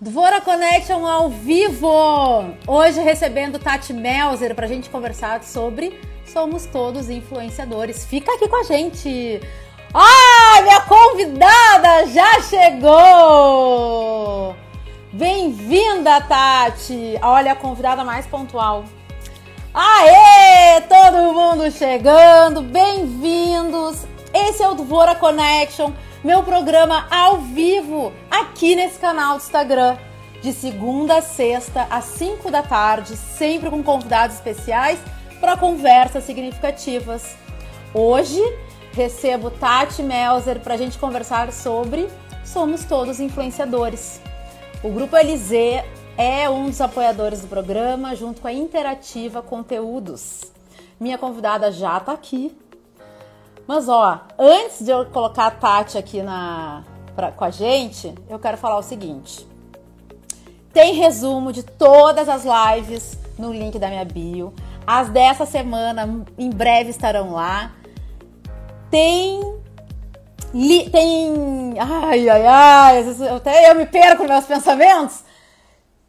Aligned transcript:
Dvora 0.00 0.40
Connection 0.40 1.04
ao 1.04 1.28
vivo! 1.28 2.54
Hoje 2.68 3.00
recebendo 3.00 3.58
Tati 3.58 3.92
Melzer 3.92 4.54
para 4.54 4.64
a 4.64 4.68
gente 4.68 4.88
conversar 4.88 5.42
sobre 5.42 6.00
Somos 6.24 6.66
Todos 6.66 7.10
Influenciadores. 7.10 8.04
Fica 8.04 8.32
aqui 8.32 8.46
com 8.46 8.60
a 8.60 8.62
gente! 8.62 9.40
Ah, 9.92 10.62
minha 10.62 10.80
convidada 10.82 12.06
já 12.06 12.40
chegou! 12.42 12.94
Bem-vinda, 15.12 16.20
Tati! 16.20 17.18
Olha, 17.20 17.50
a 17.50 17.56
convidada 17.56 18.04
mais 18.04 18.24
pontual. 18.24 18.84
Aê! 19.74 20.80
Todo 20.82 21.32
mundo 21.32 21.72
chegando! 21.72 22.62
Bem-vindos! 22.62 24.06
Esse 24.32 24.62
é 24.62 24.68
o 24.68 24.74
Dvora 24.74 25.16
Connection 25.16 25.90
meu 26.24 26.42
programa 26.42 27.06
ao 27.10 27.38
vivo 27.38 28.12
aqui 28.28 28.74
nesse 28.74 28.98
canal 28.98 29.36
do 29.36 29.42
Instagram, 29.42 29.96
de 30.42 30.52
segunda 30.52 31.18
a 31.18 31.22
sexta, 31.22 31.86
às 31.90 32.06
5 32.06 32.50
da 32.50 32.62
tarde, 32.62 33.16
sempre 33.16 33.70
com 33.70 33.82
convidados 33.82 34.34
especiais 34.34 34.98
para 35.40 35.56
conversas 35.56 36.24
significativas. 36.24 37.36
Hoje 37.94 38.40
recebo 38.92 39.48
Tati 39.48 40.02
Melzer 40.02 40.58
para 40.58 40.74
a 40.74 40.76
gente 40.76 40.98
conversar 40.98 41.52
sobre 41.52 42.08
Somos 42.44 42.84
Todos 42.84 43.20
Influenciadores. 43.20 44.20
O 44.82 44.90
Grupo 44.90 45.16
Elisê 45.16 45.84
é 46.16 46.50
um 46.50 46.66
dos 46.66 46.80
apoiadores 46.80 47.42
do 47.42 47.46
programa, 47.46 48.16
junto 48.16 48.40
com 48.40 48.48
a 48.48 48.52
Interativa 48.52 49.40
Conteúdos. 49.40 50.42
Minha 50.98 51.16
convidada 51.16 51.70
já 51.70 51.96
está 51.98 52.12
aqui, 52.12 52.56
mas 53.68 53.86
ó, 53.86 54.22
antes 54.38 54.82
de 54.82 54.90
eu 54.90 55.04
colocar 55.04 55.48
a 55.48 55.50
Tati 55.50 55.98
aqui 55.98 56.22
na, 56.22 56.82
pra, 57.14 57.30
com 57.30 57.44
a 57.44 57.50
gente, 57.50 58.14
eu 58.26 58.38
quero 58.38 58.56
falar 58.56 58.78
o 58.78 58.82
seguinte. 58.82 59.46
Tem 60.72 60.94
resumo 60.94 61.52
de 61.52 61.62
todas 61.62 62.30
as 62.30 62.44
lives 62.44 63.18
no 63.38 63.52
link 63.52 63.78
da 63.78 63.88
minha 63.88 64.06
bio. 64.06 64.54
As 64.86 65.10
dessa 65.10 65.44
semana 65.44 66.24
em 66.38 66.48
breve 66.48 66.88
estarão 66.88 67.32
lá. 67.32 67.72
Tem. 68.90 69.38
Li, 70.54 70.88
tem. 70.88 71.74
Ai, 71.78 72.26
ai, 72.26 72.46
ai. 72.46 73.04
Até 73.36 73.70
eu 73.70 73.74
me 73.74 73.84
perco 73.84 74.24
meus 74.24 74.46
pensamentos. 74.46 75.24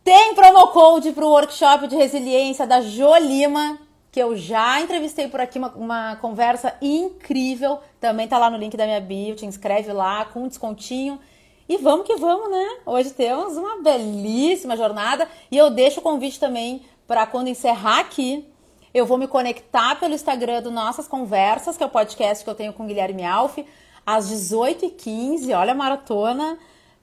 Tem 0.02 0.34
promo 0.34 0.68
code 0.68 1.12
para 1.12 1.26
o 1.26 1.30
workshop 1.30 1.88
de 1.90 1.98
resiliência 1.98 2.66
da 2.66 2.80
Jo 2.80 3.18
Lima 3.18 3.89
que 4.12 4.20
eu 4.20 4.36
já 4.36 4.82
entrevistei 4.82 5.28
por 5.28 5.40
aqui, 5.40 5.60
uma, 5.60 5.70
uma 5.70 6.16
conversa 6.18 6.76
incrível. 6.82 7.80
Também 8.00 8.28
tá 8.28 8.38
lá 8.38 8.50
no 8.50 8.58
link 8.58 8.76
da 8.76 8.86
minha 8.86 9.02
bio, 9.02 9.36
te 9.36 9.46
inscreve 9.46 9.94
lá 9.94 10.26
com 10.26 10.44
um 10.44 10.48
descontinho. 10.48 11.20
E 11.68 11.78
vamos 11.78 12.08
que 12.08 12.16
vamos, 12.16 12.50
né? 12.50 12.80
Hoje 12.86 13.12
temos 13.12 13.56
uma 13.56 13.82
belíssima 13.82 14.76
jornada 14.76 15.28
e 15.52 15.58
eu 15.58 15.70
deixo 15.70 16.00
o 16.00 16.04
convite 16.04 16.40
também 16.40 16.82
para 17.08 17.28
quando 17.28 17.48
encerrar 17.48 18.00
aqui, 18.00 18.48
eu 18.94 19.06
vou 19.06 19.18
me 19.18 19.28
conectar 19.28 20.00
pelo 20.00 20.16
Instagram 20.16 20.62
do 20.64 20.72
Nossas 20.72 21.08
Conversas, 21.08 21.78
que 21.78 21.84
é 21.84 21.86
o 21.86 21.90
podcast 21.90 22.44
que 22.44 22.50
eu 22.50 22.56
tenho 22.56 22.74
com 22.74 22.84
o 22.84 22.88
Guilherme 22.88 23.24
Alf, 23.24 23.60
às 24.06 24.32
18h15. 24.32 25.56
Olha 25.56 25.74
a 25.74 25.76
maratona. 25.76 26.58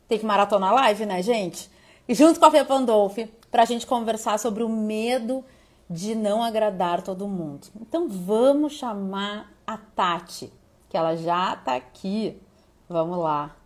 Tem 0.09 0.19
que 0.19 0.27
maratonar 0.27 0.75
live, 0.75 1.07
né, 1.07 1.23
gente? 1.23 1.71
E 2.09 2.15
junto 2.15 2.41
com 2.41 2.47
a 2.47 2.51
Fê 2.51 2.65
Pandolfi, 2.65 3.31
para 3.51 3.63
a 3.63 3.67
gente 3.67 3.87
conversar 3.87 4.39
sobre 4.39 4.63
o 4.63 4.69
medo 4.69 5.45
de 5.89 6.15
não 6.15 6.43
agradar 6.43 7.03
todo 7.03 7.29
mundo. 7.29 7.69
Então 7.81 8.09
vamos 8.09 8.75
chamar 8.75 9.53
a 9.67 9.77
Tati, 9.77 10.53
que 10.89 10.97
ela 10.97 11.17
já 11.17 11.55
está 11.55 11.77
aqui. 11.77 12.41
Vamos 12.89 13.19
lá. 13.19 13.57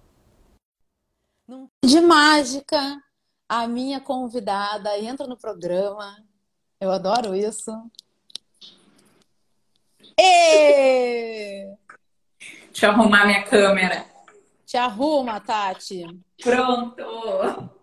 De 1.84 2.00
mágica, 2.00 3.02
a 3.48 3.66
minha 3.66 4.00
convidada 4.00 4.98
entra 4.98 5.26
no 5.26 5.36
programa. 5.36 6.22
Eu 6.80 6.90
adoro 6.90 7.34
isso. 7.34 7.72
E... 10.18 11.66
Deixa 12.70 12.86
eu 12.86 12.90
arrumar 12.90 13.26
minha 13.26 13.42
câmera. 13.44 14.06
Te 14.64 14.76
arruma, 14.76 15.40
Tati. 15.40 16.06
Pronto. 16.40 17.79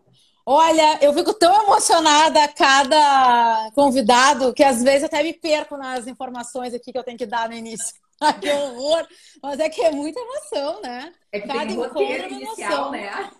Olha, 0.50 0.98
eu 1.02 1.14
fico 1.14 1.34
tão 1.34 1.64
emocionada 1.64 2.42
a 2.42 2.48
cada 2.48 3.70
convidado 3.76 4.54
que 4.54 4.64
às 4.64 4.82
vezes 4.82 5.04
até 5.04 5.22
me 5.22 5.34
perco 5.34 5.76
nas 5.76 6.08
informações 6.08 6.74
aqui 6.74 6.94
que 6.94 6.98
eu 6.98 7.04
tenho 7.04 7.18
que 7.18 7.26
dar 7.26 7.50
no 7.50 7.54
início. 7.54 7.94
Ai, 8.22 8.40
que 8.40 8.50
horror! 8.50 9.06
Mas 9.44 9.60
é 9.60 9.70
que 9.70 9.82
é 9.82 9.92
muita 9.92 10.18
emoção, 10.22 10.82
né? 10.82 11.14
É 11.34 11.42
que 11.42 11.48
cada 11.48 11.66
tem 11.66 11.74
encontro 11.74 12.02
é 12.02 12.28
uma 12.28 12.42
emoção. 12.42 12.92
Né? 12.92 13.32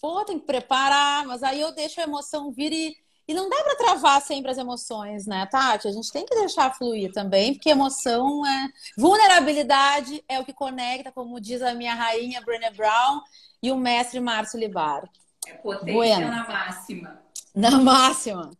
Pô, 0.00 0.24
tem 0.24 0.38
que 0.38 0.46
preparar, 0.46 1.26
mas 1.26 1.42
aí 1.42 1.60
eu 1.60 1.70
deixo 1.74 2.00
a 2.00 2.04
emoção 2.04 2.50
vir 2.50 2.72
e, 2.72 2.96
e 3.28 3.34
não 3.34 3.50
dá 3.50 3.62
para 3.62 3.76
travar 3.76 4.22
sempre 4.22 4.50
as 4.50 4.56
emoções, 4.56 5.26
né, 5.26 5.44
Tati? 5.44 5.86
A 5.86 5.92
gente 5.92 6.10
tem 6.10 6.24
que 6.24 6.34
deixar 6.34 6.74
fluir 6.74 7.12
também, 7.12 7.52
porque 7.52 7.68
emoção 7.68 8.46
é. 8.46 8.68
Vulnerabilidade 8.96 10.24
é 10.30 10.40
o 10.40 10.46
que 10.46 10.54
conecta, 10.54 11.12
como 11.12 11.38
diz 11.38 11.60
a 11.60 11.74
minha 11.74 11.94
rainha 11.94 12.40
Brené 12.40 12.70
Brown 12.70 13.20
e 13.62 13.70
o 13.70 13.76
mestre 13.76 14.18
Márcio 14.18 14.58
Libar. 14.58 15.06
É 15.46 15.54
potência 15.54 15.94
bueno. 15.94 16.28
na 16.28 16.48
máxima. 16.48 17.22
Na 17.54 17.70
máxima. 17.78 18.50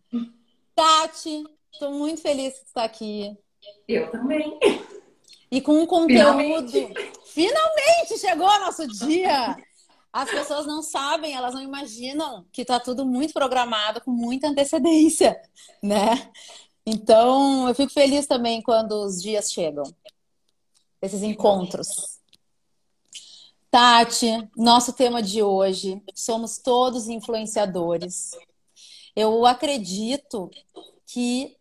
Tati, 0.74 1.44
estou 1.72 1.92
muito 1.92 2.20
feliz 2.20 2.58
que 2.58 2.66
está 2.66 2.84
aqui. 2.84 3.36
Eu 3.88 4.10
também. 4.10 4.58
E 5.50 5.60
com 5.60 5.80
um 5.80 5.86
conteúdo. 5.86 6.38
Finalmente. 6.38 6.94
Finalmente 7.26 8.18
chegou 8.18 8.46
o 8.46 8.58
nosso 8.60 8.86
dia! 8.86 9.56
As 10.12 10.30
pessoas 10.30 10.64
não 10.64 10.80
sabem, 10.80 11.34
elas 11.34 11.52
não 11.52 11.60
imaginam 11.60 12.46
que 12.52 12.62
está 12.62 12.78
tudo 12.78 13.04
muito 13.04 13.34
programado 13.34 14.00
com 14.00 14.12
muita 14.12 14.46
antecedência, 14.46 15.40
né? 15.82 16.30
Então, 16.86 17.66
eu 17.66 17.74
fico 17.74 17.92
feliz 17.92 18.24
também 18.24 18.62
quando 18.62 18.92
os 18.92 19.20
dias 19.20 19.50
chegam, 19.50 19.82
esses 21.02 21.22
encontros. 21.22 22.20
Tati, 23.74 24.28
nosso 24.56 24.92
tema 24.92 25.20
de 25.20 25.42
hoje, 25.42 26.00
somos 26.14 26.58
todos 26.58 27.08
influenciadores. 27.08 28.30
Eu 29.16 29.44
acredito 29.44 30.48
que 31.04 31.56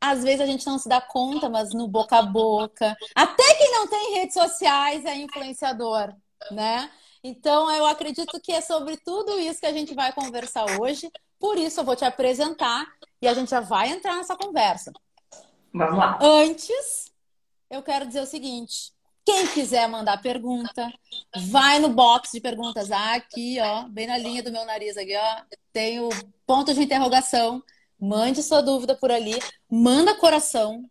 às 0.00 0.22
vezes 0.22 0.40
a 0.40 0.46
gente 0.46 0.64
não 0.64 0.78
se 0.78 0.88
dá 0.88 1.00
conta, 1.00 1.48
mas 1.48 1.74
no 1.74 1.88
boca 1.88 2.18
a 2.18 2.22
boca, 2.22 2.96
até 3.16 3.54
quem 3.54 3.72
não 3.72 3.88
tem 3.88 4.14
redes 4.14 4.34
sociais 4.34 5.04
é 5.04 5.16
influenciador, 5.16 6.14
né? 6.52 6.88
Então 7.24 7.68
eu 7.68 7.84
acredito 7.84 8.40
que 8.40 8.52
é 8.52 8.60
sobre 8.60 8.96
tudo 8.98 9.40
isso 9.40 9.58
que 9.58 9.66
a 9.66 9.72
gente 9.72 9.96
vai 9.96 10.12
conversar 10.12 10.78
hoje. 10.80 11.10
Por 11.36 11.58
isso 11.58 11.80
eu 11.80 11.84
vou 11.84 11.96
te 11.96 12.04
apresentar 12.04 12.86
e 13.20 13.26
a 13.26 13.34
gente 13.34 13.50
já 13.50 13.58
vai 13.58 13.88
entrar 13.88 14.14
nessa 14.14 14.36
conversa. 14.36 14.92
Vamos 15.74 15.98
lá. 15.98 16.16
Antes, 16.22 17.10
eu 17.68 17.82
quero 17.82 18.06
dizer 18.06 18.20
o 18.20 18.26
seguinte: 18.26 18.96
quem 19.28 19.46
quiser 19.48 19.86
mandar 19.86 20.22
pergunta, 20.22 20.90
vai 21.50 21.78
no 21.78 21.90
box 21.90 22.32
de 22.32 22.40
perguntas 22.40 22.90
aqui, 22.90 23.58
ó, 23.60 23.86
bem 23.86 24.06
na 24.06 24.16
linha 24.16 24.42
do 24.42 24.50
meu 24.50 24.64
nariz 24.64 24.96
aqui, 24.96 25.14
ó. 25.14 25.42
Tem 25.70 26.00
o 26.00 26.08
ponto 26.46 26.72
de 26.72 26.82
interrogação. 26.82 27.62
Mande 28.00 28.42
sua 28.42 28.62
dúvida 28.62 28.96
por 28.96 29.12
ali. 29.12 29.38
Manda 29.70 30.14
coração. 30.14 30.82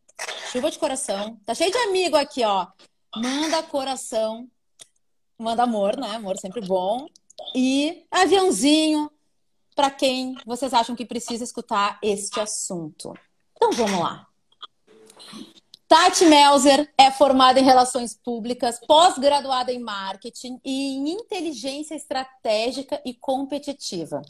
Chuva 0.52 0.70
de 0.70 0.78
coração. 0.78 1.40
Tá 1.48 1.56
cheio 1.56 1.72
de 1.72 1.80
amigo 1.80 2.16
aqui, 2.16 2.44
ó. 2.44 2.68
Manda 3.16 3.64
coração. 3.64 4.48
Manda 5.36 5.64
amor, 5.64 5.98
né? 5.98 6.16
Amor 6.18 6.38
sempre 6.38 6.62
bom. 6.62 7.08
E 7.56 8.06
aviãozinho 8.12 9.10
para 9.76 9.90
quem 9.90 10.36
vocês 10.46 10.76
acham 10.76 10.96
que 10.96 11.08
precisa 11.08 11.44
escutar 11.44 11.98
este 12.04 12.40
assunto. 12.40 13.16
Então 13.56 13.72
vamos 13.72 14.00
lá. 14.00 14.27
Tati 15.88 16.26
Melzer 16.26 16.92
é 16.98 17.10
formada 17.10 17.62
em 17.62 17.64
Relações 17.64 18.14
Públicas, 18.14 18.78
pós-graduada 18.86 19.72
em 19.72 19.80
Marketing 19.80 20.60
e 20.64 20.96
em 20.98 21.12
Inteligência 21.12 21.96
Estratégica 21.96 23.02
e 23.06 23.14
Competitiva. 23.14 24.22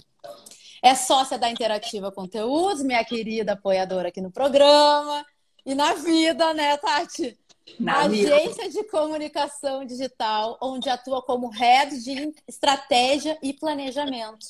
É 0.83 0.93
sócia 0.93 1.35
da 1.35 1.49
Interativa 1.49 2.11
Conteúdos, 2.11 2.83
minha 2.83 3.03
querida 3.03 3.53
apoiadora 3.53 4.09
aqui 4.09 4.21
no 4.21 4.31
programa. 4.31 5.25
E 5.65 5.73
na 5.73 5.95
vida, 5.95 6.53
né, 6.53 6.77
Tati? 6.77 7.35
Na 7.79 8.01
Agência 8.01 8.65
vida. 8.65 8.69
de 8.69 8.83
Comunicação 8.83 9.83
Digital, 9.83 10.59
onde 10.61 10.89
atua 10.89 11.23
como 11.23 11.49
Head 11.49 12.03
de 12.03 12.35
Estratégia 12.47 13.35
e 13.41 13.51
Planejamento. 13.51 14.45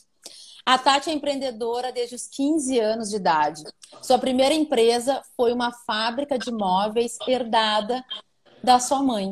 A 0.68 0.78
Tati 0.78 1.10
é 1.10 1.14
empreendedora 1.14 1.94
desde 1.94 2.16
os 2.16 2.28
15 2.28 2.78
anos 2.78 3.10
de 3.10 3.16
idade. 3.16 3.64
Sua 4.02 4.20
primeira 4.20 4.54
empresa 4.54 5.24
foi 5.38 5.54
uma 5.54 5.72
fábrica 5.72 6.38
de 6.38 6.52
móveis 6.52 7.18
herdada 7.26 8.04
da 8.62 8.78
sua 8.78 9.02
mãe. 9.02 9.32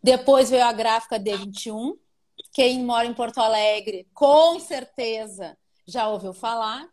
Depois 0.00 0.50
veio 0.50 0.64
a 0.64 0.72
gráfica 0.72 1.18
D21. 1.18 1.96
Quem 2.52 2.84
mora 2.84 3.04
em 3.04 3.12
Porto 3.12 3.38
Alegre, 3.38 4.06
com 4.14 4.60
certeza 4.60 5.58
já 5.84 6.08
ouviu 6.08 6.32
falar. 6.32 6.88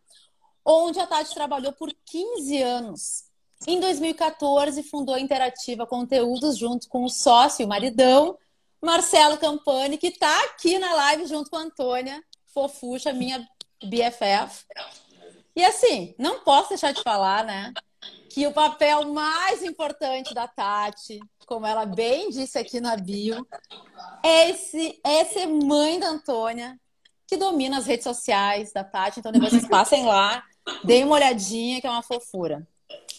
Onde 0.65 0.99
a 0.99 1.05
Tati 1.05 1.31
trabalhou 1.35 1.71
por 1.71 1.93
15 2.05 2.63
anos. 2.63 3.25
Em 3.67 3.79
2014, 3.79 4.81
fundou 4.81 5.13
a 5.13 5.19
Interativa 5.19 5.85
Conteúdos 5.85 6.57
junto 6.57 6.89
com 6.89 7.03
o 7.03 7.09
sócio, 7.09 7.67
o 7.67 7.69
maridão, 7.69 8.35
Marcelo 8.81 9.37
Campani, 9.37 9.99
que 9.99 10.07
está 10.07 10.45
aqui 10.45 10.79
na 10.79 10.91
live 10.91 11.27
junto 11.27 11.51
com 11.51 11.57
a 11.57 11.61
Antônia 11.61 12.19
fofucha, 12.53 13.13
minha 13.13 13.47
BFF. 13.83 14.65
E 15.55 15.65
assim, 15.65 16.15
não 16.17 16.39
posso 16.41 16.69
deixar 16.69 16.91
de 16.91 17.03
falar, 17.03 17.43
né? 17.43 17.73
Que 18.29 18.47
o 18.47 18.53
papel 18.53 19.11
mais 19.11 19.63
importante 19.63 20.33
da 20.33 20.47
Tati, 20.47 21.19
como 21.45 21.65
ela 21.65 21.85
bem 21.85 22.29
disse 22.29 22.57
aqui 22.57 22.79
na 22.79 22.95
bio, 22.95 23.45
é, 24.23 24.49
esse, 24.51 24.99
é 25.03 25.25
ser 25.25 25.47
mãe 25.47 25.99
da 25.99 26.07
Antônia, 26.07 26.79
que 27.27 27.35
domina 27.35 27.77
as 27.77 27.85
redes 27.85 28.03
sociais 28.03 28.71
da 28.71 28.83
Tati. 28.83 29.19
Então, 29.19 29.31
depois 29.31 29.51
vocês 29.51 29.67
passem 29.67 30.05
lá, 30.05 30.43
deem 30.83 31.03
uma 31.03 31.15
olhadinha, 31.15 31.81
que 31.81 31.87
é 31.87 31.89
uma 31.89 32.03
fofura. 32.03 32.65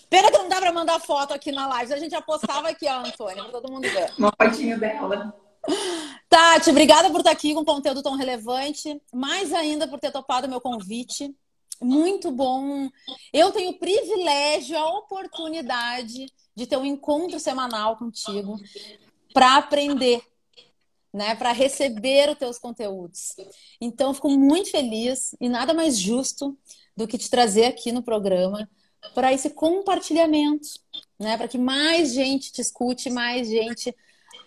Pena 0.09 0.31
que 0.31 0.39
não 0.39 0.49
dá 0.49 0.61
pra 0.61 0.73
mandar 0.73 0.99
foto 0.99 1.33
aqui 1.33 1.53
na 1.53 1.69
live. 1.69 1.95
A 1.95 1.99
gente 1.99 2.11
já 2.11 2.21
postava 2.21 2.69
aqui, 2.69 2.87
ó, 2.89 2.99
Antônia, 2.99 3.45
pra 3.45 3.53
todo 3.53 3.71
mundo 3.71 3.89
ver. 3.89 4.13
Uma 4.19 4.33
fotinho 4.37 4.79
dela. 4.79 5.33
Tati, 6.31 6.71
obrigada 6.71 7.11
por 7.11 7.19
estar 7.19 7.33
aqui 7.33 7.53
com 7.53 7.65
conteúdo 7.65 8.05
tão 8.05 8.15
relevante. 8.15 9.03
Mais 9.13 9.53
ainda 9.53 9.89
por 9.89 9.99
ter 9.99 10.13
topado 10.13 10.49
meu 10.49 10.61
convite. 10.61 11.35
Muito 11.83 12.31
bom. 12.31 12.89
Eu 13.33 13.51
tenho 13.51 13.71
o 13.71 13.79
privilégio, 13.79 14.79
a 14.79 14.99
oportunidade 14.99 16.33
de 16.55 16.67
ter 16.69 16.77
um 16.77 16.85
encontro 16.87 17.41
semanal 17.41 17.97
contigo 17.97 18.57
para 19.35 19.57
aprender, 19.57 20.23
né, 21.13 21.35
para 21.35 21.51
receber 21.51 22.31
os 22.31 22.39
teus 22.39 22.59
conteúdos. 22.59 23.35
Então, 23.81 24.15
fico 24.15 24.31
muito 24.31 24.71
feliz 24.71 25.35
e 25.41 25.49
nada 25.49 25.75
mais 25.75 25.99
justo 25.99 26.57
do 26.97 27.09
que 27.09 27.19
te 27.19 27.29
trazer 27.29 27.65
aqui 27.65 27.91
no 27.91 28.05
programa 28.05 28.71
para 29.15 29.33
esse 29.33 29.51
compartilhamento, 29.51 30.69
né, 31.19 31.37
para 31.37 31.49
que 31.49 31.59
mais 31.59 32.13
gente 32.13 32.53
te 32.53 32.61
escute, 32.61 33.11
mais 33.11 33.49
gente 33.49 33.93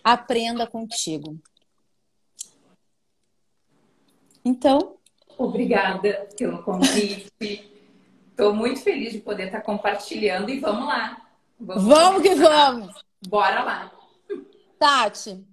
aprenda 0.01 0.65
contigo. 0.65 1.41
Então, 4.45 4.97
obrigada 5.37 6.27
pelo 6.37 6.61
convite. 6.63 7.31
Estou 8.29 8.53
muito 8.53 8.81
feliz 8.81 9.13
de 9.13 9.19
poder 9.19 9.45
estar 9.45 9.61
compartilhando 9.61 10.49
e 10.49 10.59
vamos 10.59 10.87
lá. 10.87 11.21
Vamos, 11.59 11.83
vamos 11.83 12.21
que 12.21 12.35
vamos. 12.35 13.03
Bora 13.27 13.63
lá. 13.63 13.91
Tati, 14.77 15.45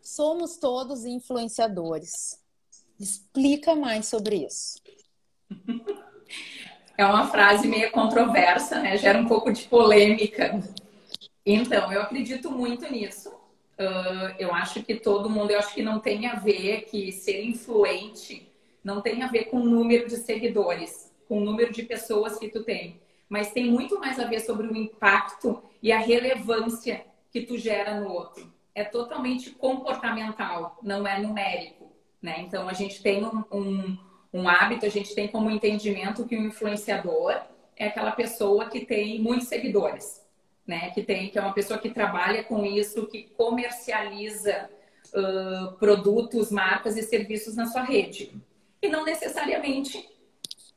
somos 0.00 0.56
todos 0.56 1.04
influenciadores. 1.04 2.40
Explica 2.98 3.74
mais 3.76 4.06
sobre 4.06 4.46
isso. 4.46 4.80
É 6.96 7.04
uma 7.04 7.28
frase 7.28 7.68
meio 7.68 7.92
controversa, 7.92 8.80
né? 8.80 8.96
Gera 8.96 9.18
um 9.18 9.26
pouco 9.26 9.52
de 9.52 9.64
polêmica. 9.64 10.60
Então, 11.44 11.92
eu 11.92 12.02
acredito 12.02 12.50
muito 12.50 12.90
nisso. 12.90 13.37
Eu 14.38 14.52
acho 14.52 14.82
que 14.82 14.96
todo 14.96 15.30
mundo, 15.30 15.52
eu 15.52 15.58
acho 15.58 15.74
que 15.74 15.82
não 15.82 16.00
tem 16.00 16.26
a 16.26 16.34
ver 16.34 16.82
que 16.82 17.12
ser 17.12 17.44
influente 17.44 18.48
não 18.88 19.00
tem 19.00 19.22
a 19.22 19.26
ver 19.26 19.44
com 19.44 19.58
o 19.58 19.64
número 19.64 20.08
de 20.08 20.16
seguidores, 20.16 21.12
com 21.28 21.38
o 21.38 21.44
número 21.44 21.72
de 21.72 21.82
pessoas 21.82 22.38
que 22.38 22.48
tu 22.48 22.64
tem, 22.64 23.00
mas 23.28 23.52
tem 23.52 23.70
muito 23.70 23.98
mais 23.98 24.18
a 24.18 24.24
ver 24.24 24.40
sobre 24.40 24.66
o 24.66 24.74
impacto 24.74 25.62
e 25.82 25.92
a 25.92 25.98
relevância 25.98 27.04
que 27.30 27.42
tu 27.42 27.58
gera 27.58 28.00
no 28.00 28.10
outro. 28.10 28.50
É 28.74 28.84
totalmente 28.84 29.50
comportamental, 29.50 30.78
não 30.82 31.06
é 31.06 31.20
numérico, 31.20 31.92
né? 32.22 32.40
Então 32.40 32.68
a 32.68 32.72
gente 32.72 33.02
tem 33.02 33.24
um, 33.24 33.44
um, 33.52 33.98
um 34.32 34.48
hábito, 34.48 34.86
a 34.86 34.88
gente 34.88 35.14
tem 35.14 35.28
como 35.28 35.50
entendimento 35.50 36.24
que 36.24 36.36
o 36.36 36.46
influenciador 36.46 37.38
é 37.76 37.88
aquela 37.88 38.12
pessoa 38.12 38.70
que 38.70 38.86
tem 38.86 39.20
muitos 39.20 39.48
seguidores 39.48 40.26
né? 40.68 40.90
Que 40.90 41.02
tem, 41.02 41.30
que 41.30 41.38
é 41.38 41.40
uma 41.40 41.54
pessoa 41.54 41.78
que 41.78 41.88
trabalha 41.88 42.44
com 42.44 42.64
isso, 42.64 43.06
que 43.06 43.22
comercializa 43.36 44.68
uh, 45.14 45.72
produtos, 45.78 46.52
marcas 46.52 46.96
e 46.98 47.02
serviços 47.02 47.56
na 47.56 47.66
sua 47.66 47.82
rede. 47.82 48.30
E 48.82 48.88
não 48.88 49.04
necessariamente 49.04 50.06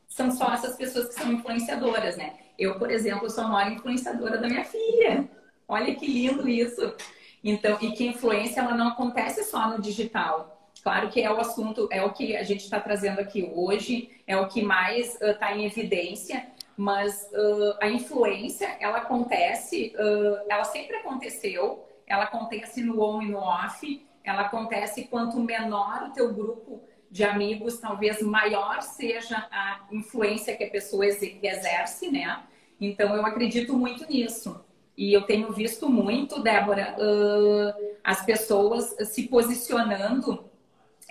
são 0.08 0.32
só 0.32 0.54
essas 0.54 0.78
pessoas 0.78 1.10
que 1.10 1.16
são 1.16 1.32
influenciadoras, 1.34 2.16
né? 2.16 2.36
Eu, 2.58 2.80
por 2.80 2.90
exemplo, 2.90 3.30
sou 3.30 3.44
a 3.44 3.48
maior 3.50 3.74
influenciadora 3.74 4.38
da 4.38 4.48
minha 4.48 4.64
filha. 4.64 5.30
Olha 5.68 5.94
que 5.94 6.08
lindo 6.08 6.48
isso. 6.48 6.96
Então, 7.44 7.78
e 7.82 7.92
que 7.92 8.06
influência 8.06 8.62
ela 8.62 8.76
não 8.76 8.90
acontece 8.90 9.44
só 9.44 9.70
no 9.70 9.82
digital. 9.82 10.72
Claro 10.84 11.10
que 11.10 11.22
é 11.22 11.32
o 11.32 11.40
assunto, 11.40 11.88
é 11.92 12.02
o 12.02 12.12
que 12.12 12.36
a 12.36 12.44
gente 12.44 12.62
está 12.62 12.80
trazendo 12.80 13.20
aqui 13.20 13.50
hoje, 13.54 14.10
é 14.26 14.38
o 14.38 14.48
que 14.48 14.64
mais 14.64 15.20
está 15.22 15.52
uh, 15.52 15.58
em 15.58 15.66
evidência, 15.66 16.48
mas 16.82 17.30
uh, 17.32 17.78
a 17.80 17.88
influência 17.88 18.76
ela 18.80 18.98
acontece, 18.98 19.94
uh, 19.96 20.46
ela 20.50 20.64
sempre 20.64 20.96
aconteceu, 20.96 21.88
ela 22.08 22.24
acontece 22.24 22.82
no 22.82 23.04
on 23.04 23.22
e 23.22 23.30
no 23.30 23.38
off, 23.38 24.04
ela 24.24 24.42
acontece 24.42 25.04
quanto 25.04 25.40
menor 25.40 26.08
o 26.08 26.12
teu 26.12 26.34
grupo 26.34 26.82
de 27.12 27.24
amigos, 27.24 27.80
talvez 27.80 28.20
maior 28.24 28.82
seja 28.82 29.48
a 29.52 29.82
influência 29.92 30.58
que 30.58 30.64
a 30.64 30.72
pessoa 30.72 31.06
exerce, 31.06 32.10
né? 32.10 32.42
Então 32.80 33.16
eu 33.16 33.24
acredito 33.28 33.78
muito 33.78 34.10
nisso. 34.10 34.66
E 34.98 35.14
eu 35.14 35.22
tenho 35.22 35.52
visto 35.52 35.88
muito, 35.88 36.42
Débora, 36.42 36.96
uh, 36.98 37.96
as 38.04 38.26
pessoas 38.26 38.96
se 39.08 39.28
posicionando. 39.28 40.46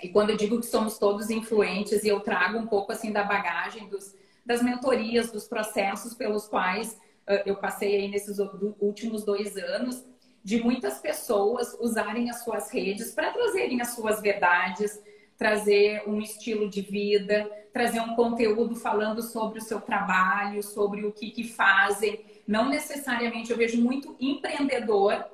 E 0.03 0.09
quando 0.09 0.31
eu 0.31 0.37
digo 0.37 0.59
que 0.59 0.65
somos 0.65 0.97
todos 0.97 1.29
influentes, 1.29 2.03
e 2.03 2.09
eu 2.09 2.19
trago 2.19 2.57
um 2.57 2.67
pouco 2.67 2.91
assim 2.91 3.13
da 3.13 3.23
bagagem 3.23 3.87
dos, 3.87 4.13
das 4.45 4.61
mentorias, 4.61 5.31
dos 5.31 5.47
processos 5.47 6.13
pelos 6.13 6.47
quais 6.47 6.93
uh, 7.27 7.41
eu 7.45 7.55
passei 7.57 7.95
aí 7.95 8.07
nesses 8.07 8.37
últimos 8.79 9.23
dois 9.23 9.55
anos, 9.57 10.05
de 10.43 10.61
muitas 10.63 10.99
pessoas 10.99 11.77
usarem 11.79 12.29
as 12.29 12.43
suas 12.43 12.71
redes 12.71 13.11
para 13.11 13.31
trazerem 13.31 13.81
as 13.81 13.89
suas 13.89 14.19
verdades, 14.21 15.01
trazer 15.37 16.03
um 16.07 16.19
estilo 16.19 16.69
de 16.69 16.81
vida, 16.81 17.49
trazer 17.73 17.99
um 17.99 18.15
conteúdo 18.15 18.75
falando 18.75 19.21
sobre 19.21 19.59
o 19.59 19.61
seu 19.61 19.79
trabalho, 19.79 20.61
sobre 20.61 21.05
o 21.05 21.11
que, 21.11 21.31
que 21.31 21.43
fazem. 21.43 22.23
Não 22.47 22.69
necessariamente 22.69 23.51
eu 23.51 23.57
vejo 23.57 23.81
muito 23.81 24.15
empreendedor 24.19 25.25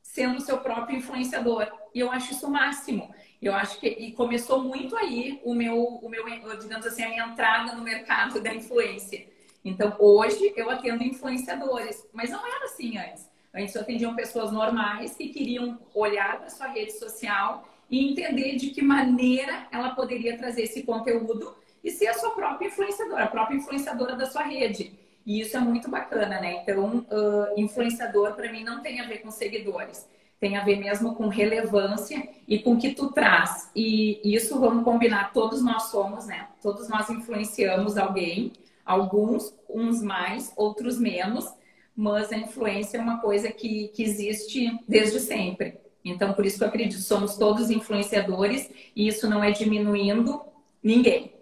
sendo 0.00 0.40
seu 0.40 0.58
próprio 0.58 0.98
influenciador. 0.98 1.66
E 1.94 2.00
eu 2.00 2.10
acho 2.10 2.32
isso 2.32 2.46
o 2.46 2.50
máximo. 2.50 3.12
Eu 3.42 3.52
acho 3.54 3.80
que 3.80 3.88
e 3.88 4.12
começou 4.12 4.62
muito 4.62 4.96
aí 4.96 5.40
o 5.42 5.52
meu, 5.52 5.76
o 5.76 6.08
meu, 6.08 6.24
digamos 6.60 6.86
assim, 6.86 7.02
a 7.02 7.08
minha 7.08 7.26
entrada 7.26 7.74
no 7.74 7.82
mercado 7.82 8.40
da 8.40 8.54
influência. 8.54 9.26
Então, 9.64 9.96
hoje 9.98 10.52
eu 10.56 10.70
atendo 10.70 11.02
influenciadores, 11.02 12.06
mas 12.12 12.30
não 12.30 12.46
era 12.46 12.66
assim 12.66 12.96
antes. 12.96 13.28
Antes 13.52 13.74
eu 13.74 13.82
atendiam 13.82 14.14
pessoas 14.14 14.52
normais 14.52 15.16
que 15.16 15.28
queriam 15.28 15.78
olhar 15.92 16.38
para 16.38 16.50
sua 16.50 16.68
rede 16.68 16.92
social 16.92 17.68
e 17.90 18.12
entender 18.12 18.54
de 18.56 18.70
que 18.70 18.80
maneira 18.80 19.66
ela 19.72 19.90
poderia 19.90 20.38
trazer 20.38 20.62
esse 20.62 20.84
conteúdo 20.84 21.54
e 21.82 21.90
ser 21.90 22.06
a 22.06 22.14
sua 22.14 22.30
própria 22.30 22.68
influenciadora, 22.68 23.24
a 23.24 23.28
própria 23.28 23.56
influenciadora 23.56 24.14
da 24.14 24.26
sua 24.26 24.42
rede. 24.42 24.92
E 25.26 25.40
isso 25.40 25.56
é 25.56 25.60
muito 25.60 25.90
bacana, 25.90 26.40
né? 26.40 26.62
Então, 26.62 26.98
uh, 27.10 27.60
influenciador 27.60 28.34
para 28.34 28.50
mim 28.52 28.62
não 28.62 28.80
tem 28.80 29.00
a 29.00 29.06
ver 29.06 29.18
com 29.18 29.30
seguidores 29.30 30.08
tem 30.42 30.56
a 30.56 30.64
ver 30.64 30.74
mesmo 30.74 31.14
com 31.14 31.28
relevância 31.28 32.28
e 32.48 32.58
com 32.58 32.72
o 32.72 32.76
que 32.76 32.92
tu 32.92 33.12
traz. 33.12 33.70
E 33.76 34.20
isso 34.24 34.58
vamos 34.58 34.82
combinar, 34.82 35.32
todos 35.32 35.62
nós 35.62 35.84
somos, 35.84 36.26
né? 36.26 36.48
Todos 36.60 36.88
nós 36.88 37.08
influenciamos 37.08 37.96
alguém, 37.96 38.52
alguns, 38.84 39.54
uns 39.70 40.02
mais, 40.02 40.52
outros 40.56 40.98
menos, 40.98 41.48
mas 41.94 42.32
a 42.32 42.36
influência 42.36 42.98
é 42.98 43.00
uma 43.00 43.20
coisa 43.20 43.52
que, 43.52 43.86
que 43.94 44.02
existe 44.02 44.80
desde 44.88 45.20
sempre. 45.20 45.78
Então, 46.04 46.32
por 46.32 46.44
isso 46.44 46.58
que 46.58 46.64
eu 46.64 46.68
acredito, 46.68 47.00
somos 47.00 47.36
todos 47.36 47.70
influenciadores 47.70 48.68
e 48.96 49.06
isso 49.06 49.30
não 49.30 49.44
é 49.44 49.52
diminuindo 49.52 50.42
ninguém. 50.82 51.36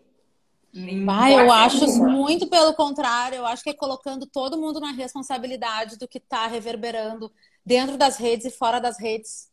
Ah, 1.08 1.30
eu 1.32 1.50
acho 1.50 1.86
muito 2.04 2.46
pelo 2.48 2.74
contrário, 2.74 3.36
eu 3.36 3.46
acho 3.46 3.64
que 3.64 3.70
é 3.70 3.74
colocando 3.74 4.26
todo 4.26 4.58
mundo 4.58 4.78
na 4.78 4.92
responsabilidade 4.92 5.98
do 5.98 6.06
que 6.06 6.18
está 6.18 6.46
reverberando 6.46 7.32
dentro 7.64 7.96
das 7.96 8.16
redes 8.16 8.46
e 8.46 8.50
fora 8.50 8.80
das 8.80 8.98
redes. 8.98 9.48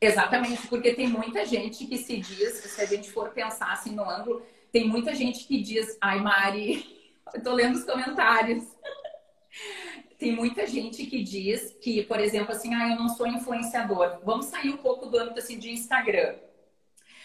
Exatamente, 0.00 0.66
porque 0.66 0.94
tem 0.94 1.06
muita 1.06 1.46
gente 1.46 1.86
que 1.86 1.96
se 1.96 2.16
diz, 2.18 2.54
se 2.54 2.80
a 2.80 2.86
gente 2.86 3.10
for 3.10 3.30
pensar 3.30 3.72
assim 3.72 3.94
no 3.94 4.08
ângulo, 4.08 4.42
tem 4.72 4.88
muita 4.88 5.14
gente 5.14 5.46
que 5.46 5.60
diz, 5.60 5.96
ai 6.00 6.18
Mari, 6.20 6.84
eu 7.32 7.42
tô 7.42 7.52
lendo 7.52 7.76
os 7.76 7.84
comentários. 7.84 8.64
tem 10.18 10.32
muita 10.34 10.66
gente 10.66 11.04
que 11.06 11.22
diz 11.22 11.76
que, 11.80 12.02
por 12.04 12.20
exemplo, 12.20 12.52
assim, 12.52 12.74
ah, 12.74 12.90
eu 12.90 12.96
não 12.96 13.08
sou 13.08 13.26
influenciador. 13.26 14.20
Vamos 14.24 14.46
sair 14.46 14.70
um 14.70 14.76
pouco 14.76 15.06
do 15.06 15.18
âmbito 15.18 15.40
assim 15.40 15.58
de 15.58 15.70
Instagram. 15.72 16.36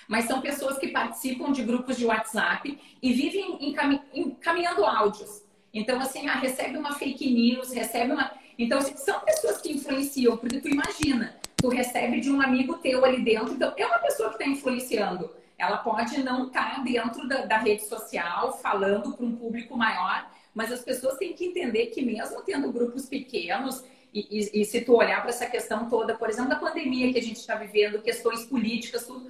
Mas 0.07 0.25
são 0.25 0.41
pessoas 0.41 0.77
que 0.77 0.87
participam 0.87 1.51
de 1.51 1.63
grupos 1.63 1.97
de 1.97 2.05
WhatsApp 2.05 2.79
e 3.01 3.13
vivem 3.13 3.59
encaminhando 4.13 4.85
áudios. 4.85 5.43
Então, 5.73 5.99
assim, 5.99 6.27
ah, 6.27 6.39
recebe 6.39 6.77
uma 6.77 6.93
fake 6.93 7.29
news, 7.29 7.71
recebe 7.71 8.13
uma. 8.13 8.31
Então, 8.57 8.81
são 8.81 9.19
pessoas 9.21 9.61
que 9.61 9.71
influenciam, 9.71 10.35
porque 10.37 10.59
tu 10.59 10.67
imagina, 10.67 11.35
tu 11.55 11.69
recebe 11.69 12.19
de 12.19 12.31
um 12.31 12.41
amigo 12.41 12.77
teu 12.77 13.05
ali 13.05 13.21
dentro, 13.21 13.53
então 13.53 13.73
é 13.77 13.85
uma 13.85 13.99
pessoa 13.99 14.29
que 14.29 14.35
está 14.35 14.47
influenciando. 14.47 15.29
Ela 15.57 15.77
pode 15.77 16.23
não 16.23 16.47
estar 16.47 16.75
tá 16.75 16.81
dentro 16.81 17.27
da, 17.27 17.45
da, 17.45 17.57
rede 17.57 17.85
social, 17.85 18.57
falando 18.59 19.13
para 19.13 19.25
um 19.25 19.35
público 19.35 19.77
maior, 19.77 20.29
mas 20.53 20.71
as 20.71 20.81
pessoas 20.81 21.17
têm 21.17 21.33
que 21.33 21.45
entender 21.45 21.87
que 21.87 22.01
mesmo 22.01 22.41
tendo 22.41 22.71
grupos 22.71 23.05
pequenos, 23.05 23.83
e, 24.13 24.27
e, 24.29 24.61
e 24.61 24.65
se 24.65 24.81
tu 24.81 24.95
olhar 24.95 25.21
para 25.21 25.29
essa 25.29 25.45
questão 25.45 25.89
toda, 25.89 26.15
por 26.15 26.29
exemplo, 26.29 26.49
da 26.49 26.55
pandemia 26.55 27.11
que 27.11 27.19
a 27.19 27.23
gente 27.23 27.37
está 27.37 27.55
vivendo, 27.55 28.01
questões 28.01 28.45
políticas, 28.45 29.05
tudo, 29.05 29.29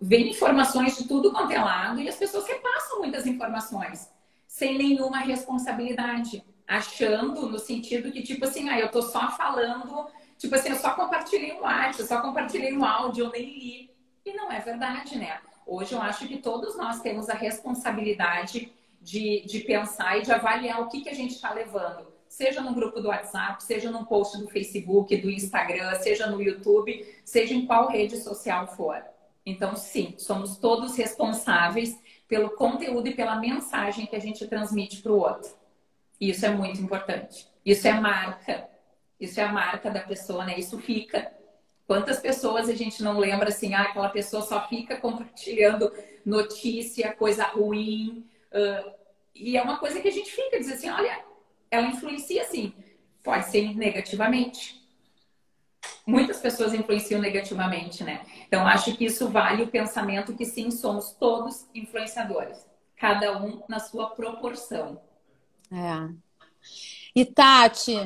vem 0.00 0.30
informações 0.30 0.96
de 0.96 1.08
tudo 1.08 1.32
quanto 1.32 1.52
é 1.52 1.58
lado 1.58 2.00
e 2.00 2.08
as 2.08 2.16
pessoas 2.16 2.46
repassam 2.46 2.98
muitas 2.98 3.26
informações 3.26 4.10
sem 4.46 4.78
nenhuma 4.78 5.18
responsabilidade, 5.18 6.42
achando 6.68 7.48
no 7.48 7.58
sentido 7.58 8.12
que, 8.12 8.22
tipo 8.22 8.44
assim, 8.44 8.68
ah, 8.68 8.78
eu 8.78 8.90
tô 8.90 9.00
só 9.00 9.30
falando, 9.30 10.06
tipo 10.36 10.54
assim, 10.54 10.68
eu 10.68 10.76
só 10.76 10.90
compartilhei 10.90 11.54
um 11.54 11.62
WhatsApp, 11.62 12.00
eu 12.00 12.06
só 12.06 12.20
compartilhei 12.20 12.76
um 12.76 12.84
áudio, 12.84 13.24
eu 13.24 13.30
nem 13.30 13.58
li. 13.58 13.90
E 14.24 14.34
não 14.34 14.52
é 14.52 14.60
verdade, 14.60 15.16
né? 15.16 15.40
Hoje 15.66 15.94
eu 15.94 16.02
acho 16.02 16.28
que 16.28 16.36
todos 16.36 16.76
nós 16.76 17.00
temos 17.00 17.30
a 17.30 17.34
responsabilidade 17.34 18.70
de, 19.00 19.42
de 19.46 19.60
pensar 19.60 20.18
e 20.18 20.22
de 20.22 20.30
avaliar 20.30 20.82
o 20.82 20.88
que, 20.88 21.00
que 21.00 21.08
a 21.08 21.14
gente 21.14 21.34
está 21.34 21.54
levando. 21.54 22.06
Seja 22.28 22.60
no 22.60 22.74
grupo 22.74 23.00
do 23.00 23.08
WhatsApp, 23.08 23.62
seja 23.64 23.90
no 23.90 24.04
post 24.04 24.36
do 24.36 24.48
Facebook, 24.48 25.16
do 25.16 25.30
Instagram, 25.30 25.94
seja 25.94 26.26
no 26.26 26.42
YouTube, 26.42 27.06
seja 27.24 27.54
em 27.54 27.64
qual 27.64 27.88
rede 27.88 28.18
social 28.18 28.66
for. 28.66 29.02
Então, 29.46 29.74
sim, 29.74 30.14
somos 30.18 30.58
todos 30.58 30.94
responsáveis 30.94 31.98
pelo 32.26 32.50
conteúdo 32.50 33.08
e 33.08 33.14
pela 33.14 33.36
mensagem 33.36 34.04
que 34.04 34.14
a 34.14 34.20
gente 34.20 34.46
transmite 34.46 35.00
para 35.00 35.12
o 35.12 35.18
outro. 35.18 35.50
Isso 36.20 36.44
é 36.46 36.50
muito 36.50 36.80
importante. 36.80 37.48
Isso 37.64 37.86
é 37.86 37.92
marca. 37.92 38.68
Isso 39.20 39.40
é 39.40 39.44
a 39.44 39.52
marca 39.52 39.90
da 39.90 40.00
pessoa, 40.00 40.44
né? 40.44 40.58
Isso 40.58 40.78
fica. 40.78 41.32
Quantas 41.86 42.20
pessoas 42.20 42.68
a 42.68 42.74
gente 42.74 43.02
não 43.02 43.18
lembra 43.18 43.48
assim, 43.48 43.74
ah, 43.74 43.82
aquela 43.82 44.10
pessoa 44.10 44.42
só 44.42 44.68
fica 44.68 44.96
compartilhando 44.96 45.92
notícia, 46.24 47.12
coisa 47.12 47.44
ruim. 47.44 48.28
Uh, 48.52 48.92
e 49.34 49.56
é 49.56 49.62
uma 49.62 49.78
coisa 49.78 50.00
que 50.00 50.08
a 50.08 50.12
gente 50.12 50.30
fica 50.30 50.58
dizendo 50.58 50.74
assim, 50.74 50.90
olha, 50.90 51.24
ela 51.70 51.86
influencia 51.86 52.44
sim. 52.44 52.72
Pode 53.22 53.46
ser 53.46 53.74
negativamente 53.74 54.78
muitas 56.08 56.40
pessoas 56.40 56.72
influenciam 56.72 57.20
negativamente, 57.20 58.02
né? 58.02 58.24
Então, 58.46 58.66
acho 58.66 58.96
que 58.96 59.04
isso 59.04 59.28
vale 59.28 59.62
o 59.62 59.68
pensamento 59.68 60.34
que 60.34 60.46
sim, 60.46 60.70
somos 60.70 61.12
todos 61.12 61.68
influenciadores, 61.74 62.66
cada 62.96 63.36
um 63.36 63.62
na 63.68 63.78
sua 63.78 64.08
proporção. 64.08 64.98
É. 65.70 66.28
E 67.14 67.24
Tati, 67.24 67.96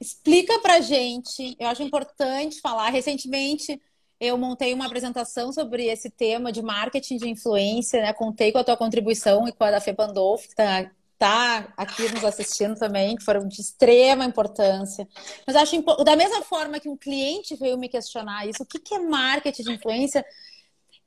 explica 0.00 0.58
pra 0.60 0.80
gente, 0.80 1.56
eu 1.58 1.68
acho 1.68 1.82
importante 1.82 2.60
falar, 2.60 2.90
recentemente 2.90 3.80
eu 4.20 4.36
montei 4.36 4.74
uma 4.74 4.86
apresentação 4.86 5.52
sobre 5.52 5.86
esse 5.86 6.10
tema 6.10 6.50
de 6.50 6.60
marketing 6.60 7.18
de 7.18 7.28
influência, 7.28 8.02
né? 8.02 8.12
Contei 8.12 8.50
com 8.50 8.58
a 8.58 8.64
tua 8.64 8.76
contribuição 8.76 9.46
e 9.46 9.52
com 9.52 9.62
a 9.62 9.70
da 9.70 9.80
Fê 9.80 9.94
Pandolfo, 9.94 10.44
que 10.44 10.54
está 10.54 10.90
tá 11.16 11.72
aqui 11.76 12.08
nos 12.12 12.24
assistindo 12.24 12.76
também, 12.76 13.16
que 13.16 13.24
foram 13.24 13.46
de 13.46 13.60
extrema 13.60 14.24
importância. 14.24 15.06
Mas 15.46 15.56
acho 15.56 15.82
da 16.04 16.16
mesma 16.16 16.42
forma 16.42 16.80
que 16.80 16.88
um 16.88 16.96
cliente 16.96 17.56
veio 17.56 17.78
me 17.78 17.88
questionar 17.88 18.46
isso, 18.46 18.62
o 18.62 18.66
que, 18.66 18.78
que 18.78 18.94
é 18.94 18.98
marketing 18.98 19.62
de 19.62 19.72
influência? 19.72 20.24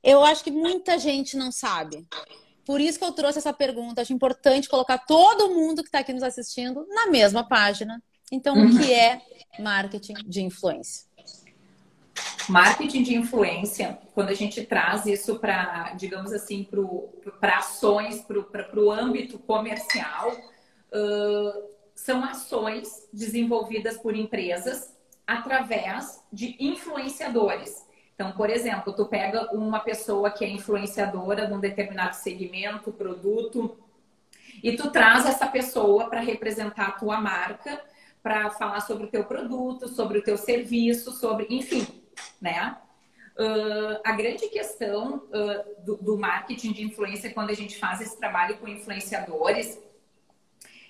Eu 0.04 0.24
acho 0.24 0.44
que 0.44 0.52
muita 0.52 0.98
gente 0.98 1.38
não 1.38 1.52
sabe. 1.52 2.06
Por 2.72 2.80
isso 2.80 2.98
que 2.98 3.04
eu 3.04 3.12
trouxe 3.12 3.38
essa 3.38 3.52
pergunta. 3.52 4.02
Acho 4.02 4.14
importante 4.14 4.70
colocar 4.70 4.98
todo 5.00 5.54
mundo 5.54 5.82
que 5.82 5.90
está 5.90 6.00
aqui 6.00 6.14
nos 6.14 6.24
assistindo 6.24 6.88
na 6.88 7.08
mesma 7.08 7.46
página. 7.46 8.02
Então, 8.32 8.56
uhum. 8.56 8.68
o 8.68 8.80
que 8.80 8.94
é 8.94 9.22
marketing 9.60 10.14
de 10.26 10.42
influência? 10.42 11.06
Marketing 12.48 13.04
de 13.04 13.14
influência, 13.14 14.00
quando 14.16 14.30
a 14.30 14.34
gente 14.34 14.64
traz 14.64 15.06
isso 15.06 15.38
para, 15.38 15.96
digamos 15.96 16.32
assim, 16.32 16.66
para 17.42 17.58
ações, 17.58 18.22
para 18.22 18.80
o 18.80 18.90
âmbito 18.90 19.38
comercial, 19.38 20.32
uh, 20.32 21.70
são 21.94 22.24
ações 22.24 23.06
desenvolvidas 23.12 23.98
por 23.98 24.16
empresas 24.16 24.96
através 25.28 26.24
de 26.32 26.56
influenciadores. 26.58 27.86
Então, 28.22 28.34
por 28.34 28.52
exemplo, 28.52 28.94
tu 28.94 29.08
pega 29.08 29.52
uma 29.52 29.80
pessoa 29.80 30.30
que 30.30 30.46
é 30.46 30.48
influenciadora 30.48 31.48
de 31.48 31.54
um 31.54 31.60
determinado 31.60 32.16
segmento, 32.16 32.92
produto, 32.92 33.76
e 34.62 34.76
tu 34.76 34.92
traz 34.92 35.26
essa 35.26 35.48
pessoa 35.48 36.08
para 36.08 36.20
representar 36.20 36.90
a 36.90 36.92
tua 36.92 37.20
marca, 37.20 37.82
para 38.22 38.52
falar 38.52 38.82
sobre 38.82 39.06
o 39.06 39.08
teu 39.08 39.24
produto, 39.24 39.88
sobre 39.88 40.20
o 40.20 40.24
teu 40.24 40.38
serviço, 40.38 41.12
sobre, 41.12 41.48
enfim, 41.50 41.88
né? 42.40 42.78
Uh, 43.36 44.00
a 44.04 44.12
grande 44.12 44.50
questão 44.50 45.24
uh, 45.30 45.84
do, 45.84 45.96
do, 45.96 46.16
marketing 46.16 46.74
de 46.74 46.84
influência, 46.84 47.34
quando 47.34 47.50
a 47.50 47.56
gente 47.56 47.80
faz 47.80 48.02
esse 48.02 48.20
trabalho 48.20 48.56
com 48.58 48.68
influenciadores, 48.68 49.82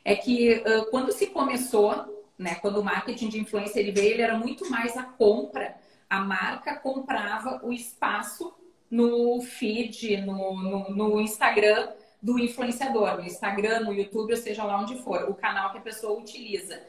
é 0.03 0.17
que 0.17 0.55
uh, 0.67 0.91
quando 0.91 1.13
se 1.13 1.27
começou, 1.27 2.25
né, 2.37 2.55
quando 2.55 2.81
o 2.81 2.83
marketing 2.83 3.29
de 3.29 3.39
influência 3.39 3.79
ele 3.79 3.93
veio, 3.93 4.15
ele 4.15 4.21
era 4.21 4.37
muito 4.37 4.69
mais 4.69 4.97
a 4.97 5.03
compra. 5.03 5.79
A 6.11 6.19
marca 6.19 6.75
comprava 6.75 7.61
o 7.63 7.71
espaço 7.71 8.53
no 8.89 9.39
feed, 9.39 10.17
no, 10.25 10.61
no, 10.61 10.89
no 10.89 11.21
Instagram 11.21 11.87
do 12.21 12.37
influenciador, 12.37 13.15
no 13.15 13.23
Instagram, 13.23 13.79
no 13.79 13.93
YouTube, 13.93 14.33
ou 14.33 14.37
seja 14.37 14.65
lá 14.65 14.77
onde 14.77 15.01
for, 15.01 15.29
o 15.29 15.33
canal 15.33 15.71
que 15.71 15.77
a 15.77 15.81
pessoa 15.81 16.19
utiliza. 16.19 16.83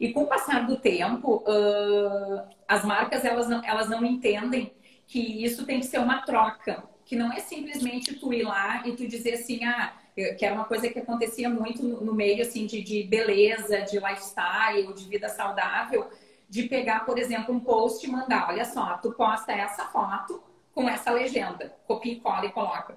E 0.00 0.10
com 0.10 0.22
o 0.22 0.26
passar 0.26 0.66
do 0.66 0.78
tempo, 0.78 1.44
uh, 1.46 2.48
as 2.66 2.82
marcas 2.82 3.26
elas 3.26 3.46
não, 3.46 3.62
elas 3.62 3.90
não 3.90 4.02
entendem 4.06 4.72
que 5.06 5.44
isso 5.44 5.66
tem 5.66 5.80
que 5.80 5.86
ser 5.86 5.98
uma 5.98 6.22
troca, 6.22 6.82
que 7.04 7.14
não 7.14 7.30
é 7.30 7.40
simplesmente 7.40 8.14
tu 8.14 8.32
ir 8.32 8.44
lá 8.44 8.82
e 8.86 8.96
tu 8.96 9.06
dizer 9.06 9.34
assim, 9.34 9.62
ah, 9.66 9.92
que 10.14 10.46
era 10.46 10.54
uma 10.54 10.64
coisa 10.64 10.88
que 10.88 10.98
acontecia 10.98 11.50
muito 11.50 11.82
no, 11.82 12.00
no 12.00 12.14
meio 12.14 12.40
assim 12.40 12.64
de, 12.64 12.80
de 12.80 13.02
beleza, 13.02 13.82
de 13.82 13.98
lifestyle, 13.98 14.94
de 14.94 15.04
vida 15.04 15.28
saudável, 15.28 16.08
de 16.52 16.64
pegar, 16.64 17.06
por 17.06 17.18
exemplo, 17.18 17.54
um 17.54 17.58
post 17.58 18.06
e 18.06 18.10
mandar, 18.10 18.50
olha 18.50 18.66
só, 18.66 18.98
tu 18.98 19.10
posta 19.12 19.52
essa 19.52 19.86
foto 19.86 20.42
com 20.74 20.86
essa 20.86 21.10
legenda, 21.10 21.74
copia 21.86 22.12
e 22.12 22.20
cola 22.20 22.44
e 22.44 22.52
coloca. 22.52 22.94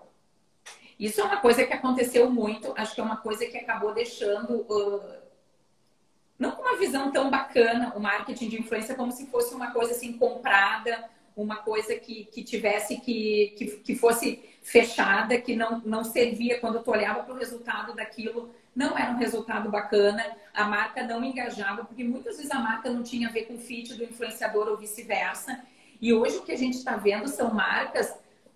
Isso 1.00 1.22
é 1.22 1.24
uma 1.24 1.38
coisa 1.38 1.66
que 1.66 1.72
aconteceu 1.72 2.30
muito, 2.30 2.74
acho 2.76 2.94
que 2.94 3.00
é 3.00 3.04
uma 3.06 3.16
coisa 3.16 3.46
que 3.46 3.58
acabou 3.58 3.94
deixando 3.94 4.56
uh, 4.70 5.02
não 6.38 6.52
com 6.52 6.64
uma 6.64 6.78
visão 6.78 7.14
tão 7.14 7.30
bacana, 7.30 7.94
o 7.96 8.00
marketing 8.02 8.50
de 8.50 8.60
influência 8.60 8.94
como 8.94 9.14
se 9.14 9.28
fosse 9.28 9.56
uma 9.56 9.72
coisa 9.72 9.94
assim 9.94 10.18
comprada, 10.18 11.10
uma 11.34 11.56
coisa 11.56 11.96
que, 11.96 12.26
que 12.26 12.44
tivesse 12.44 12.98
que, 12.98 13.56
que, 13.58 13.68
que 13.78 13.96
fosse 13.96 14.44
fechada, 14.64 15.40
que 15.40 15.56
não, 15.56 15.80
não 15.86 16.04
servia 16.04 16.60
quando 16.60 16.84
tu 16.84 16.92
olhava 16.92 17.24
para 17.24 17.34
o 17.34 17.38
resultado 17.38 17.96
daquilo, 17.96 18.54
não 18.76 18.98
era 18.98 19.12
um 19.12 19.18
resultado 19.18 19.70
bacana, 19.70 20.24
a 20.54 20.66
marca 20.66 21.04
não 21.04 21.24
engajava, 21.24 21.86
porque 21.86 22.04
muitas 22.04 22.38
vezes 22.38 22.52
a 22.52 22.60
marca 22.60 22.90
não 22.90 23.04
tinha 23.04 23.30
a 23.30 23.32
ver 23.32 23.44
com 23.44 23.56
o 23.56 23.60
fit 23.60 23.94
do 23.94 24.04
influenciador 24.04 24.68
ou 24.68 24.78
vice-versa. 24.78 25.64
E 26.02 26.14
hoje 26.14 26.38
o 26.38 26.44
que 26.44 26.52
a 26.52 26.58
gente 26.58 26.78
está 26.78 26.98
vendo 26.98 27.28
são 27.28 27.54
marcas. 27.54 28.14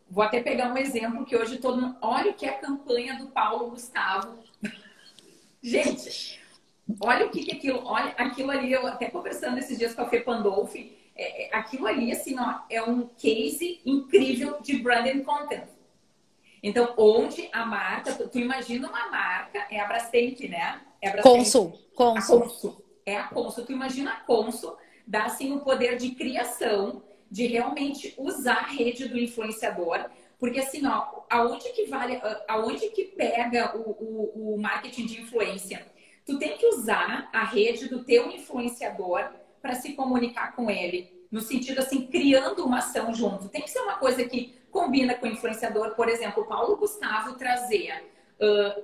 Vou 0.09 0.23
até 0.23 0.41
pegar 0.41 0.73
um 0.73 0.77
exemplo 0.77 1.25
que 1.25 1.35
hoje 1.35 1.57
todo 1.57 1.79
mundo. 1.79 1.97
Olha 2.01 2.31
o 2.31 2.33
que 2.33 2.45
é 2.45 2.49
a 2.49 2.59
campanha 2.59 3.17
do 3.17 3.27
Paulo 3.27 3.69
Gustavo. 3.69 4.37
gente, 5.63 6.39
Olha 6.99 7.27
o 7.27 7.29
que, 7.29 7.51
é 7.51 7.55
aquilo, 7.55 7.85
olha 7.85 8.11
aquilo 8.17 8.49
ali, 8.49 8.71
eu 8.71 8.87
até 8.87 9.09
conversando 9.09 9.59
esses 9.59 9.77
dias 9.77 9.93
com 9.93 10.01
a 10.01 10.09
Fê 10.09 10.21
Pandolfi, 10.21 10.97
é, 11.15 11.45
é, 11.45 11.55
aquilo 11.55 11.85
ali, 11.85 12.11
assim, 12.11 12.39
ó, 12.39 12.61
é 12.69 12.81
um 12.81 13.07
case 13.07 13.79
incrível 13.85 14.59
de 14.61 14.77
branding 14.77 15.21
content. 15.23 15.65
Então, 16.61 16.93
onde 16.97 17.49
a 17.51 17.65
marca, 17.65 18.13
tu, 18.13 18.39
imagina 18.39 18.89
uma 18.89 19.09
marca, 19.09 19.65
é 19.71 19.79
a 19.79 19.87
Brastemp, 19.87 20.39
né? 20.41 20.81
É 21.01 21.09
a 21.09 21.21
Consul, 21.21 21.79
Consul. 21.95 22.41
Consul. 22.41 22.85
É 23.05 23.15
a 23.15 23.23
Consul. 23.23 23.65
Tu 23.65 23.71
imagina 23.71 24.11
a 24.11 24.19
Consul 24.21 24.75
dá, 25.07 25.25
assim, 25.25 25.53
o 25.53 25.61
poder 25.61 25.97
de 25.97 26.11
criação, 26.11 27.01
de 27.31 27.47
realmente 27.47 28.13
usar 28.17 28.59
a 28.59 28.67
rede 28.67 29.07
do 29.07 29.17
influenciador, 29.17 30.05
porque 30.37 30.59
assim, 30.59 30.85
ó, 30.85 31.23
aonde 31.29 31.69
que 31.69 31.85
vale, 31.85 32.19
aonde 32.47 32.89
que 32.89 33.05
pega 33.05 33.75
o, 33.77 33.91
o, 33.91 34.53
o 34.55 34.61
marketing 34.61 35.05
de 35.05 35.21
influência? 35.21 35.85
tu 36.29 36.37
tem 36.37 36.57
que 36.57 36.67
usar 36.67 37.27
a 37.33 37.43
rede 37.43 37.87
do 37.87 38.03
teu 38.03 38.29
influenciador 38.29 39.27
para 39.59 39.73
se 39.73 39.93
comunicar 39.93 40.55
com 40.55 40.69
ele. 40.69 41.25
No 41.31 41.41
sentido 41.41 41.79
assim, 41.79 42.05
criando 42.05 42.63
uma 42.63 42.77
ação 42.77 43.13
junto. 43.13 43.49
Tem 43.49 43.61
que 43.61 43.69
ser 43.69 43.79
uma 43.79 43.95
coisa 43.95 44.23
que 44.23 44.55
combina 44.71 45.15
com 45.15 45.25
o 45.25 45.29
influenciador. 45.29 45.95
Por 45.95 46.09
exemplo, 46.09 46.45
Paulo 46.45 46.77
Gustavo 46.77 47.35
trazia 47.35 48.03
uh, 48.39 48.83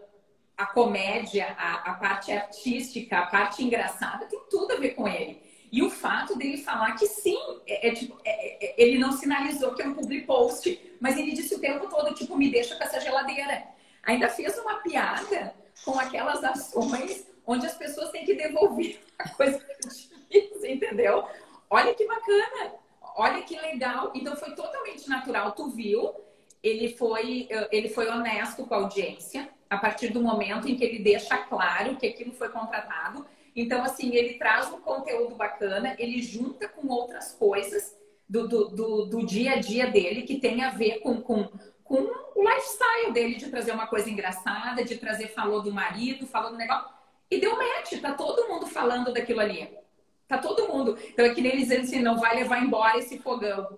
a 0.58 0.66
comédia, 0.66 1.56
a, 1.58 1.92
a, 1.92 1.94
parte 1.96 2.32
artística, 2.32 3.18
a 3.18 3.26
parte 3.28 3.64
engraçada, 3.64 4.26
tem 4.26 4.40
tudo 4.50 4.74
a 4.74 4.78
ver 4.78 4.92
com 4.92 5.08
ele. 5.08 5.44
E 5.72 5.84
o 5.84 5.90
fato 5.90 6.38
dele 6.38 6.58
falar 6.58 6.94
que 6.94 7.06
sim, 7.06 7.38
é, 7.68 7.90
é, 7.90 7.94
tipo, 7.94 8.18
é, 8.24 8.66
é, 8.66 8.82
ele 8.82 8.98
não 8.98 9.12
sinalizou 9.12 9.74
que 9.74 9.82
é 9.82 9.88
um 9.88 9.94
public 9.94 10.26
post, 10.26 10.98
mas 11.02 11.18
ele 11.18 11.34
disse 11.34 11.56
o 11.56 11.60
tempo 11.60 11.88
todo, 11.90 12.14
tipo, 12.14 12.38
me 12.38 12.50
deixa 12.50 12.76
com 12.76 12.84
essa 12.84 13.00
geladeira. 13.00 13.64
Ainda 14.04 14.30
fez 14.30 14.58
uma 14.60 14.76
piada 14.76 15.54
com 15.84 16.00
aquelas 16.00 16.44
ações 16.44 17.28
onde 17.46 17.66
as 17.66 17.76
pessoas 17.76 18.10
têm 18.12 18.26
que 18.26 18.36
devolver 18.36 19.00
a 19.20 19.30
coisa 19.30 19.60
que 19.60 19.90
fiz, 20.30 20.64
entendeu? 20.64 21.28
Olha 21.70 21.94
que 21.94 22.06
bacana, 22.06 22.74
olha 23.16 23.42
que 23.42 23.58
legal. 23.60 24.12
Então 24.14 24.36
foi 24.36 24.54
totalmente 24.54 25.10
natural. 25.10 25.54
Tu 25.54 25.70
viu? 25.70 26.14
Ele 26.62 26.90
foi, 26.96 27.48
eh, 27.50 27.70
ele 27.72 27.90
foi 27.90 28.08
honesto 28.08 28.66
com 28.66 28.74
a 28.74 28.78
audiência 28.78 29.50
a 29.70 29.78
partir 29.78 30.10
do 30.10 30.22
momento 30.22 30.68
em 30.68 30.76
que 30.76 30.84
ele 30.84 31.00
deixa 31.00 31.38
claro 31.38 31.96
que 31.96 32.08
aquilo 32.08 32.34
foi 32.34 32.50
contratado. 32.50 33.26
Então, 33.56 33.84
assim, 33.84 34.14
ele 34.14 34.34
traz 34.34 34.72
um 34.72 34.82
conteúdo 34.82 35.36
bacana, 35.36 35.96
ele 35.98 36.22
junta 36.22 36.68
com 36.68 36.88
outras 36.88 37.32
coisas 37.34 37.96
do, 38.28 38.48
do, 38.48 38.68
do, 38.70 39.06
do, 39.06 39.26
dia 39.26 39.54
a 39.54 39.60
dia 39.60 39.88
dele 39.88 40.24
que 40.24 40.40
tem 40.40 40.64
a 40.64 40.72
ver 40.72 41.00
com, 41.00 41.22
com, 41.22 41.48
com 41.84 41.96
o 42.36 42.44
lifestyle 42.44 43.14
dele 43.14 43.36
de 43.36 43.50
trazer 43.50 43.72
uma 43.72 43.88
coisa 43.88 44.10
engraçada, 44.10 44.84
de 44.84 44.98
trazer, 44.98 45.30
falou 45.30 45.62
do 45.62 45.72
marido, 45.72 46.28
falou 46.28 46.52
do 46.52 46.58
negócio. 46.58 46.90
E 47.32 47.40
deu 47.40 47.58
match, 47.58 48.00
tá 48.02 48.14
todo 48.14 48.48
mundo 48.50 48.68
falando 48.68 49.14
daquilo 49.14 49.40
ali. 49.40 49.85
Tá 50.28 50.38
todo 50.38 50.68
mundo. 50.68 50.98
Então 51.10 51.26
é 51.26 51.34
que 51.34 51.42
nem 51.42 51.52
eles 51.52 51.70
dizendo 51.70 51.84
assim, 51.84 52.02
não 52.02 52.18
vai 52.18 52.36
levar 52.36 52.64
embora 52.64 52.98
esse 52.98 53.20
fogão. 53.20 53.78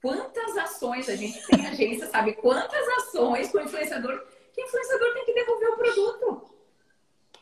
Quantas 0.00 0.56
ações, 0.56 1.08
a 1.08 1.16
gente 1.16 1.44
tem 1.46 1.66
agência, 1.66 2.06
sabe? 2.06 2.32
Quantas 2.34 2.88
ações 2.88 3.50
com 3.50 3.58
o 3.58 3.62
influenciador, 3.62 4.24
que 4.52 4.62
o 4.62 4.64
influenciador 4.64 5.12
tem 5.12 5.24
que 5.24 5.34
devolver 5.34 5.68
o 5.68 5.76
produto. 5.76 6.50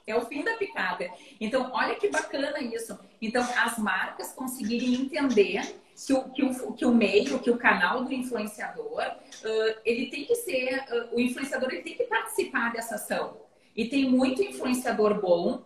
É 0.06 0.16
o 0.16 0.22
fim 0.22 0.42
da 0.42 0.56
picada. 0.56 1.08
Então, 1.38 1.70
olha 1.72 1.94
que 1.94 2.08
bacana 2.08 2.58
isso. 2.60 2.98
Então, 3.20 3.46
as 3.56 3.78
marcas 3.78 4.32
conseguirem 4.32 4.94
entender 4.94 5.74
que 5.94 6.14
o, 6.14 6.30
que 6.30 6.42
o, 6.42 6.72
que 6.72 6.86
o 6.86 6.94
meio, 6.94 7.38
que 7.40 7.50
o 7.50 7.58
canal 7.58 8.04
do 8.04 8.12
influenciador, 8.12 9.02
uh, 9.02 9.80
ele 9.84 10.06
tem 10.06 10.24
que 10.24 10.34
ser, 10.36 10.82
uh, 10.90 11.14
o 11.14 11.20
influenciador 11.20 11.68
ele 11.70 11.82
tem 11.82 11.94
que 11.94 12.04
participar 12.04 12.72
dessa 12.72 12.94
ação. 12.94 13.36
E 13.76 13.86
tem 13.86 14.08
muito 14.08 14.42
influenciador 14.42 15.20
bom, 15.20 15.62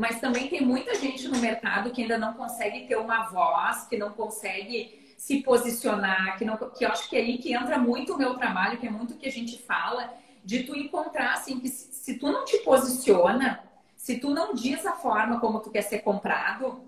mas 0.00 0.18
também 0.18 0.48
tem 0.48 0.62
muita 0.62 0.94
gente 0.94 1.28
no 1.28 1.38
mercado 1.38 1.90
que 1.90 2.00
ainda 2.00 2.16
não 2.16 2.32
consegue 2.32 2.86
ter 2.86 2.96
uma 2.96 3.24
voz, 3.24 3.86
que 3.86 3.98
não 3.98 4.12
consegue 4.12 5.14
se 5.18 5.42
posicionar, 5.42 6.38
que, 6.38 6.44
não, 6.46 6.56
que 6.56 6.86
eu 6.86 6.88
acho 6.88 7.06
que 7.06 7.16
é 7.16 7.20
aí 7.20 7.36
que 7.36 7.52
entra 7.52 7.76
muito 7.76 8.14
o 8.14 8.16
meu 8.16 8.32
trabalho, 8.32 8.78
que 8.78 8.86
é 8.86 8.90
muito 8.90 9.12
o 9.12 9.18
que 9.18 9.28
a 9.28 9.30
gente 9.30 9.58
fala, 9.58 10.14
de 10.42 10.62
tu 10.62 10.74
encontrar, 10.74 11.34
assim, 11.34 11.60
que 11.60 11.68
se, 11.68 11.92
se 11.92 12.18
tu 12.18 12.32
não 12.32 12.46
te 12.46 12.56
posiciona, 12.60 13.62
se 13.94 14.18
tu 14.18 14.30
não 14.30 14.54
diz 14.54 14.86
a 14.86 14.94
forma 14.94 15.38
como 15.38 15.60
tu 15.60 15.68
quer 15.68 15.82
ser 15.82 15.98
comprado, 15.98 16.82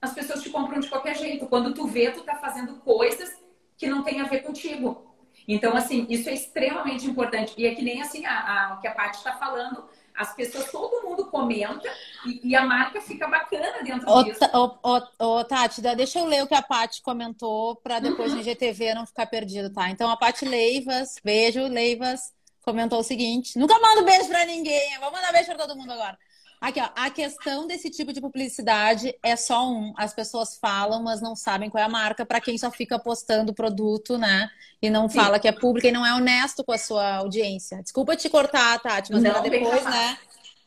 as 0.00 0.14
pessoas 0.14 0.42
te 0.42 0.48
compram 0.48 0.80
de 0.80 0.88
qualquer 0.88 1.14
jeito. 1.14 1.44
Quando 1.44 1.74
tu 1.74 1.86
vê, 1.86 2.10
tu 2.10 2.22
tá 2.22 2.36
fazendo 2.36 2.76
coisas 2.76 3.38
que 3.76 3.86
não 3.86 4.02
tem 4.02 4.22
a 4.22 4.24
ver 4.24 4.38
contigo. 4.40 5.14
Então, 5.46 5.76
assim, 5.76 6.06
isso 6.08 6.30
é 6.30 6.32
extremamente 6.32 7.06
importante. 7.06 7.52
E 7.58 7.66
é 7.66 7.74
que 7.74 7.82
nem 7.82 8.00
assim, 8.00 8.24
a, 8.24 8.70
a, 8.70 8.74
o 8.74 8.80
que 8.80 8.88
a 8.88 8.94
Paty 8.94 9.18
está 9.18 9.34
falando, 9.34 9.84
as 10.14 10.34
pessoas, 10.34 10.70
todo 10.70 11.08
mundo 11.08 11.26
comenta 11.26 11.92
e, 12.24 12.50
e, 12.50 12.56
a 12.56 12.64
marca 12.64 13.00
fica 13.00 13.26
bacana 13.26 13.82
dentro 13.82 14.08
ô, 14.08 14.22
disso. 14.22 14.38
Ô, 14.52 14.78
ô, 14.82 15.38
ô, 15.38 15.44
Tati, 15.44 15.80
deixa 15.80 16.20
eu 16.20 16.26
ler 16.26 16.44
o 16.44 16.46
que 16.46 16.54
a 16.54 16.62
Paty 16.62 17.02
comentou 17.02 17.76
para 17.76 17.98
depois 17.98 18.30
uhum. 18.30 18.36
no 18.36 18.42
IGTV 18.42 18.94
não 18.94 19.06
ficar 19.06 19.26
perdido, 19.26 19.72
tá? 19.72 19.90
Então, 19.90 20.08
a 20.08 20.16
Paty 20.16 20.44
Leivas, 20.44 21.16
beijo, 21.22 21.66
Leivas, 21.66 22.32
comentou 22.62 23.00
o 23.00 23.04
seguinte: 23.04 23.58
nunca 23.58 23.78
mando 23.80 24.04
beijo 24.04 24.28
para 24.28 24.44
ninguém, 24.46 24.98
vou 25.00 25.10
mandar 25.10 25.32
beijo 25.32 25.46
para 25.46 25.66
todo 25.66 25.76
mundo 25.76 25.92
agora. 25.92 26.16
Aqui, 26.60 26.80
ó, 26.80 26.88
a 26.96 27.10
questão 27.10 27.66
desse 27.66 27.90
tipo 27.90 28.12
de 28.12 28.20
publicidade 28.20 29.14
é 29.22 29.36
só 29.36 29.68
um. 29.68 29.92
As 29.96 30.14
pessoas 30.14 30.56
falam, 30.56 31.02
mas 31.02 31.20
não 31.20 31.36
sabem 31.36 31.68
qual 31.68 31.82
é 31.82 31.86
a 31.86 31.90
marca, 31.90 32.24
para 32.24 32.40
quem 32.40 32.56
só 32.56 32.70
fica 32.70 32.98
postando 32.98 33.52
o 33.52 33.54
produto, 33.54 34.16
né? 34.16 34.48
E 34.80 34.88
não 34.88 35.08
Sim. 35.08 35.18
fala 35.18 35.38
que 35.38 35.48
é 35.48 35.52
pública 35.52 35.88
e 35.88 35.92
não 35.92 36.06
é 36.06 36.14
honesto 36.14 36.64
com 36.64 36.72
a 36.72 36.78
sua 36.78 37.16
audiência. 37.16 37.82
Desculpa 37.82 38.16
te 38.16 38.28
cortar, 38.30 38.78
Tati, 38.80 39.12
mas 39.12 39.22
não, 39.22 39.42
depois, 39.42 39.84
né? 39.84 40.18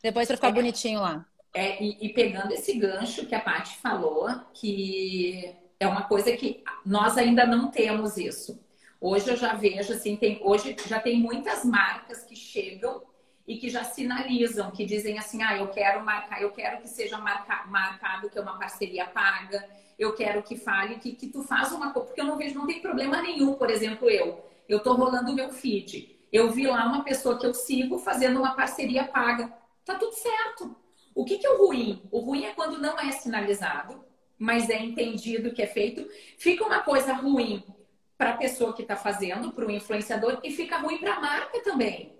Depois 0.02 0.28
para 0.28 0.36
ficar 0.36 0.48
é, 0.48 0.52
bonitinho 0.52 1.00
lá. 1.00 1.26
É, 1.52 1.82
e, 1.82 1.98
e, 2.00 2.08
pegando 2.10 2.52
esse 2.52 2.74
gancho 2.74 3.26
que 3.26 3.34
a 3.34 3.40
Paty 3.40 3.76
falou, 3.78 4.28
que 4.54 5.54
é 5.80 5.86
uma 5.86 6.02
coisa 6.02 6.36
que 6.36 6.62
nós 6.84 7.16
ainda 7.16 7.44
não 7.46 7.70
temos 7.70 8.16
isso. 8.16 8.60
Hoje 9.00 9.28
eu 9.28 9.36
já 9.36 9.54
vejo, 9.54 9.92
assim, 9.92 10.16
tem, 10.16 10.40
hoje 10.42 10.76
já 10.86 11.00
tem 11.00 11.18
muitas 11.18 11.64
marcas 11.64 12.24
que 12.24 12.34
chegam 12.34 13.02
e 13.48 13.56
que 13.56 13.70
já 13.70 13.82
sinalizam, 13.82 14.70
que 14.70 14.84
dizem 14.84 15.18
assim, 15.18 15.42
ah, 15.42 15.56
eu 15.56 15.68
quero 15.68 16.04
marcar, 16.04 16.42
eu 16.42 16.50
quero 16.50 16.82
que 16.82 16.88
seja 16.88 17.16
marca, 17.16 17.64
marcado 17.66 18.28
que 18.28 18.38
é 18.38 18.42
uma 18.42 18.58
parceria 18.58 19.06
paga, 19.06 19.66
eu 19.98 20.14
quero 20.14 20.42
que 20.42 20.54
fale 20.54 20.96
que, 20.96 21.12
que 21.12 21.28
tu 21.28 21.42
faz 21.42 21.72
uma 21.72 21.90
coisa, 21.90 22.08
porque 22.08 22.20
eu 22.20 22.26
não 22.26 22.36
vejo, 22.36 22.58
não 22.58 22.66
tem 22.66 22.82
problema 22.82 23.22
nenhum, 23.22 23.54
por 23.54 23.70
exemplo, 23.70 24.10
eu, 24.10 24.44
eu 24.68 24.80
tô 24.80 24.92
rolando 24.92 25.32
o 25.32 25.34
meu 25.34 25.48
feed, 25.50 26.14
eu 26.30 26.50
vi 26.50 26.66
lá 26.66 26.84
uma 26.84 27.02
pessoa 27.02 27.38
que 27.38 27.46
eu 27.46 27.54
sigo 27.54 27.98
fazendo 27.98 28.38
uma 28.38 28.54
parceria 28.54 29.04
paga, 29.04 29.50
tá 29.82 29.94
tudo 29.94 30.12
certo. 30.12 30.76
O 31.14 31.24
que, 31.24 31.38
que 31.38 31.46
é 31.46 31.50
o 31.50 31.66
ruim? 31.66 32.02
O 32.12 32.20
ruim 32.20 32.44
é 32.44 32.52
quando 32.52 32.78
não 32.78 33.00
é 33.00 33.10
sinalizado, 33.12 34.04
mas 34.38 34.68
é 34.68 34.78
entendido 34.78 35.52
que 35.52 35.62
é 35.62 35.66
feito, 35.66 36.06
fica 36.36 36.66
uma 36.66 36.82
coisa 36.82 37.14
ruim 37.14 37.64
para 38.18 38.32
a 38.32 38.36
pessoa 38.36 38.74
que 38.74 38.82
está 38.82 38.94
fazendo, 38.94 39.52
para 39.52 39.64
o 39.64 39.70
influenciador, 39.70 40.38
e 40.44 40.50
fica 40.50 40.76
ruim 40.76 40.98
para 40.98 41.14
a 41.14 41.20
marca 41.20 41.62
também 41.62 42.17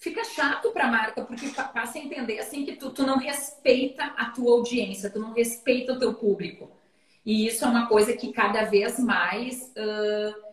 fica 0.00 0.24
chato 0.24 0.70
para 0.70 0.86
a 0.86 0.90
marca, 0.90 1.22
porque 1.22 1.46
passa 1.48 1.98
a 1.98 2.00
entender 2.00 2.38
assim 2.38 2.64
que 2.64 2.74
tu, 2.74 2.90
tu 2.90 3.06
não 3.06 3.18
respeita 3.18 4.02
a 4.16 4.30
tua 4.30 4.52
audiência, 4.52 5.10
tu 5.10 5.20
não 5.20 5.34
respeita 5.34 5.92
o 5.92 5.98
teu 5.98 6.14
público. 6.14 6.70
E 7.24 7.46
isso 7.46 7.64
é 7.64 7.68
uma 7.68 7.86
coisa 7.86 8.14
que 8.14 8.32
cada 8.32 8.64
vez 8.64 8.98
mais 8.98 9.70
uh, 9.76 10.50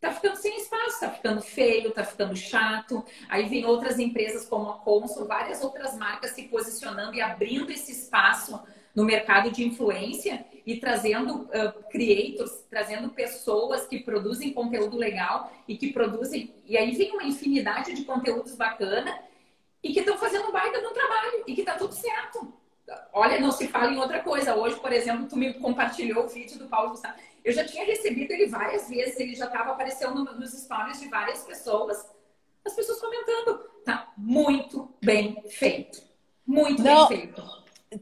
tá 0.00 0.10
ficando 0.10 0.36
sem 0.36 0.58
espaço, 0.58 1.00
tá 1.00 1.10
ficando 1.10 1.40
feio, 1.40 1.92
tá 1.92 2.02
ficando 2.02 2.34
chato. 2.34 3.04
Aí 3.28 3.48
vem 3.48 3.64
outras 3.64 3.96
empresas 4.00 4.44
como 4.44 4.68
a 4.68 4.78
Consul, 4.78 5.24
várias 5.26 5.62
outras 5.62 5.96
marcas 5.96 6.32
se 6.32 6.42
posicionando 6.42 7.14
e 7.14 7.20
abrindo 7.20 7.70
esse 7.70 7.92
espaço 7.92 8.60
no 8.92 9.04
mercado 9.04 9.52
de 9.52 9.64
influência 9.64 10.44
e 10.66 10.78
trazendo 10.78 11.42
uh, 11.42 11.88
creators, 11.90 12.64
trazendo 12.70 13.10
pessoas 13.10 13.86
que 13.86 14.00
produzem 14.00 14.52
conteúdo 14.52 14.96
legal 14.96 15.52
e 15.68 15.76
que 15.76 15.92
produzem. 15.92 16.54
E 16.64 16.76
aí 16.76 16.94
vem 16.94 17.12
uma 17.12 17.24
infinidade 17.24 17.92
de 17.94 18.04
conteúdos 18.04 18.54
bacana 18.54 19.18
e 19.82 19.92
que 19.92 20.00
estão 20.00 20.16
fazendo 20.16 20.48
um 20.48 20.52
baita 20.52 20.80
no 20.80 20.90
trabalho 20.90 21.44
e 21.46 21.54
que 21.54 21.62
tá 21.62 21.74
tudo 21.74 21.92
certo. 21.92 22.52
Olha, 23.12 23.40
não 23.40 23.50
se 23.50 23.68
fala 23.68 23.92
em 23.92 23.98
outra 23.98 24.20
coisa. 24.20 24.54
Hoje, 24.54 24.76
por 24.76 24.92
exemplo, 24.92 25.26
tu 25.26 25.36
me 25.36 25.54
compartilhou 25.54 26.24
o 26.24 26.28
vídeo 26.28 26.58
do 26.58 26.66
Paulo 26.66 26.90
Gustavo. 26.90 27.18
Eu 27.44 27.52
já 27.52 27.64
tinha 27.64 27.84
recebido 27.84 28.32
ele 28.32 28.46
várias 28.46 28.88
vezes, 28.88 29.20
ele 29.20 29.34
já 29.34 29.46
estava 29.46 29.72
aparecendo 29.72 30.24
nos 30.24 30.52
stories 30.52 31.00
de 31.00 31.08
várias 31.08 31.42
pessoas. 31.44 32.10
As 32.64 32.74
pessoas 32.74 33.00
comentando. 33.00 33.74
Tá 33.84 34.10
muito 34.16 34.90
bem 35.02 35.42
feito. 35.50 36.02
Muito 36.46 36.82
não. 36.82 37.08
bem 37.08 37.18
feito. 37.18 37.42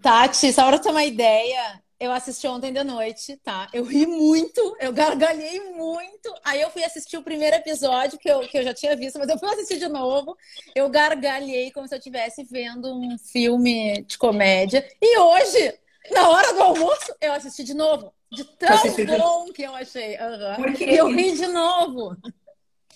Tati, 0.00 0.52
só 0.52 0.68
para 0.68 0.78
ter 0.78 0.90
uma 0.90 1.04
ideia, 1.04 1.81
eu 2.02 2.10
assisti 2.10 2.48
ontem 2.48 2.72
de 2.72 2.82
noite, 2.82 3.36
tá? 3.44 3.68
Eu 3.72 3.84
ri 3.84 4.06
muito, 4.06 4.76
eu 4.80 4.92
gargalhei 4.92 5.60
muito. 5.72 6.34
Aí 6.44 6.60
eu 6.60 6.68
fui 6.68 6.82
assistir 6.82 7.16
o 7.16 7.22
primeiro 7.22 7.54
episódio 7.54 8.18
que 8.18 8.28
eu, 8.28 8.40
que 8.40 8.58
eu 8.58 8.64
já 8.64 8.74
tinha 8.74 8.96
visto, 8.96 9.20
mas 9.20 9.28
eu 9.28 9.38
fui 9.38 9.48
assistir 9.48 9.78
de 9.78 9.86
novo. 9.86 10.36
Eu 10.74 10.90
gargalhei 10.90 11.70
como 11.70 11.86
se 11.86 11.94
eu 11.94 11.98
estivesse 11.98 12.42
vendo 12.42 12.92
um 12.92 13.16
filme 13.16 14.02
de 14.02 14.18
comédia. 14.18 14.84
E 15.00 15.16
hoje, 15.16 15.78
na 16.10 16.28
hora 16.28 16.52
do 16.52 16.62
almoço, 16.64 17.14
eu 17.20 17.32
assisti 17.34 17.62
de 17.62 17.74
novo. 17.74 18.12
De 18.32 18.42
tão 18.44 18.76
bom 19.18 19.52
que 19.52 19.62
eu 19.62 19.72
achei. 19.72 20.16
Uhum. 20.16 20.56
Porque... 20.56 20.84
E 20.84 20.96
eu 20.96 21.06
ri 21.06 21.36
de 21.36 21.46
novo. 21.46 22.16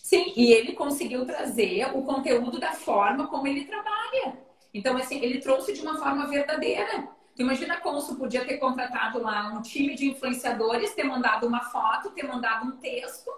Sim, 0.02 0.32
e 0.34 0.52
ele 0.52 0.72
conseguiu 0.72 1.24
trazer 1.24 1.96
o 1.96 2.02
conteúdo 2.02 2.58
da 2.58 2.72
forma 2.72 3.28
como 3.28 3.46
ele 3.46 3.66
trabalha. 3.66 4.36
Então, 4.74 4.96
assim, 4.96 5.20
ele 5.22 5.38
trouxe 5.38 5.72
de 5.72 5.82
uma 5.82 5.96
forma 5.96 6.26
verdadeira. 6.26 7.08
Tu 7.36 7.42
imagina 7.42 7.76
como 7.80 8.00
se 8.00 8.14
podia 8.14 8.46
ter 8.46 8.56
contratado 8.56 9.22
lá 9.22 9.52
um 9.52 9.60
time 9.60 9.94
de 9.94 10.08
influenciadores, 10.08 10.94
ter 10.94 11.04
mandado 11.04 11.46
uma 11.46 11.60
foto, 11.60 12.10
ter 12.10 12.26
mandado 12.26 12.66
um 12.66 12.72
texto. 12.78 13.30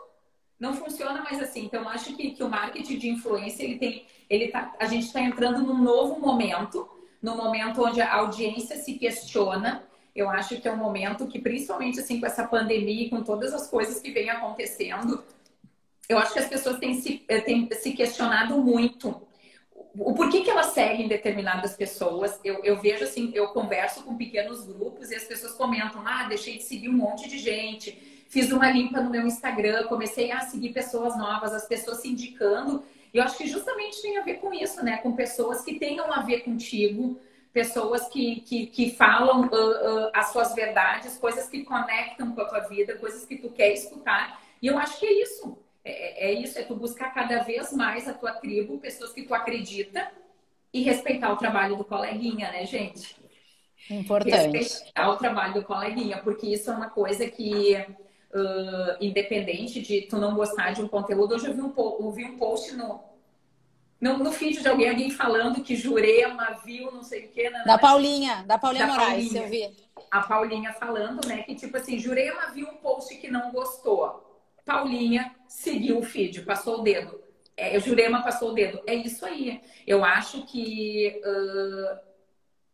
Não 0.58 0.72
funciona 0.72 1.20
mais 1.20 1.42
assim. 1.42 1.64
Então, 1.64 1.88
acho 1.88 2.14
que, 2.14 2.30
que 2.30 2.44
o 2.44 2.48
marketing 2.48 2.96
de 2.96 3.08
influência, 3.10 3.64
ele 3.64 3.76
tem, 3.76 4.06
ele 4.30 4.48
tá, 4.48 4.72
a 4.78 4.86
gente 4.86 5.06
está 5.06 5.20
entrando 5.20 5.64
num 5.64 5.82
novo 5.82 6.20
momento, 6.20 6.88
num 7.20 7.36
momento 7.36 7.84
onde 7.84 8.00
a 8.00 8.14
audiência 8.14 8.76
se 8.76 8.94
questiona. 8.94 9.82
Eu 10.14 10.30
acho 10.30 10.60
que 10.60 10.68
é 10.68 10.72
um 10.72 10.76
momento 10.76 11.26
que, 11.26 11.40
principalmente 11.40 11.98
assim, 11.98 12.20
com 12.20 12.26
essa 12.26 12.46
pandemia, 12.46 13.10
com 13.10 13.24
todas 13.24 13.52
as 13.52 13.68
coisas 13.68 14.00
que 14.00 14.12
vêm 14.12 14.30
acontecendo, 14.30 15.24
eu 16.08 16.18
acho 16.18 16.32
que 16.32 16.38
as 16.38 16.48
pessoas 16.48 16.78
têm 16.78 16.94
se, 17.00 17.24
eh, 17.26 17.40
têm 17.40 17.68
se 17.72 17.92
questionado 17.92 18.58
muito 18.58 19.27
o 19.98 20.14
porquê 20.14 20.42
que 20.42 20.50
elas 20.50 20.66
seguem 20.66 21.08
determinadas 21.08 21.76
pessoas. 21.76 22.38
Eu, 22.44 22.62
eu, 22.64 22.76
vejo 22.76 23.04
assim, 23.04 23.30
eu 23.34 23.48
converso 23.48 24.02
com 24.02 24.16
pequenos 24.16 24.64
grupos 24.64 25.10
e 25.10 25.14
as 25.14 25.24
pessoas 25.24 25.52
comentam: 25.52 26.02
ah, 26.06 26.26
deixei 26.28 26.56
de 26.56 26.62
seguir 26.62 26.88
um 26.88 26.96
monte 26.96 27.28
de 27.28 27.38
gente, 27.38 27.92
fiz 28.28 28.52
uma 28.52 28.70
limpa 28.70 29.00
no 29.00 29.10
meu 29.10 29.26
Instagram, 29.26 29.84
comecei 29.84 30.30
a 30.30 30.40
seguir 30.40 30.72
pessoas 30.72 31.16
novas, 31.16 31.52
as 31.52 31.66
pessoas 31.66 31.98
se 31.98 32.08
indicando. 32.08 32.84
E 33.12 33.18
eu 33.18 33.24
acho 33.24 33.38
que 33.38 33.46
justamente 33.46 34.02
tem 34.02 34.18
a 34.18 34.22
ver 34.22 34.34
com 34.34 34.52
isso, 34.52 34.84
né? 34.84 34.98
Com 34.98 35.16
pessoas 35.16 35.62
que 35.62 35.78
tenham 35.78 36.12
a 36.12 36.20
ver 36.20 36.40
contigo, 36.40 37.18
pessoas 37.52 38.06
que, 38.08 38.40
que, 38.42 38.66
que 38.66 38.90
falam 38.90 39.46
uh, 39.46 40.06
uh, 40.06 40.10
as 40.14 40.30
suas 40.30 40.54
verdades, 40.54 41.16
coisas 41.16 41.48
que 41.48 41.64
conectam 41.64 42.32
com 42.32 42.40
a 42.42 42.44
tua 42.44 42.60
vida, 42.60 42.96
coisas 42.96 43.24
que 43.24 43.36
tu 43.36 43.50
quer 43.50 43.72
escutar. 43.72 44.40
E 44.60 44.66
eu 44.66 44.78
acho 44.78 44.98
que 45.00 45.06
é 45.06 45.22
isso. 45.22 45.56
É, 45.84 46.30
é, 46.30 46.32
isso, 46.32 46.58
é 46.58 46.62
tu 46.62 46.74
buscar 46.74 47.14
cada 47.14 47.42
vez 47.42 47.72
mais 47.72 48.06
a 48.08 48.12
tua 48.12 48.32
tribo, 48.32 48.78
pessoas 48.78 49.12
que 49.12 49.22
tu 49.22 49.34
acredita 49.34 50.10
e 50.72 50.82
respeitar 50.82 51.32
o 51.32 51.36
trabalho 51.36 51.76
do 51.76 51.84
coleguinha, 51.84 52.50
né, 52.50 52.66
gente? 52.66 53.16
Importante. 53.90 54.56
Respeitar 54.56 55.10
o 55.10 55.16
trabalho 55.16 55.54
do 55.54 55.64
coleguinha, 55.64 56.18
porque 56.18 56.46
isso 56.46 56.70
é 56.70 56.74
uma 56.74 56.90
coisa 56.90 57.28
que, 57.28 57.74
uh, 57.74 58.96
independente 59.00 59.80
de 59.80 60.02
tu 60.02 60.18
não 60.18 60.34
gostar 60.34 60.72
de 60.72 60.82
um 60.82 60.88
conteúdo, 60.88 61.34
hoje 61.34 61.46
eu 61.46 61.54
vi 61.54 61.62
um, 61.62 61.72
ouvi 61.76 62.24
um 62.24 62.36
post 62.36 62.74
no, 62.74 63.00
no, 64.00 64.18
no 64.18 64.32
feed 64.32 64.60
de 64.60 64.68
alguém, 64.68 64.90
alguém 64.90 65.10
falando 65.10 65.62
que 65.62 65.74
Jurema 65.74 66.60
viu 66.64 66.90
não 66.90 67.02
sei 67.02 67.26
o 67.26 67.28
quê. 67.28 67.50
Da 67.64 67.78
Paulinha, 67.78 68.44
da 68.46 68.58
Paulinha 68.58 68.86
da 68.86 68.92
Moraes, 68.92 69.32
Paulinha. 69.32 69.42
eu 69.42 69.48
vi. 69.48 69.76
a 70.10 70.20
Paulinha 70.20 70.72
falando, 70.74 71.26
né, 71.26 71.42
que 71.44 71.54
tipo 71.54 71.76
assim, 71.76 71.98
Jurema 71.98 72.50
viu 72.52 72.68
um 72.68 72.76
post 72.76 73.14
que 73.16 73.30
não 73.30 73.50
gostou. 73.52 74.27
Paulinha 74.68 75.34
seguiu 75.48 75.98
o 75.98 76.02
feed, 76.02 76.42
passou 76.42 76.80
o 76.80 76.82
dedo. 76.82 77.18
É, 77.56 77.80
Jurema 77.80 78.22
passou 78.22 78.50
o 78.50 78.52
dedo. 78.52 78.82
É 78.86 78.94
isso 78.94 79.24
aí. 79.24 79.62
Eu 79.86 80.04
acho 80.04 80.44
que 80.44 81.22
uh, 81.24 81.98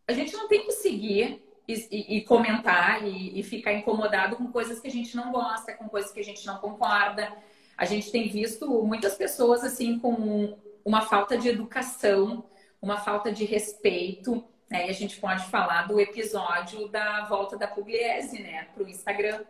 a 0.09 0.13
gente 0.13 0.33
não 0.33 0.49
tem 0.49 0.67
que 0.67 0.73
seguir 0.73 1.41
e, 1.69 2.17
e, 2.17 2.21
comentar 2.23 3.07
e, 3.07 3.39
e, 3.39 3.43
ficar 3.45 3.73
incomodado 3.73 4.35
com 4.35 4.51
coisas 4.51 4.81
que 4.81 4.89
a 4.89 4.91
gente 4.91 5.15
não 5.15 5.31
gosta, 5.31 5.73
com 5.73 5.89
coisas 5.89 6.11
que 6.11 6.19
a 6.19 6.25
gente 6.25 6.45
não 6.45 6.59
concorda. 6.59 7.33
A 7.79 7.85
gente 7.85 8.11
tem 8.11 8.29
visto 8.29 8.69
muitas 8.83 9.15
pessoas 9.15 9.63
assim 9.63 9.97
com 10.01 10.59
uma 10.85 11.03
falta 11.03 11.39
de 11.39 11.49
educação, 11.49 12.45
uma 12.83 12.97
falta 12.97 13.31
de 13.31 13.45
respeito. 13.45 14.45
Né? 14.69 14.89
E 14.89 14.91
a 14.91 14.95
gente 14.95 15.21
pode 15.21 15.47
falar 15.47 15.87
do 15.87 16.01
episódio 16.01 16.89
da 16.89 17.25
volta 17.27 17.57
da 17.57 17.69
Pugliese, 17.69 18.43
né, 18.43 18.67
para 18.75 18.83
o 18.83 18.89
Instagram. 18.89 19.45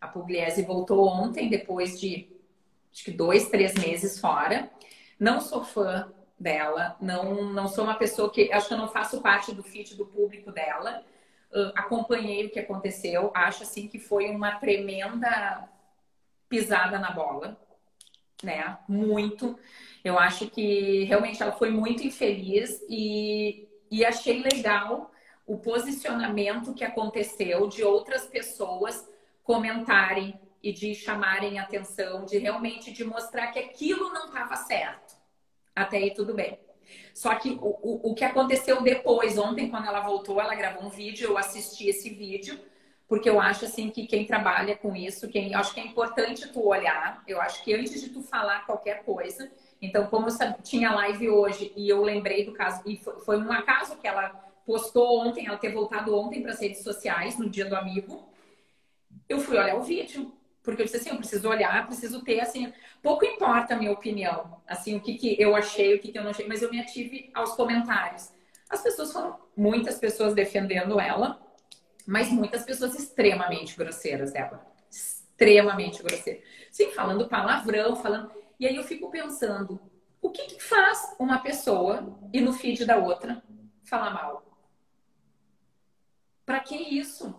A 0.00 0.08
Pugliese 0.08 0.62
voltou 0.62 1.06
ontem, 1.06 1.48
depois 1.48 2.00
de 2.00 2.28
acho 2.92 3.04
que 3.04 3.10
dois, 3.10 3.48
três 3.48 3.74
meses 3.74 4.18
fora. 4.18 4.70
Não 5.18 5.40
sou 5.40 5.64
fã 5.64 6.12
dela, 6.38 6.96
não, 7.00 7.44
não 7.52 7.68
sou 7.68 7.84
uma 7.84 7.94
pessoa 7.94 8.30
que 8.30 8.52
acho 8.52 8.68
que 8.68 8.74
eu 8.74 8.78
não 8.78 8.88
faço 8.88 9.20
parte 9.20 9.52
do 9.52 9.62
feed 9.62 9.94
do 9.94 10.06
público 10.06 10.50
dela 10.50 11.04
uh, 11.52 11.72
acompanhei 11.74 12.46
o 12.46 12.50
que 12.50 12.58
aconteceu, 12.58 13.30
acho 13.34 13.62
assim 13.62 13.88
que 13.88 13.98
foi 13.98 14.30
uma 14.30 14.52
tremenda 14.56 15.68
pisada 16.48 16.98
na 16.98 17.10
bola, 17.10 17.60
né? 18.42 18.78
Muito. 18.88 19.58
Eu 20.02 20.18
acho 20.18 20.48
que 20.48 21.04
realmente 21.04 21.42
ela 21.42 21.52
foi 21.52 21.70
muito 21.70 22.02
infeliz 22.02 22.82
e, 22.88 23.68
e 23.90 24.04
achei 24.04 24.42
legal 24.42 25.10
o 25.46 25.58
posicionamento 25.58 26.74
que 26.74 26.84
aconteceu 26.84 27.68
de 27.68 27.82
outras 27.82 28.26
pessoas 28.26 29.08
comentarem 29.42 30.38
e 30.62 30.72
de 30.72 30.94
chamarem 30.94 31.58
atenção, 31.58 32.24
de 32.24 32.38
realmente 32.38 32.92
de 32.92 33.04
mostrar 33.04 33.48
que 33.48 33.58
aquilo 33.58 34.12
não 34.12 34.26
estava 34.26 34.56
certo. 34.56 35.16
Até 35.74 35.98
aí 35.98 36.12
tudo 36.12 36.34
bem. 36.34 36.58
Só 37.14 37.34
que 37.36 37.50
o, 37.50 37.78
o, 37.82 38.10
o 38.10 38.14
que 38.14 38.24
aconteceu 38.24 38.82
depois, 38.82 39.38
ontem, 39.38 39.70
quando 39.70 39.86
ela 39.86 40.00
voltou, 40.00 40.40
ela 40.40 40.54
gravou 40.54 40.84
um 40.84 40.90
vídeo, 40.90 41.30
eu 41.30 41.38
assisti 41.38 41.88
esse 41.88 42.10
vídeo, 42.10 42.58
porque 43.08 43.28
eu 43.28 43.40
acho 43.40 43.64
assim 43.64 43.90
que 43.90 44.06
quem 44.06 44.24
trabalha 44.24 44.76
com 44.76 44.94
isso, 44.94 45.28
quem 45.28 45.54
acho 45.54 45.74
que 45.74 45.80
é 45.80 45.84
importante 45.84 46.48
tu 46.52 46.66
olhar, 46.66 47.22
eu 47.26 47.40
acho 47.40 47.64
que 47.64 47.74
antes 47.74 48.00
de 48.00 48.10
tu 48.10 48.22
falar 48.22 48.66
qualquer 48.66 49.02
coisa, 49.04 49.50
então 49.82 50.06
como 50.06 50.28
eu 50.28 50.62
tinha 50.62 50.92
live 50.92 51.28
hoje 51.28 51.72
e 51.76 51.88
eu 51.88 52.02
lembrei 52.02 52.44
do 52.44 52.52
caso, 52.52 52.82
e 52.86 52.96
foi, 52.96 53.18
foi 53.20 53.38
um 53.38 53.50
acaso 53.50 53.96
que 53.96 54.06
ela 54.06 54.28
postou 54.64 55.26
ontem, 55.26 55.46
ela 55.46 55.58
ter 55.58 55.72
voltado 55.72 56.16
ontem 56.16 56.40
para 56.40 56.52
as 56.52 56.60
redes 56.60 56.84
sociais, 56.84 57.36
no 57.36 57.48
dia 57.48 57.64
do 57.64 57.74
amigo, 57.74 58.29
eu 59.30 59.38
fui 59.38 59.56
olhar 59.56 59.76
o 59.76 59.82
vídeo. 59.82 60.32
Porque 60.62 60.82
eu 60.82 60.84
disse 60.84 60.98
assim, 60.98 61.10
eu 61.10 61.16
preciso 61.16 61.48
olhar, 61.48 61.86
preciso 61.86 62.22
ter, 62.22 62.40
assim, 62.40 62.70
pouco 63.02 63.24
importa 63.24 63.74
a 63.74 63.78
minha 63.78 63.92
opinião, 63.92 64.60
assim, 64.66 64.94
o 64.94 65.00
que, 65.00 65.14
que 65.14 65.40
eu 65.40 65.56
achei, 65.56 65.94
o 65.94 65.98
que, 65.98 66.12
que 66.12 66.18
eu 66.18 66.22
não 66.22 66.30
achei, 66.30 66.46
mas 66.46 66.60
eu 66.60 66.70
me 66.70 66.78
ative 66.78 67.30
aos 67.32 67.52
comentários. 67.52 68.30
As 68.68 68.82
pessoas 68.82 69.10
foram, 69.10 69.38
muitas 69.56 69.98
pessoas 69.98 70.34
defendendo 70.34 71.00
ela, 71.00 71.40
mas 72.06 72.30
muitas 72.30 72.62
pessoas 72.62 72.94
extremamente 72.94 73.74
grosseiras 73.74 74.32
dela. 74.32 74.66
Extremamente 74.90 76.02
grosseiras. 76.02 76.44
Sim, 76.70 76.90
falando 76.90 77.26
palavrão, 77.26 77.96
falando. 77.96 78.30
E 78.58 78.66
aí 78.66 78.76
eu 78.76 78.84
fico 78.84 79.10
pensando, 79.10 79.80
o 80.20 80.30
que, 80.30 80.42
que 80.42 80.62
faz 80.62 81.16
uma 81.18 81.38
pessoa 81.38 82.18
e 82.34 82.40
no 82.40 82.52
feed 82.52 82.84
da 82.84 82.98
outra 82.98 83.42
falar 83.82 84.10
mal? 84.10 84.44
Para 86.44 86.60
que 86.60 86.76
isso? 86.76 87.34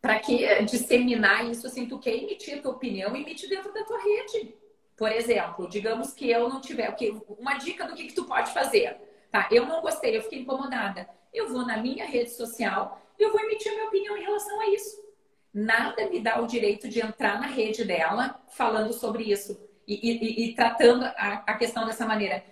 Para 0.00 0.18
que 0.18 0.62
disseminar 0.64 1.50
isso 1.50 1.66
assim? 1.66 1.86
Tu 1.86 1.98
quer 1.98 2.14
emitir 2.14 2.58
a 2.58 2.62
tua 2.62 2.72
opinião, 2.72 3.16
emite 3.16 3.48
dentro 3.48 3.72
da 3.72 3.84
tua 3.84 3.98
rede. 3.98 4.54
Por 4.96 5.10
exemplo, 5.12 5.68
digamos 5.68 6.12
que 6.12 6.30
eu 6.30 6.48
não 6.48 6.60
tiver. 6.60 6.94
Uma 7.28 7.54
dica 7.54 7.86
do 7.86 7.94
que, 7.94 8.04
que 8.04 8.14
tu 8.14 8.24
pode 8.24 8.52
fazer. 8.52 8.96
Tá? 9.30 9.48
Eu 9.50 9.66
não 9.66 9.82
gostei, 9.82 10.16
eu 10.16 10.22
fiquei 10.22 10.40
incomodada. 10.40 11.08
Eu 11.32 11.48
vou 11.48 11.66
na 11.66 11.76
minha 11.76 12.06
rede 12.06 12.30
social 12.30 13.02
e 13.18 13.22
eu 13.22 13.32
vou 13.32 13.40
emitir 13.40 13.72
a 13.72 13.74
minha 13.74 13.88
opinião 13.88 14.16
em 14.16 14.22
relação 14.22 14.60
a 14.60 14.68
isso. 14.70 15.04
Nada 15.52 16.08
me 16.08 16.20
dá 16.20 16.40
o 16.40 16.46
direito 16.46 16.88
de 16.88 17.00
entrar 17.00 17.40
na 17.40 17.46
rede 17.46 17.84
dela 17.84 18.40
falando 18.48 18.92
sobre 18.92 19.24
isso 19.24 19.58
e, 19.86 19.94
e, 19.94 20.44
e 20.44 20.54
tratando 20.54 21.04
a, 21.04 21.42
a 21.46 21.54
questão 21.54 21.86
dessa 21.86 22.06
maneira. 22.06 22.44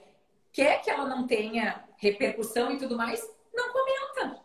Quer 0.53 0.81
que 0.83 0.91
ela 0.91 1.07
não 1.07 1.27
tenha 1.27 1.85
repercussão 1.97 2.73
e 2.73 2.79
tudo 2.79 2.97
mais? 2.97 3.21
Não 3.53 3.73
comenta. 3.73 4.41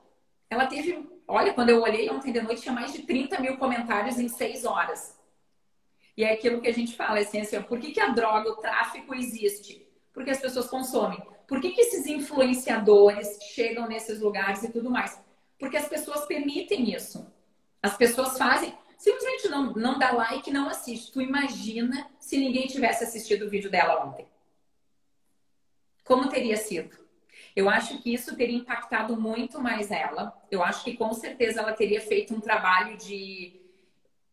Ela 0.50 0.66
teve 0.66 1.08
Olha, 1.32 1.54
quando 1.54 1.70
eu 1.70 1.80
olhei 1.84 2.10
ontem 2.10 2.32
de 2.32 2.42
noite, 2.42 2.64
tinha 2.64 2.74
mais 2.74 2.92
de 2.92 3.04
30 3.04 3.40
mil 3.40 3.56
comentários 3.56 4.18
em 4.18 4.28
seis 4.28 4.66
horas. 4.66 5.16
E 6.18 6.24
é 6.24 6.34
aquilo 6.34 6.60
que 6.60 6.68
a 6.68 6.74
gente 6.74 6.96
fala, 6.96 7.20
assim, 7.20 7.40
assim 7.40 7.62
por 7.62 7.80
que, 7.80 7.92
que 7.92 8.00
a 8.00 8.08
droga, 8.08 8.50
o 8.50 8.56
tráfico 8.56 9.14
existe? 9.14 9.88
Porque 10.12 10.32
as 10.32 10.40
pessoas 10.40 10.68
consomem. 10.68 11.22
Por 11.48 11.62
que, 11.62 11.70
que 11.70 11.82
esses 11.82 12.08
influenciadores 12.08 13.38
chegam 13.54 13.88
nesses 13.88 14.20
lugares 14.20 14.64
e 14.64 14.72
tudo 14.72 14.90
mais? 14.90 15.22
Porque 15.60 15.78
as 15.78 15.88
pessoas 15.88 16.26
permitem 16.26 16.96
isso. 16.96 17.32
As 17.80 17.96
pessoas 17.96 18.36
fazem, 18.36 18.76
simplesmente 18.98 19.50
não, 19.50 19.72
não 19.74 20.00
dá 20.00 20.12
like, 20.12 20.50
não 20.50 20.68
assiste. 20.68 21.12
Tu 21.12 21.22
imagina 21.22 22.10
se 22.20 22.40
ninguém 22.40 22.66
tivesse 22.66 23.04
assistido 23.04 23.46
o 23.46 23.50
vídeo 23.50 23.70
dela 23.70 24.04
ontem. 24.04 24.28
Como 26.04 26.28
teria 26.28 26.58
sido? 26.58 26.98
Eu 27.56 27.70
acho 27.70 28.02
que 28.02 28.14
isso 28.14 28.36
teria 28.36 28.58
impactado 28.58 29.20
muito 29.20 29.62
mais 29.62 29.92
ela. 29.92 30.34
Eu 30.50 30.64
acho 30.64 30.84
que 30.84 30.96
com 30.96 31.14
certeza 31.14 31.62
ela 31.62 31.74
teria 31.74 32.02
feito 32.02 32.34
um 32.34 32.40
trabalho 32.40 32.98
de, 32.98 33.60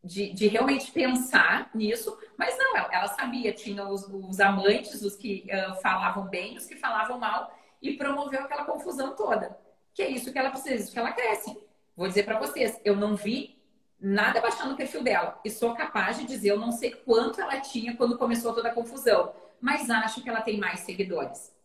de, 0.02 0.32
de 0.32 0.48
realmente 0.48 0.90
pensar 0.92 1.70
nisso, 1.74 2.16
mas 2.36 2.56
não, 2.58 2.76
ela, 2.76 2.88
ela 2.92 3.08
sabia, 3.08 3.52
tinha 3.52 3.86
os, 3.88 4.06
os, 4.08 4.40
amantes, 4.40 5.02
os 5.02 5.16
que 5.16 5.46
uh, 5.50 5.80
falavam 5.80 6.26
bem, 6.26 6.56
os 6.56 6.66
que 6.66 6.76
falavam 6.76 7.18
mal, 7.18 7.52
e 7.80 7.96
promoveu 7.96 8.40
aquela 8.40 8.64
confusão 8.64 9.14
toda. 9.14 9.58
Que 9.94 10.02
é 10.02 10.10
isso 10.10 10.32
que 10.32 10.38
ela 10.38 10.50
precisa, 10.50 10.84
isso 10.84 10.92
que 10.92 10.98
ela 10.98 11.12
cresce. 11.12 11.56
Vou 11.96 12.06
dizer 12.06 12.24
para 12.24 12.38
vocês, 12.38 12.80
eu 12.84 12.94
não 12.94 13.16
vi 13.16 13.56
nada 13.98 14.40
baixando 14.40 14.74
o 14.74 14.76
perfil 14.76 15.02
dela. 15.02 15.40
E 15.44 15.50
sou 15.50 15.74
capaz 15.74 16.18
de 16.18 16.26
dizer, 16.26 16.50
eu 16.50 16.60
não 16.60 16.70
sei 16.70 16.90
quanto 16.90 17.40
ela 17.40 17.58
tinha 17.60 17.96
quando 17.96 18.18
começou 18.18 18.52
toda 18.52 18.68
a 18.68 18.74
confusão, 18.74 19.32
mas 19.58 19.88
acho 19.88 20.22
que 20.22 20.28
ela 20.28 20.42
tem 20.42 20.58
mais 20.58 20.80
seguidores 20.80 21.55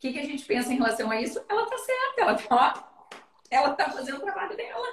que, 0.00 0.12
que 0.12 0.18
a 0.18 0.24
gente 0.24 0.44
pensa 0.44 0.72
em 0.72 0.76
relação 0.76 1.10
a 1.10 1.20
isso? 1.20 1.40
Ela 1.48 1.66
tá 1.66 1.76
certa, 1.78 2.22
ela 2.22 2.34
tá, 2.34 3.08
ela 3.50 3.70
tá 3.74 3.90
fazendo 3.90 4.16
o 4.16 4.22
trabalho 4.22 4.56
dela. 4.56 4.86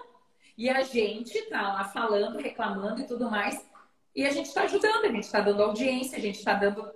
E 0.58 0.70
a 0.70 0.84
gente 0.84 1.42
tá 1.44 1.62
lá 1.62 1.84
falando, 1.86 2.40
reclamando 2.40 3.02
e 3.02 3.08
tudo 3.08 3.32
mais. 3.32 3.66
E 4.14 4.26
a 4.26 4.32
gente 4.32 4.48
está 4.48 4.64
ajudando, 4.64 5.06
a 5.06 5.12
gente 5.12 5.24
está 5.24 5.40
dando 5.40 5.64
audiência, 5.64 6.18
a 6.18 6.22
gente 6.22 6.40
está 6.40 6.56
dando. 6.56 6.92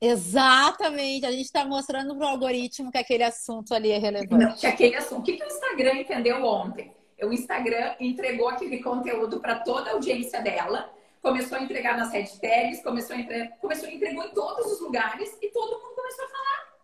Exatamente, 0.00 1.26
a 1.26 1.30
gente 1.30 1.44
está 1.44 1.64
mostrando 1.64 2.16
para 2.16 2.26
o 2.26 2.30
algoritmo 2.30 2.90
que 2.90 2.98
aquele 2.98 3.24
assunto 3.24 3.74
ali 3.74 3.90
é 3.90 3.98
relevante. 3.98 4.44
Não, 4.44 4.54
que 4.54 4.66
aquele 4.66 4.96
assunto. 4.96 5.20
O 5.20 5.22
que, 5.24 5.36
que 5.36 5.42
o 5.42 5.46
Instagram 5.46 5.94
entendeu 5.94 6.44
ontem? 6.44 6.94
O 7.22 7.32
Instagram 7.32 7.96
entregou 7.98 8.48
aquele 8.48 8.82
conteúdo 8.82 9.40
para 9.40 9.58
toda 9.60 9.90
a 9.90 9.92
audiência 9.94 10.40
dela, 10.40 10.92
começou 11.20 11.58
a 11.58 11.62
entregar 11.62 11.96
nas 11.96 12.12
hashtags, 12.12 12.82
começou 12.82 13.16
a 13.16 13.18
entregar, 13.18 13.56
começou 13.58 13.88
a 13.88 13.92
entregou 13.92 14.24
em 14.24 14.30
todos 14.30 14.72
os 14.72 14.80
lugares 14.80 15.36
e 15.42 15.48
todo 15.48 15.80
mundo 15.80 15.94
começou 15.94 16.24
a 16.24 16.28
falar. 16.28 16.75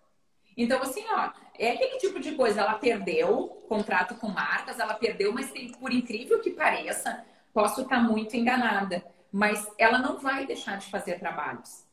Então, 0.63 0.81
assim, 0.81 1.05
ó, 1.11 1.31
é 1.59 1.73
aquele 1.73 1.99
tipo 1.99 2.21
de 2.21 2.33
coisa. 2.33 2.61
Ela 2.61 2.75
perdeu 2.75 3.49
contrato 3.69 4.15
com 4.15 4.29
marcas, 4.29 4.79
ela 4.79 4.95
perdeu, 4.95 5.33
mas 5.33 5.51
tem, 5.51 5.73
por 5.73 5.93
incrível 5.93 6.41
que 6.41 6.51
pareça, 6.51 7.25
posso 7.53 7.83
estar 7.83 8.01
muito 8.01 8.37
enganada, 8.37 9.05
mas 9.31 9.69
ela 9.77 9.99
não 9.99 10.19
vai 10.19 10.47
deixar 10.47 10.79
de 10.79 10.87
fazer 10.87 11.19
trabalhos. 11.19 11.85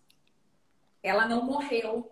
Ela 1.01 1.27
não 1.27 1.43
morreu, 1.43 2.11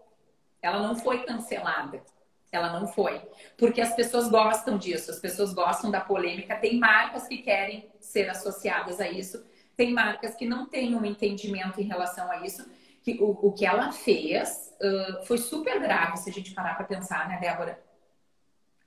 ela 0.62 0.80
não 0.80 0.96
foi 0.96 1.24
cancelada. 1.24 2.02
Ela 2.50 2.80
não 2.80 2.88
foi. 2.88 3.22
Porque 3.58 3.82
as 3.82 3.94
pessoas 3.94 4.30
gostam 4.30 4.78
disso, 4.78 5.12
as 5.12 5.20
pessoas 5.20 5.54
gostam 5.54 5.92
da 5.92 6.00
polêmica. 6.00 6.56
Tem 6.56 6.80
marcas 6.80 7.28
que 7.28 7.40
querem 7.40 7.92
ser 8.00 8.30
associadas 8.30 9.02
a 9.02 9.10
isso, 9.10 9.46
tem 9.76 9.94
marcas 9.94 10.34
que 10.34 10.48
não 10.48 10.66
têm 10.66 10.96
um 10.96 11.06
entendimento 11.06 11.80
em 11.80 11.84
relação 11.84 12.32
a 12.32 12.46
isso 12.46 12.66
que 13.14 13.24
o, 13.24 13.38
o 13.42 13.52
que 13.54 13.66
ela 13.66 13.92
fez 13.94 14.76
uh, 14.82 15.26
foi 15.26 15.38
super 15.38 15.80
grave, 15.80 16.18
se 16.18 16.30
a 16.30 16.34
gente 16.34 16.54
parar 16.54 16.76
para 16.76 16.86
pensar, 16.86 17.30
né, 17.30 17.40
Débora? 17.40 17.82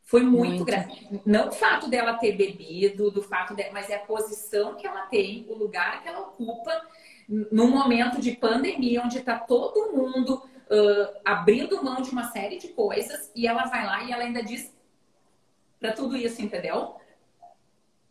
Foi 0.02 0.22
muito, 0.22 0.48
muito, 0.48 0.64
grave. 0.64 1.22
Não 1.24 1.48
o 1.48 1.52
fato 1.52 1.88
dela 1.88 2.14
ter 2.14 2.33
bebido, 2.37 3.11
do 3.11 3.22
fato 3.22 3.54
de, 3.54 3.70
mas 3.70 3.88
é 3.88 3.94
a 3.94 4.00
posição 4.00 4.76
que 4.76 4.87
ela 4.87 5.06
tem, 5.06 5.46
o 5.48 5.54
lugar 5.54 6.02
que 6.02 6.09
ela 6.09 6.20
ocupa 6.20 6.87
num 7.28 7.70
momento 7.70 8.20
de 8.20 8.33
pandemia, 8.33 9.02
onde 9.02 9.18
está 9.18 9.38
todo 9.38 9.92
mundo 9.92 10.35
uh, 10.35 11.20
abrindo 11.24 11.83
mão 11.83 12.02
de 12.02 12.11
uma 12.11 12.24
série 12.24 12.59
de 12.59 12.68
coisas 12.68 13.30
e 13.35 13.46
ela 13.46 13.66
vai 13.66 13.87
lá 13.87 14.02
e 14.02 14.12
ela 14.12 14.24
ainda 14.24 14.42
diz 14.42 14.76
para 15.78 15.92
tudo 15.92 16.16
isso, 16.16 16.42
entendeu? 16.42 16.96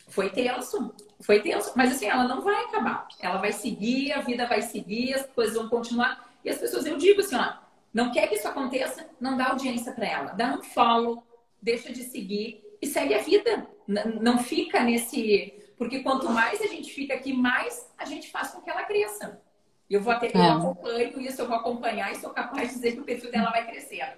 Foi 0.10 0.30
tenso, 0.30 0.93
foi 1.22 1.39
tenso, 1.41 1.72
mas 1.76 1.91
assim, 1.91 2.08
ela 2.08 2.28
não 2.28 2.41
vai 2.41 2.65
acabar. 2.65 3.08
Ela 3.19 3.38
vai 3.38 3.52
seguir, 3.52 4.12
a 4.12 4.22
vida 4.22 4.48
vai 4.48 4.62
seguir, 4.62 5.13
as 5.13 5.26
coisas 5.28 5.56
vão 5.56 5.69
continuar. 5.69 6.30
E 6.43 6.50
as 6.50 6.58
pessoas, 6.58 6.86
eu 6.86 6.98
digo 6.98 7.22
assim, 7.22 7.36
ó, 7.36 7.54
não 7.93 8.12
quer 8.12 8.28
que 8.28 8.36
isso 8.36 8.48
aconteça, 8.48 9.08
não 9.19 9.38
dá 9.38 9.50
audiência 9.50 9.91
para 9.91 10.08
ela. 10.08 10.32
Dá 10.32 10.56
um 10.56 10.63
follow, 10.63 11.24
deixa 11.62 11.91
de 11.91 12.04
seguir 12.04 12.63
e 12.82 12.88
segue 12.88 13.13
a 13.13 13.22
vida. 13.22 13.67
Não 13.88 14.38
fica 14.39 14.82
nesse. 14.82 15.54
Porque 15.78 16.02
quanto 16.02 16.30
mais 16.30 16.62
a 16.62 16.67
gente 16.67 16.91
fica 16.91 17.13
aqui, 17.13 17.34
mais 17.34 17.89
a 17.98 18.06
gente 18.06 18.30
faz 18.30 18.52
com 18.52 18.62
que 18.62 18.69
ela 18.69 18.84
cresça. 18.84 19.41
Eu 19.89 20.02
vou 20.02 20.13
até 20.13 20.28
é. 20.28 20.32
eu 20.36 20.41
acompanho 20.41 21.19
isso, 21.22 21.41
eu 21.41 21.48
vou 21.48 21.58
acompanhar 21.58 22.12
e 22.12 22.15
sou 22.15 22.30
capaz 22.30 22.69
de 22.69 22.76
dizer 22.76 22.91
que 22.91 23.00
o 23.00 23.04
perfil 23.04 23.32
dela 23.32 23.50
vai 23.50 23.65
crescer. 23.65 24.17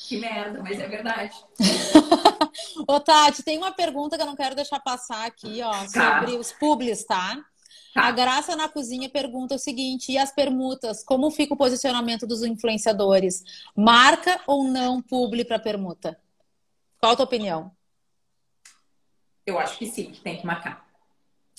Que 0.00 0.16
merda, 0.16 0.62
mas 0.62 0.78
é 0.78 0.86
verdade. 0.86 1.36
Ô, 2.86 3.00
Tati, 3.00 3.42
tem 3.42 3.58
uma 3.58 3.72
pergunta 3.72 4.16
que 4.16 4.22
eu 4.22 4.26
não 4.26 4.36
quero 4.36 4.54
deixar 4.54 4.78
passar 4.78 5.26
aqui, 5.26 5.60
ó, 5.60 5.72
tá. 5.72 5.88
sobre 5.88 6.36
os 6.36 6.52
publis, 6.52 7.04
tá? 7.04 7.44
tá? 7.92 8.02
A 8.04 8.12
Graça 8.12 8.54
na 8.54 8.68
Cozinha 8.68 9.10
pergunta 9.10 9.56
o 9.56 9.58
seguinte: 9.58 10.12
e 10.12 10.16
as 10.16 10.30
permutas? 10.30 11.02
Como 11.02 11.32
fica 11.32 11.52
o 11.52 11.56
posicionamento 11.56 12.28
dos 12.28 12.44
influenciadores? 12.44 13.42
Marca 13.74 14.40
ou 14.46 14.62
não 14.62 15.02
publi 15.02 15.44
para 15.44 15.58
permuta? 15.58 16.16
Qual 17.00 17.12
a 17.12 17.16
tua 17.16 17.24
opinião? 17.24 17.72
Eu 19.44 19.58
acho 19.58 19.76
que 19.78 19.86
sim, 19.86 20.12
que 20.12 20.20
tem 20.20 20.38
que 20.38 20.46
marcar. 20.46 20.86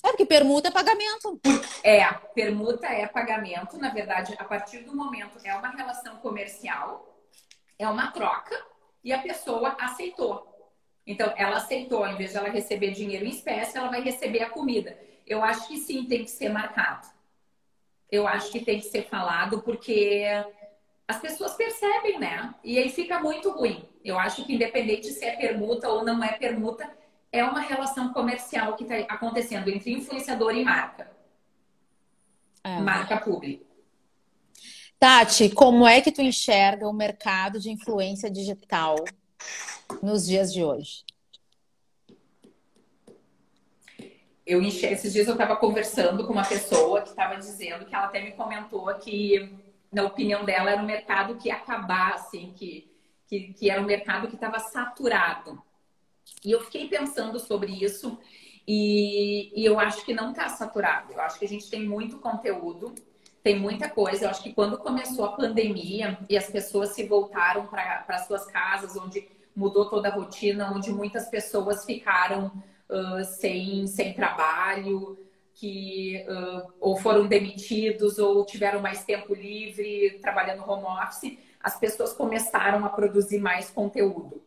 É, 0.02 0.08
porque 0.08 0.24
permuta 0.24 0.68
é 0.68 0.70
pagamento. 0.70 1.38
É, 1.84 2.10
permuta 2.34 2.86
é 2.86 3.06
pagamento. 3.06 3.76
Na 3.76 3.90
verdade, 3.90 4.34
a 4.38 4.44
partir 4.44 4.78
do 4.78 4.96
momento 4.96 5.38
é 5.44 5.54
uma 5.54 5.68
relação 5.68 6.16
comercial, 6.16 7.09
é 7.80 7.88
uma 7.88 8.08
troca, 8.08 8.62
e 9.02 9.12
a 9.12 9.18
pessoa 9.22 9.74
aceitou. 9.80 10.46
Então, 11.06 11.32
ela 11.36 11.56
aceitou, 11.56 12.06
em 12.06 12.16
vez 12.16 12.32
de 12.32 12.36
ela 12.36 12.50
receber 12.50 12.90
dinheiro 12.90 13.24
em 13.24 13.30
espécie, 13.30 13.78
ela 13.78 13.88
vai 13.88 14.02
receber 14.02 14.42
a 14.42 14.50
comida. 14.50 14.98
Eu 15.26 15.42
acho 15.42 15.66
que 15.66 15.78
sim, 15.78 16.04
tem 16.04 16.24
que 16.24 16.30
ser 16.30 16.50
marcado. 16.50 17.08
Eu 18.10 18.28
acho 18.28 18.52
que 18.52 18.60
tem 18.60 18.78
que 18.78 18.84
ser 18.84 19.08
falado, 19.08 19.62
porque 19.62 20.24
as 21.08 21.18
pessoas 21.18 21.54
percebem, 21.54 22.18
né? 22.18 22.54
E 22.62 22.78
aí 22.78 22.90
fica 22.90 23.18
muito 23.18 23.50
ruim. 23.50 23.88
Eu 24.04 24.18
acho 24.18 24.44
que 24.44 24.54
independente 24.54 25.06
se 25.08 25.24
é 25.24 25.36
permuta 25.36 25.88
ou 25.88 26.04
não 26.04 26.22
é 26.22 26.32
permuta, 26.32 26.90
é 27.32 27.42
uma 27.42 27.60
relação 27.60 28.12
comercial 28.12 28.76
que 28.76 28.84
está 28.84 28.96
acontecendo 29.14 29.70
entre 29.70 29.92
influenciador 29.92 30.54
e 30.54 30.64
marca. 30.64 31.10
É. 32.62 32.78
Marca 32.78 33.16
pública. 33.16 33.69
Tati, 35.00 35.48
como 35.48 35.86
é 35.88 36.02
que 36.02 36.12
tu 36.12 36.20
enxerga 36.20 36.86
o 36.86 36.92
mercado 36.92 37.58
de 37.58 37.70
influência 37.70 38.30
digital 38.30 38.96
nos 40.02 40.26
dias 40.26 40.52
de 40.52 40.62
hoje? 40.62 41.06
Eu 44.46 44.62
esses 44.62 45.14
dias 45.14 45.26
eu 45.26 45.32
estava 45.32 45.56
conversando 45.56 46.26
com 46.26 46.34
uma 46.34 46.44
pessoa 46.44 47.00
que 47.00 47.08
estava 47.08 47.36
dizendo 47.36 47.86
que 47.86 47.94
ela 47.94 48.04
até 48.04 48.22
me 48.22 48.32
comentou 48.32 48.94
que, 48.96 49.50
na 49.90 50.04
opinião 50.04 50.44
dela, 50.44 50.72
era 50.72 50.82
um 50.82 50.86
mercado 50.86 51.36
que 51.36 51.48
ia 51.48 51.54
acabar, 51.54 52.12
assim, 52.12 52.52
que, 52.54 52.92
que, 53.26 53.54
que 53.54 53.70
era 53.70 53.80
um 53.80 53.86
mercado 53.86 54.28
que 54.28 54.34
estava 54.34 54.58
saturado. 54.58 55.62
E 56.44 56.50
eu 56.50 56.60
fiquei 56.60 56.88
pensando 56.88 57.38
sobre 57.38 57.72
isso 57.72 58.18
e, 58.68 59.50
e 59.58 59.64
eu 59.64 59.80
acho 59.80 60.04
que 60.04 60.12
não 60.12 60.32
está 60.32 60.50
saturado. 60.50 61.14
Eu 61.14 61.22
acho 61.22 61.38
que 61.38 61.46
a 61.46 61.48
gente 61.48 61.70
tem 61.70 61.88
muito 61.88 62.18
conteúdo, 62.18 62.94
tem 63.42 63.58
muita 63.58 63.88
coisa. 63.88 64.24
Eu 64.24 64.30
acho 64.30 64.42
que 64.42 64.52
quando 64.52 64.78
começou 64.78 65.24
a 65.24 65.32
pandemia 65.32 66.18
e 66.28 66.36
as 66.36 66.48
pessoas 66.48 66.90
se 66.90 67.04
voltaram 67.04 67.66
para 67.66 68.18
suas 68.26 68.46
casas, 68.46 68.96
onde 68.96 69.28
mudou 69.54 69.88
toda 69.88 70.08
a 70.08 70.14
rotina, 70.14 70.72
onde 70.72 70.92
muitas 70.92 71.28
pessoas 71.28 71.84
ficaram 71.84 72.52
uh, 72.88 73.24
sem, 73.24 73.86
sem 73.86 74.14
trabalho, 74.14 75.18
que 75.54 76.24
uh, 76.26 76.72
ou 76.80 76.96
foram 76.96 77.26
demitidos 77.26 78.18
ou 78.18 78.44
tiveram 78.46 78.80
mais 78.80 79.04
tempo 79.04 79.34
livre 79.34 80.18
trabalhando 80.22 80.68
home 80.68 80.86
office, 81.02 81.38
as 81.60 81.78
pessoas 81.78 82.12
começaram 82.12 82.84
a 82.84 82.88
produzir 82.88 83.38
mais 83.38 83.70
conteúdo. 83.70 84.42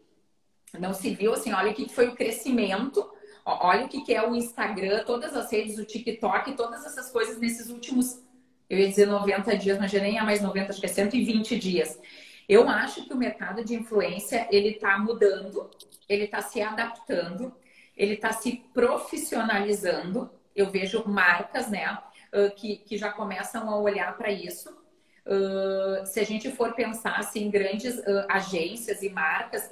Não 0.79 0.93
se 0.93 1.13
viu 1.13 1.34
assim, 1.34 1.53
olha 1.53 1.71
o 1.71 1.75
que 1.75 1.88
foi 1.88 2.08
o 2.08 2.15
crescimento, 2.15 3.08
olha 3.45 3.86
o 3.86 3.89
que 3.89 4.12
é 4.12 4.27
o 4.27 4.34
Instagram, 4.34 5.03
todas 5.06 5.36
as 5.36 5.51
redes, 5.51 5.77
o 5.77 5.86
TikTok, 5.86 6.53
todas 6.53 6.84
essas 6.84 7.12
coisas 7.12 7.38
nesses 7.38 7.69
últimos, 7.69 8.19
eu 8.73 8.79
ia 8.79 8.89
dizer 8.89 9.05
90 9.05 9.55
dias, 9.57 9.77
mas 9.77 9.91
já 9.91 9.99
nem 9.99 10.17
é 10.17 10.23
mais 10.23 10.41
90, 10.41 10.71
acho 10.71 10.79
que 10.79 10.86
é 10.86 10.89
120 10.89 11.57
dias. 11.59 11.99
Eu 12.49 12.67
acho 12.67 13.05
que 13.05 13.13
o 13.13 13.17
mercado 13.17 13.63
de 13.63 13.75
influência 13.75 14.47
ele 14.51 14.69
está 14.69 14.97
mudando, 14.97 15.69
ele 16.09 16.25
está 16.25 16.41
se 16.41 16.62
adaptando, 16.62 17.53
ele 17.95 18.15
está 18.15 18.33
se 18.33 18.63
profissionalizando. 18.73 20.29
Eu 20.55 20.69
vejo 20.69 21.07
marcas, 21.07 21.69
né, 21.69 21.97
que, 22.55 22.77
que 22.77 22.97
já 22.97 23.12
começam 23.12 23.69
a 23.69 23.79
olhar 23.79 24.17
para 24.17 24.31
isso. 24.31 24.75
se 26.05 26.19
a 26.19 26.25
gente 26.25 26.51
for 26.51 26.73
pensar 26.73 27.17
assim, 27.19 27.45
em 27.45 27.51
grandes 27.51 28.01
agências 28.27 29.03
e 29.03 29.09
marcas, 29.09 29.71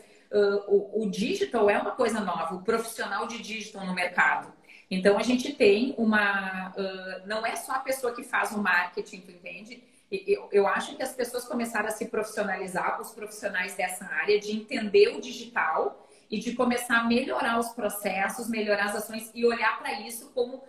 o, 0.67 1.03
o 1.03 1.09
digital 1.09 1.69
é 1.69 1.77
uma 1.77 1.91
coisa 1.91 2.21
nova, 2.21 2.55
o 2.55 2.61
profissional 2.61 3.27
de 3.27 3.41
digital 3.41 3.85
no 3.85 3.93
mercado. 3.93 4.53
Então 4.91 5.17
a 5.17 5.23
gente 5.23 5.53
tem 5.53 5.95
uma. 5.97 6.69
Uh, 6.71 7.25
não 7.25 7.45
é 7.45 7.55
só 7.55 7.71
a 7.71 7.79
pessoa 7.79 8.13
que 8.13 8.23
faz 8.23 8.51
o 8.51 8.57
marketing, 8.61 9.21
tu 9.21 9.31
entende? 9.31 9.81
Eu, 10.11 10.49
eu 10.51 10.67
acho 10.67 10.97
que 10.97 11.01
as 11.01 11.13
pessoas 11.13 11.45
começaram 11.45 11.87
a 11.87 11.91
se 11.91 12.05
profissionalizar, 12.07 12.99
os 12.99 13.11
profissionais 13.11 13.73
dessa 13.75 14.03
área, 14.03 14.37
de 14.37 14.51
entender 14.51 15.15
o 15.15 15.21
digital 15.21 16.09
e 16.29 16.37
de 16.37 16.53
começar 16.53 16.97
a 16.97 17.03
melhorar 17.05 17.57
os 17.57 17.69
processos, 17.69 18.49
melhorar 18.49 18.87
as 18.87 18.97
ações 18.97 19.31
e 19.33 19.45
olhar 19.45 19.79
para 19.79 20.01
isso 20.01 20.29
como. 20.35 20.61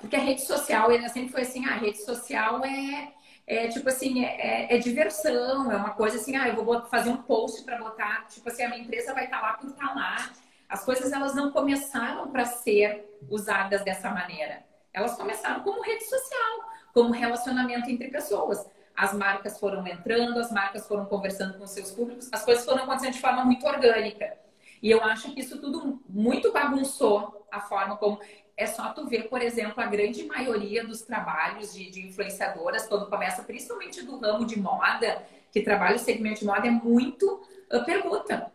Porque 0.00 0.14
a 0.14 0.20
rede 0.20 0.42
social, 0.42 0.92
ele 0.92 1.08
sempre 1.08 1.32
foi 1.32 1.42
assim: 1.42 1.66
ah, 1.66 1.72
a 1.72 1.78
rede 1.78 1.98
social 2.04 2.64
é, 2.64 3.12
é 3.44 3.66
tipo 3.66 3.88
assim, 3.88 4.24
é, 4.24 4.36
é, 4.70 4.76
é, 4.76 4.78
diversão, 4.78 5.72
é 5.72 5.76
uma 5.76 5.90
coisa 5.90 6.16
assim, 6.16 6.36
ah, 6.36 6.48
eu 6.48 6.64
vou 6.64 6.80
fazer 6.86 7.10
um 7.10 7.16
post 7.16 7.64
para 7.64 7.78
botar, 7.78 8.26
tipo 8.28 8.48
assim, 8.48 8.62
a 8.62 8.68
minha 8.68 8.82
empresa 8.82 9.12
vai 9.12 9.24
estar 9.24 9.40
tá 9.40 9.46
lá 9.48 9.52
por 9.54 9.70
estar 9.70 9.88
tá 9.88 9.94
lá. 9.94 10.30
As 10.68 10.84
coisas 10.84 11.12
elas 11.12 11.34
não 11.34 11.50
começaram 11.50 12.30
para 12.30 12.44
ser 12.44 13.18
usadas 13.28 13.82
dessa 13.84 14.10
maneira. 14.10 14.64
Elas 14.92 15.16
começaram 15.16 15.62
como 15.62 15.82
rede 15.82 16.04
social, 16.04 16.70
como 16.92 17.12
relacionamento 17.12 17.90
entre 17.90 18.08
pessoas. 18.08 18.66
As 18.96 19.12
marcas 19.12 19.60
foram 19.60 19.86
entrando, 19.86 20.38
as 20.38 20.50
marcas 20.50 20.88
foram 20.88 21.04
conversando 21.04 21.58
com 21.58 21.66
seus 21.66 21.90
públicos, 21.90 22.28
as 22.32 22.44
coisas 22.44 22.64
foram 22.64 22.84
acontecendo 22.84 23.12
de 23.12 23.20
forma 23.20 23.44
muito 23.44 23.66
orgânica. 23.66 24.36
E 24.82 24.90
eu 24.90 25.02
acho 25.02 25.32
que 25.32 25.40
isso 25.40 25.60
tudo 25.60 26.02
muito 26.08 26.52
bagunçou 26.52 27.46
a 27.50 27.60
forma 27.60 27.96
como 27.96 28.18
é 28.56 28.66
só 28.66 28.94
tu 28.94 29.06
ver, 29.06 29.28
por 29.28 29.42
exemplo, 29.42 29.82
a 29.82 29.86
grande 29.86 30.24
maioria 30.24 30.86
dos 30.86 31.02
trabalhos 31.02 31.74
de, 31.74 31.90
de 31.90 32.06
influenciadoras, 32.06 32.86
quando 32.86 33.10
começa, 33.10 33.42
principalmente 33.42 34.02
do 34.02 34.18
ramo 34.18 34.46
de 34.46 34.58
moda, 34.58 35.22
que 35.52 35.60
trabalha 35.60 35.96
o 35.96 35.98
segmento 35.98 36.40
de 36.40 36.46
moda, 36.46 36.66
é 36.66 36.70
muito 36.70 37.42
uh, 37.70 37.84
permuta. 37.84 38.50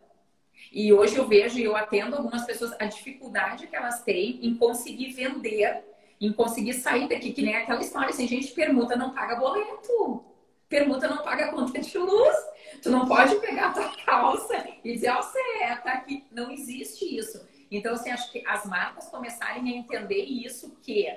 E 0.72 0.94
hoje 0.94 1.18
eu 1.18 1.28
vejo 1.28 1.60
e 1.60 1.64
eu 1.64 1.76
atendo 1.76 2.16
algumas 2.16 2.46
pessoas 2.46 2.74
a 2.80 2.86
dificuldade 2.86 3.68
que 3.68 3.76
elas 3.76 4.02
têm 4.04 4.40
em 4.42 4.56
conseguir 4.56 5.12
vender, 5.12 5.84
em 6.20 6.32
conseguir 6.32 6.74
sair 6.74 7.10
daqui, 7.10 7.34
que 7.34 7.42
nem 7.42 7.56
aquela 7.56 7.82
história 7.82 8.10
assim, 8.10 8.28
gente, 8.28 8.54
permuta 8.54 8.96
não 8.96 9.12
paga 9.12 9.36
boleto. 9.36 10.24
Permuta 10.70 11.10
não 11.10 11.18
paga 11.18 11.52
conta 11.52 11.82
de 11.82 11.98
luz. 11.98 12.36
Tu 12.82 12.90
não 12.90 13.06
pode 13.06 13.36
pegar 13.36 13.68
a 13.68 13.74
tua 13.74 13.92
calça 14.06 14.66
e 14.82 14.94
dizer, 14.94 15.10
ó, 15.10 15.20
oh, 15.20 15.24
você 15.24 15.40
é, 15.62 15.76
tá 15.76 15.92
aqui. 15.92 16.24
Não 16.32 16.50
existe 16.50 17.18
isso. 17.18 17.46
Então, 17.70 17.94
assim, 17.94 18.10
acho 18.10 18.32
que 18.32 18.42
as 18.48 18.66
marcas 18.66 19.10
começarem 19.10 19.74
a 19.74 19.78
entender 19.78 20.24
isso, 20.24 20.78
que 20.82 21.08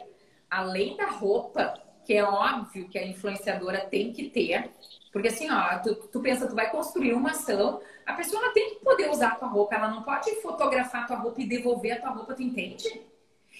além 0.50 0.96
da 0.96 1.06
roupa, 1.06 1.74
que 2.04 2.14
é 2.14 2.24
óbvio 2.24 2.88
que 2.88 2.98
a 2.98 3.06
influenciadora 3.06 3.86
tem 3.86 4.12
que 4.12 4.28
ter, 4.28 4.70
porque 5.12 5.28
assim, 5.28 5.50
ó, 5.50 5.78
tu, 5.78 5.94
tu 5.94 6.20
pensa, 6.20 6.46
tu 6.46 6.54
vai 6.54 6.70
construir 6.70 7.12
uma 7.12 7.30
ação, 7.30 7.80
a 8.06 8.12
pessoa 8.14 8.52
tem 8.52 8.70
que 8.70 8.84
poder 8.84 9.10
usar 9.10 9.28
a 9.28 9.34
tua 9.36 9.48
roupa, 9.48 9.74
ela 9.74 9.88
não 9.88 10.02
pode 10.02 10.30
fotografar 10.42 11.04
a 11.04 11.06
tua 11.06 11.16
roupa 11.16 11.40
e 11.40 11.46
devolver 11.46 11.92
a 11.92 12.00
tua 12.00 12.10
roupa, 12.10 12.34
tu 12.34 12.42
entende? 12.42 13.02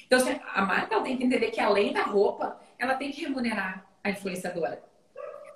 Então, 0.06 0.18
a 0.52 0.62
marca 0.62 1.00
tem 1.00 1.16
que 1.16 1.24
entender 1.24 1.50
que 1.50 1.60
além 1.60 1.92
da 1.92 2.02
roupa, 2.02 2.60
ela 2.78 2.94
tem 2.94 3.10
que 3.10 3.22
remunerar 3.22 3.86
a 4.02 4.10
influenciadora. 4.10 4.82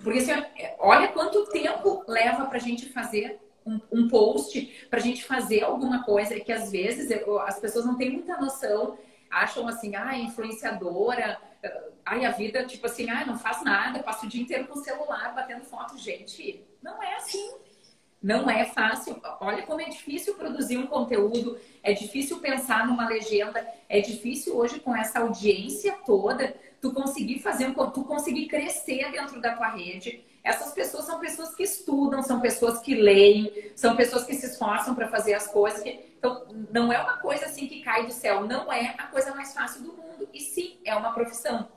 Porque 0.03 0.19
assim, 0.19 0.31
olha 0.79 1.09
quanto 1.09 1.45
tempo 1.47 2.03
leva 2.07 2.45
pra 2.45 2.57
gente 2.57 2.89
fazer 2.89 3.39
um, 3.65 3.79
um 3.91 4.07
post 4.07 4.87
para 4.89 4.99
a 4.99 5.01
gente 5.01 5.23
fazer 5.23 5.63
alguma 5.63 6.03
coisa 6.03 6.39
que 6.39 6.51
às 6.51 6.71
vezes 6.71 7.11
eu, 7.11 7.39
as 7.41 7.59
pessoas 7.59 7.85
não 7.85 7.97
têm 7.97 8.11
muita 8.11 8.37
noção, 8.37 8.97
acham 9.29 9.67
assim, 9.67 9.95
ah, 9.95 10.17
influenciadora, 10.17 11.39
ai, 12.05 12.25
a 12.25 12.31
vida, 12.31 12.65
tipo 12.65 12.85
assim, 12.87 13.09
ah, 13.09 13.25
não 13.25 13.37
faz 13.37 13.61
nada, 13.63 14.01
passa 14.01 14.25
o 14.25 14.29
dia 14.29 14.41
inteiro 14.41 14.67
com 14.67 14.79
o 14.79 14.83
celular 14.83 15.35
batendo 15.35 15.65
foto. 15.65 15.97
Gente, 15.97 16.65
não 16.81 17.01
é 17.03 17.15
assim. 17.15 17.53
Não 18.21 18.49
é 18.49 18.65
fácil. 18.65 19.21
Olha 19.39 19.63
como 19.63 19.79
é 19.79 19.85
difícil 19.85 20.35
produzir 20.35 20.77
um 20.77 20.87
conteúdo, 20.87 21.57
é 21.81 21.93
difícil 21.93 22.39
pensar 22.39 22.85
numa 22.85 23.07
legenda, 23.07 23.65
é 23.87 24.01
difícil 24.01 24.57
hoje 24.57 24.79
com 24.79 24.93
essa 24.95 25.19
audiência 25.19 25.95
toda, 26.05 26.53
tu 26.81 26.91
conseguir 26.91 27.39
fazer 27.39 27.67
um, 27.67 27.73
tu 27.91 28.03
conseguir 28.03 28.47
crescer 28.47 29.11
dentro 29.11 29.39
da 29.39 29.55
tua 29.55 29.69
rede. 29.69 30.23
Essas 30.43 30.73
pessoas 30.73 31.05
são 31.05 31.19
pessoas 31.19 31.53
que 31.55 31.63
estudam, 31.63 32.21
são 32.21 32.39
pessoas 32.39 32.79
que 32.79 32.95
leem, 32.95 33.71
são 33.75 33.95
pessoas 33.95 34.23
que 34.23 34.33
se 34.33 34.47
esforçam 34.47 34.95
para 34.95 35.07
fazer 35.07 35.33
as 35.33 35.47
coisas. 35.47 35.83
Então, 35.85 36.45
não 36.71 36.91
é 36.91 37.01
uma 37.01 37.17
coisa 37.17 37.45
assim 37.45 37.67
que 37.67 37.81
cai 37.81 38.05
do 38.05 38.11
céu, 38.11 38.45
não 38.45 38.71
é 38.71 38.95
a 38.97 39.07
coisa 39.07 39.33
mais 39.33 39.53
fácil 39.53 39.81
do 39.81 39.93
mundo. 39.93 40.27
E 40.33 40.39
sim, 40.39 40.77
é 40.83 40.95
uma 40.95 41.13
profissão. 41.13 41.69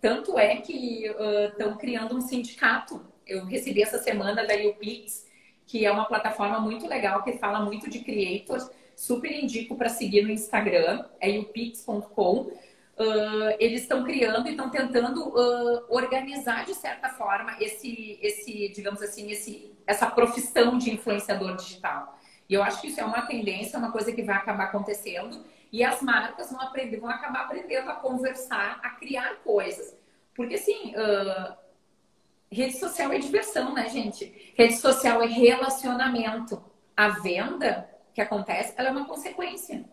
Tanto 0.00 0.38
é 0.38 0.56
que 0.56 1.06
estão 1.06 1.72
uh, 1.72 1.76
criando 1.76 2.16
um 2.16 2.20
sindicato. 2.20 3.04
Eu 3.26 3.44
recebi 3.44 3.82
essa 3.82 3.98
semana 3.98 4.46
da 4.46 4.54
UPix, 4.54 5.26
que 5.70 5.86
é 5.86 5.92
uma 5.92 6.04
plataforma 6.04 6.58
muito 6.58 6.88
legal 6.88 7.22
que 7.22 7.38
fala 7.38 7.60
muito 7.60 7.88
de 7.88 8.00
creators. 8.00 8.68
super 8.96 9.30
indico 9.30 9.76
para 9.76 9.88
seguir 9.88 10.22
no 10.22 10.30
Instagram, 10.30 11.04
é 11.20 11.38
upix.com. 11.38 12.50
Uh, 12.98 13.54
eles 13.60 13.82
estão 13.82 14.02
criando 14.02 14.48
e 14.48 14.50
estão 14.50 14.68
tentando 14.68 15.28
uh, 15.28 15.86
organizar 15.88 16.66
de 16.66 16.74
certa 16.74 17.08
forma 17.10 17.56
esse, 17.60 18.18
esse, 18.20 18.68
digamos 18.70 19.00
assim, 19.00 19.30
esse, 19.30 19.72
essa 19.86 20.10
profissão 20.10 20.76
de 20.76 20.92
influenciador 20.92 21.54
digital. 21.54 22.18
E 22.48 22.54
eu 22.54 22.64
acho 22.64 22.80
que 22.80 22.88
isso 22.88 23.00
é 23.00 23.04
uma 23.04 23.22
tendência, 23.22 23.78
uma 23.78 23.92
coisa 23.92 24.12
que 24.12 24.22
vai 24.22 24.34
acabar 24.34 24.64
acontecendo. 24.64 25.44
E 25.72 25.84
as 25.84 26.02
marcas 26.02 26.50
vão 26.50 26.60
aprender, 26.60 26.98
vão 26.98 27.08
acabar 27.08 27.42
aprendendo 27.42 27.88
a 27.88 27.94
conversar, 27.94 28.80
a 28.82 28.90
criar 28.90 29.36
coisas. 29.44 29.96
Porque 30.34 30.56
assim, 30.56 30.92
uh, 30.96 31.54
rede 32.50 32.78
social 32.78 33.12
é 33.12 33.18
diversão, 33.18 33.74
né, 33.74 33.88
gente? 33.88 34.52
Rede 34.56 34.76
social 34.76 35.22
é 35.22 35.26
relacionamento. 35.26 36.62
A 36.96 37.08
venda 37.08 37.88
que 38.12 38.20
acontece, 38.20 38.74
ela 38.76 38.88
é 38.88 38.92
uma 38.92 39.06
consequência. 39.06 39.84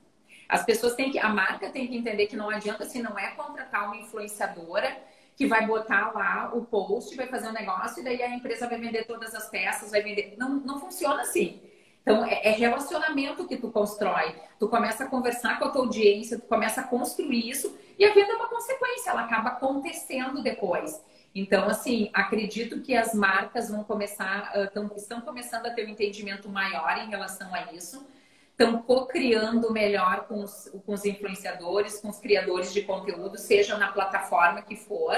As 0.49 0.63
pessoas 0.65 0.95
têm 0.95 1.11
que, 1.11 1.19
a 1.19 1.29
marca 1.29 1.69
tem 1.69 1.87
que 1.87 1.95
entender 1.95 2.27
que 2.27 2.35
não 2.35 2.49
adianta 2.49 2.85
se 2.85 3.01
não 3.01 3.17
é 3.17 3.31
contratar 3.31 3.85
uma 3.85 3.97
influenciadora 3.97 4.97
que 5.35 5.45
vai 5.45 5.67
botar 5.67 6.11
lá 6.13 6.51
o 6.53 6.65
post, 6.65 7.15
vai 7.15 7.27
fazer 7.27 7.47
um 7.47 7.53
negócio 7.53 8.01
e 8.01 8.03
daí 8.03 8.23
a 8.23 8.33
empresa 8.33 8.67
vai 8.67 8.79
vender 8.79 9.05
todas 9.05 9.35
as 9.35 9.49
peças, 9.49 9.91
vai 9.91 10.01
vender. 10.01 10.35
Não, 10.37 10.49
não 10.49 10.79
funciona 10.79 11.21
assim. 11.21 11.61
Então, 12.01 12.25
é, 12.25 12.47
é 12.47 12.51
relacionamento 12.51 13.45
que 13.45 13.57
tu 13.57 13.69
constrói. 13.69 14.33
Tu 14.57 14.67
começa 14.67 15.03
a 15.03 15.07
conversar 15.07 15.59
com 15.59 15.65
a 15.65 15.69
tua 15.69 15.81
audiência, 15.81 16.39
tu 16.39 16.47
começa 16.47 16.81
a 16.81 16.83
construir 16.85 17.47
isso 17.47 17.77
e 17.99 18.05
a 18.05 18.13
venda 18.13 18.31
é 18.31 18.35
uma 18.35 18.47
consequência, 18.47 19.11
ela 19.11 19.25
acaba 19.25 19.49
acontecendo 19.49 20.41
depois. 20.41 20.99
Então, 21.33 21.67
assim, 21.67 22.09
acredito 22.13 22.81
que 22.81 22.95
as 22.95 23.13
marcas 23.13 23.69
vão 23.69 23.83
começar, 23.83 24.51
uh, 24.55 24.95
estão 24.95 25.21
começando 25.21 25.67
a 25.67 25.69
ter 25.69 25.85
um 25.85 25.89
entendimento 25.89 26.49
maior 26.49 26.97
em 26.97 27.09
relação 27.09 27.53
a 27.53 27.73
isso. 27.73 28.05
Estão 28.51 28.81
co-criando 28.81 29.71
melhor 29.71 30.25
com 30.27 30.41
os, 30.41 30.71
com 30.83 30.93
os 30.93 31.05
influenciadores, 31.05 31.99
com 31.99 32.09
os 32.09 32.17
criadores 32.17 32.73
de 32.73 32.81
conteúdo, 32.81 33.37
seja 33.37 33.77
na 33.77 33.91
plataforma 33.91 34.63
que 34.63 34.75
for, 34.75 35.15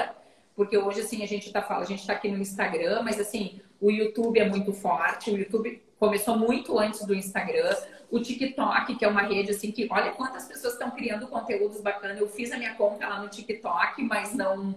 porque 0.54 0.76
hoje 0.76 1.00
assim 1.00 1.22
a 1.22 1.26
gente 1.26 1.46
está 1.46 1.62
falando, 1.62 1.84
a 1.84 1.86
gente 1.86 2.00
está 2.00 2.12
aqui 2.12 2.30
no 2.30 2.36
Instagram, 2.36 3.00
mas 3.02 3.18
assim 3.18 3.58
o 3.80 3.90
YouTube 3.90 4.38
é 4.38 4.46
muito 4.46 4.74
forte, 4.74 5.30
o 5.30 5.38
YouTube 5.38 5.82
começou 5.98 6.36
muito 6.36 6.78
antes 6.78 7.06
do 7.06 7.14
Instagram, 7.14 7.74
o 8.10 8.20
TikTok 8.20 8.94
que 8.96 9.04
é 9.06 9.08
uma 9.08 9.22
rede 9.22 9.52
assim 9.52 9.72
que 9.72 9.88
olha 9.90 10.12
quantas 10.12 10.44
pessoas 10.46 10.74
estão 10.74 10.90
criando 10.90 11.26
conteúdos 11.28 11.80
bacanas. 11.80 12.18
Eu 12.18 12.28
fiz 12.28 12.52
a 12.52 12.58
minha 12.58 12.74
conta 12.74 13.08
lá 13.08 13.22
no 13.22 13.28
TikTok, 13.28 14.02
mas 14.02 14.34
não 14.34 14.76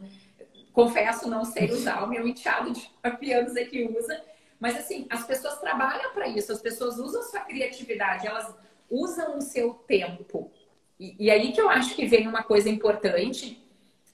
confesso 0.74 1.30
não 1.30 1.46
sei 1.46 1.72
usar, 1.72 2.04
o 2.04 2.08
meu 2.08 2.28
enteado 2.28 2.74
de 2.74 3.32
anos 3.32 3.56
é 3.56 3.64
que 3.64 3.86
usa. 3.86 4.22
Mas 4.60 4.78
assim, 4.78 5.06
as 5.10 5.26
pessoas 5.26 5.60
trabalham 5.60 6.12
para 6.14 6.28
isso, 6.28 6.52
as 6.52 6.62
pessoas 6.62 6.98
usam 6.98 7.22
sua 7.24 7.42
criatividade, 7.42 8.28
elas 8.28 8.54
usam 8.90 9.38
o 9.38 9.42
seu 9.42 9.74
tempo. 9.74 10.52
E, 11.00 11.26
e, 11.26 11.32
aí 11.32 11.52
que 11.52 11.62
eu 11.62 11.70
acho 11.70 11.96
que 11.96 12.06
vem 12.06 12.28
uma 12.28 12.44
coisa 12.44 12.70
importante, 12.70 13.62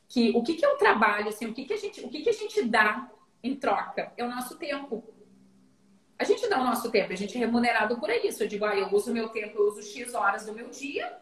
que 0.07 0.31
o 0.35 0.41
que, 0.41 0.55
que 0.55 0.65
é 0.65 0.69
o 0.69 0.77
trabalho, 0.77 1.29
assim, 1.29 1.45
o 1.45 1.53
que, 1.53 1.65
que 1.65 1.73
a 1.73 1.77
gente, 1.77 2.01
o 2.01 2.09
que, 2.09 2.21
que 2.21 2.29
a 2.29 2.33
gente 2.33 2.63
dá 2.63 3.09
em 3.43 3.55
troca? 3.55 4.11
É 4.17 4.23
o 4.23 4.29
nosso 4.29 4.57
tempo. 4.57 5.03
A 6.17 6.23
gente 6.23 6.47
dá 6.49 6.59
o 6.59 6.63
nosso 6.63 6.91
tempo, 6.91 7.13
a 7.13 7.15
gente 7.15 7.37
é 7.37 7.39
remunerado 7.39 7.97
por 7.99 8.09
isso. 8.09 8.43
Eu 8.43 8.47
digo, 8.47 8.65
ah, 8.65 8.75
eu 8.75 8.87
uso 8.93 9.11
o 9.11 9.13
meu 9.13 9.29
tempo, 9.29 9.57
eu 9.57 9.67
uso 9.67 9.83
X 9.83 10.13
horas 10.13 10.45
do 10.45 10.53
meu 10.53 10.69
dia, 10.69 11.15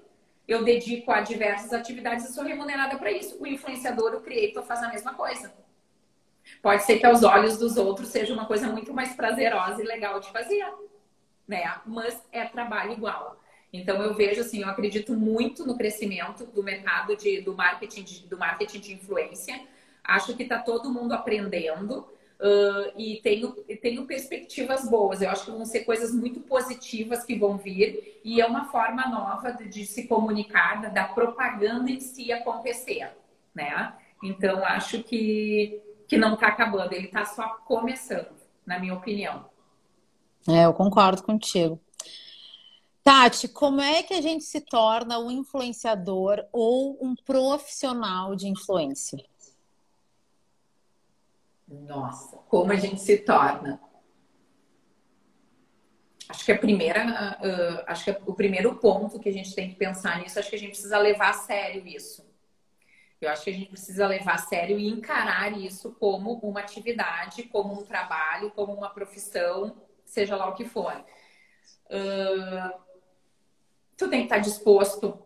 eu 0.48 0.64
dedico 0.64 1.12
a 1.12 1.22
diversas 1.22 1.74
atividades 1.74 2.30
e 2.30 2.34
sou 2.34 2.44
remunerada 2.44 2.98
para 2.98 3.12
isso. 3.12 3.38
O 3.42 3.46
influenciador, 3.46 4.16
o 4.16 4.22
creator 4.22 4.64
faz 4.64 4.82
a 4.82 4.90
mesma 4.90 5.14
coisa. 5.14 5.54
Pode 6.62 6.84
ser 6.84 7.00
que 7.00 7.06
aos 7.06 7.24
olhos 7.24 7.58
dos 7.58 7.76
outros 7.76 8.08
seja 8.08 8.34
uma 8.34 8.46
coisa 8.46 8.68
muito 8.68 8.94
mais 8.94 9.14
prazerosa 9.14 9.82
e 9.82 9.86
legal 9.86 10.20
de 10.20 10.32
fazer, 10.32 10.66
né? 11.48 11.82
Mas 11.86 12.22
é 12.32 12.46
trabalho 12.46 12.94
igual. 12.94 13.38
Então 13.74 14.02
eu 14.02 14.14
vejo 14.14 14.40
assim, 14.40 14.62
eu 14.62 14.70
acredito 14.70 15.14
muito 15.14 15.66
no 15.66 15.78
crescimento 15.78 16.46
do 16.46 16.64
mercado 16.64 17.18
de, 17.18 17.42
do 17.42 17.54
marketing 17.54 18.04
de, 18.04 18.28
do 18.28 18.38
marketing 18.38 18.80
de 18.80 18.94
influência. 18.94 19.62
Acho 20.02 20.36
que 20.36 20.44
está 20.44 20.60
todo 20.60 20.90
mundo 20.90 21.12
aprendendo 21.12 22.08
uh, 22.40 22.94
e 22.98 23.20
tenho, 23.22 23.52
tenho 23.82 24.06
perspectivas 24.06 24.90
boas. 24.90 25.22
Eu 25.22 25.30
acho 25.30 25.46
que 25.46 25.52
vão 25.52 25.66
ser 25.66 25.82
coisas 25.82 26.14
muito 26.14 26.40
positivas 26.42 27.24
que 27.24 27.36
vão 27.36 27.58
vir 27.58 28.20
e 28.24 28.42
é 28.42 28.46
uma 28.46 28.66
forma 28.66 29.08
nova 29.08 29.52
de, 29.52 29.68
de 29.68 29.86
se 29.86 30.08
comunicar, 30.08 30.92
da 30.92 31.06
propaganda 31.06 31.90
em 31.90 32.00
si 32.00 32.32
acontecer, 32.32 33.10
né? 33.54 33.94
Então 34.24 34.64
acho 34.66 35.04
que 35.04 35.82
que 36.08 36.18
não 36.18 36.36
está 36.36 36.48
acabando, 36.48 36.94
ele 36.94 37.08
está 37.08 37.26
só 37.26 37.58
começando, 37.66 38.30
na 38.66 38.80
minha 38.80 38.94
opinião. 38.94 39.46
É, 40.48 40.66
eu 40.66 40.74
concordo 40.74 41.22
contigo. 41.22 41.80
Tati, 43.04 43.48
como 43.48 43.82
é 43.82 44.04
que 44.04 44.14
a 44.14 44.22
gente 44.22 44.44
se 44.44 44.62
torna 44.62 45.20
um 45.20 45.30
influenciador 45.30 46.46
ou 46.52 46.98
um 47.02 47.16
profissional 47.16 48.36
de 48.36 48.48
influência? 48.48 49.24
Nossa, 51.68 52.38
como 52.48 52.72
a 52.72 52.76
gente 52.76 53.02
se 53.02 53.18
torna? 53.18 53.80
Acho 56.30 56.46
que 56.46 56.52
a 56.52 56.58
primeira, 56.58 57.38
uh, 57.40 57.84
acho 57.88 58.06
que 58.06 58.22
o 58.26 58.34
primeiro 58.34 58.76
ponto 58.76 59.20
que 59.20 59.30
a 59.30 59.34
gente 59.34 59.54
tem 59.54 59.70
que 59.70 59.76
pensar 59.76 60.20
nisso, 60.20 60.40
acho 60.40 60.50
que 60.50 60.56
a 60.56 60.60
gente 60.60 60.72
precisa 60.72 60.98
levar 60.98 61.30
a 61.30 61.34
sério 61.34 61.86
isso. 61.88 62.26
Eu 63.20 63.30
acho 63.30 63.44
que 63.44 63.50
a 63.50 63.54
gente 63.54 63.70
precisa 63.70 64.08
levar 64.08 64.36
a 64.36 64.38
sério 64.38 64.78
e 64.78 64.88
encarar 64.88 65.58
isso 65.58 65.92
como 65.94 66.34
uma 66.34 66.60
atividade, 66.60 67.44
como 67.44 67.74
um 67.74 67.84
trabalho, 67.84 68.52
como 68.52 68.74
uma 68.74 68.90
profissão, 68.90 69.76
seja 70.06 70.36
lá 70.36 70.48
o 70.50 70.54
que 70.54 70.66
for. 70.66 70.94
Uh, 71.86 72.80
tu 73.96 74.10
tem 74.10 74.20
que 74.20 74.26
estar 74.26 74.40
disposto 74.40 75.18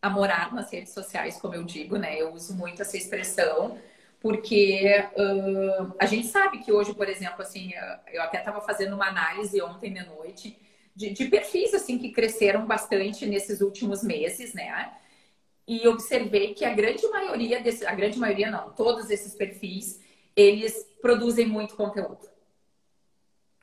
a 0.00 0.08
morar 0.08 0.54
nas 0.54 0.70
redes 0.70 0.92
sociais, 0.92 1.38
como 1.38 1.54
eu 1.54 1.64
digo, 1.64 1.96
né? 1.96 2.20
Eu 2.20 2.32
uso 2.32 2.54
muito 2.54 2.80
essa 2.80 2.96
expressão, 2.96 3.78
porque 4.20 4.86
uh, 5.16 5.94
a 5.98 6.06
gente 6.06 6.26
sabe 6.26 6.58
que 6.58 6.70
hoje, 6.70 6.94
por 6.94 7.08
exemplo, 7.08 7.42
assim, 7.42 7.72
eu 8.12 8.22
até 8.22 8.38
estava 8.38 8.60
fazendo 8.60 8.94
uma 8.94 9.08
análise 9.08 9.60
ontem 9.62 9.92
de 9.92 10.04
noite 10.04 10.58
de, 10.94 11.10
de 11.10 11.24
perfis 11.26 11.72
assim 11.72 11.98
que 11.98 12.10
cresceram 12.10 12.66
bastante 12.66 13.24
nesses 13.26 13.60
últimos 13.60 14.02
meses, 14.02 14.52
né? 14.52 14.92
e 15.70 15.86
observei 15.86 16.52
que 16.52 16.64
a 16.64 16.74
grande 16.74 17.06
maioria 17.06 17.60
desse, 17.60 17.86
a 17.86 17.94
grande 17.94 18.18
maioria 18.18 18.50
não, 18.50 18.70
todos 18.70 19.08
esses 19.08 19.36
perfis, 19.36 20.00
eles 20.34 20.84
produzem 21.00 21.46
muito 21.46 21.76
conteúdo. 21.76 22.28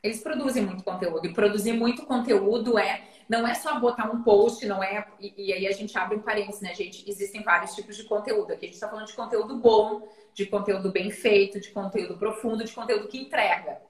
Eles 0.01 0.21
produzem 0.21 0.63
muito 0.63 0.85
conteúdo 0.85 1.27
e 1.27 1.33
produzir 1.33 1.73
muito 1.73 2.05
conteúdo 2.05 2.79
é 2.79 3.03
não 3.27 3.47
é 3.47 3.53
só 3.53 3.79
botar 3.79 4.09
um 4.09 4.23
post, 4.23 4.65
não 4.65 4.81
é 4.81 5.05
e, 5.19 5.33
e 5.37 5.53
aí 5.53 5.67
a 5.67 5.71
gente 5.71 5.97
abre 5.97 6.17
um 6.17 6.21
parênteses, 6.21 6.61
né, 6.61 6.73
gente? 6.73 7.09
Existem 7.09 7.43
vários 7.43 7.75
tipos 7.75 7.95
de 7.97 8.03
conteúdo. 8.03 8.53
Aqui 8.53 8.65
a 8.65 8.67
gente 8.67 8.75
está 8.75 8.87
falando 8.87 9.07
de 9.07 9.13
conteúdo 9.13 9.57
bom, 9.57 10.07
de 10.33 10.45
conteúdo 10.45 10.91
bem 10.91 11.11
feito, 11.11 11.59
de 11.59 11.69
conteúdo 11.71 12.17
profundo, 12.17 12.63
de 12.63 12.71
conteúdo 12.71 13.07
que 13.07 13.17
entrega. 13.17 13.81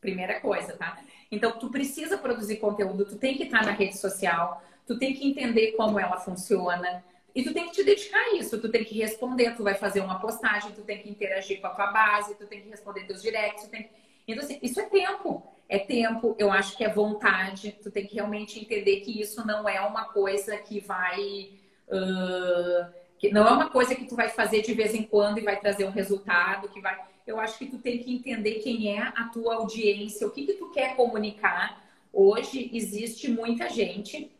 Primeira 0.00 0.38
coisa, 0.40 0.76
tá? 0.76 0.98
Então, 1.30 1.58
tu 1.58 1.70
precisa 1.70 2.18
produzir 2.18 2.56
conteúdo, 2.56 3.04
tu 3.04 3.16
tem 3.16 3.36
que 3.36 3.44
estar 3.44 3.64
na 3.64 3.72
rede 3.72 3.96
social, 3.96 4.62
tu 4.86 4.98
tem 4.98 5.14
que 5.14 5.26
entender 5.26 5.72
como 5.72 5.98
ela 5.98 6.18
funciona, 6.18 7.02
e 7.34 7.42
tu 7.42 7.52
tem 7.52 7.66
que 7.66 7.72
te 7.72 7.82
dedicar 7.82 8.20
a 8.20 8.34
isso, 8.36 8.60
tu 8.60 8.68
tem 8.68 8.84
que 8.84 8.96
responder, 8.96 9.56
tu 9.56 9.64
vai 9.64 9.74
fazer 9.74 10.00
uma 10.00 10.20
postagem, 10.20 10.70
tu 10.70 10.82
tem 10.82 11.02
que 11.02 11.10
interagir 11.10 11.60
com 11.60 11.66
a 11.66 11.70
tua 11.70 11.88
base, 11.88 12.36
tu 12.36 12.46
tem 12.46 12.60
que 12.60 12.68
responder 12.68 13.04
teus 13.06 13.20
directs, 13.20 13.66
tem... 13.68 13.90
Então, 14.28 14.44
assim, 14.44 14.58
isso 14.62 14.80
é 14.80 14.84
tempo. 14.84 15.53
É 15.68 15.78
tempo, 15.78 16.34
eu 16.38 16.50
acho 16.50 16.76
que 16.76 16.84
é 16.84 16.88
vontade, 16.88 17.76
tu 17.82 17.90
tem 17.90 18.06
que 18.06 18.14
realmente 18.14 18.60
entender 18.60 19.00
que 19.00 19.20
isso 19.20 19.46
não 19.46 19.68
é 19.68 19.80
uma 19.80 20.04
coisa 20.04 20.56
que 20.58 20.80
vai. 20.80 21.50
Uh, 21.88 22.92
que 23.18 23.30
não 23.32 23.46
é 23.46 23.50
uma 23.50 23.70
coisa 23.70 23.94
que 23.94 24.04
tu 24.04 24.14
vai 24.14 24.28
fazer 24.28 24.62
de 24.62 24.74
vez 24.74 24.94
em 24.94 25.02
quando 25.02 25.38
e 25.38 25.42
vai 25.42 25.58
trazer 25.58 25.84
um 25.84 25.90
resultado, 25.90 26.68
que 26.68 26.80
vai. 26.80 26.98
Eu 27.26 27.40
acho 27.40 27.58
que 27.58 27.66
tu 27.66 27.78
tem 27.78 27.98
que 27.98 28.12
entender 28.12 28.56
quem 28.56 28.98
é 28.98 29.02
a 29.02 29.24
tua 29.32 29.54
audiência, 29.54 30.26
o 30.26 30.30
que, 30.30 30.44
que 30.44 30.54
tu 30.54 30.70
quer 30.70 30.94
comunicar. 30.94 31.82
Hoje 32.12 32.70
existe 32.72 33.30
muita 33.30 33.68
gente 33.70 34.30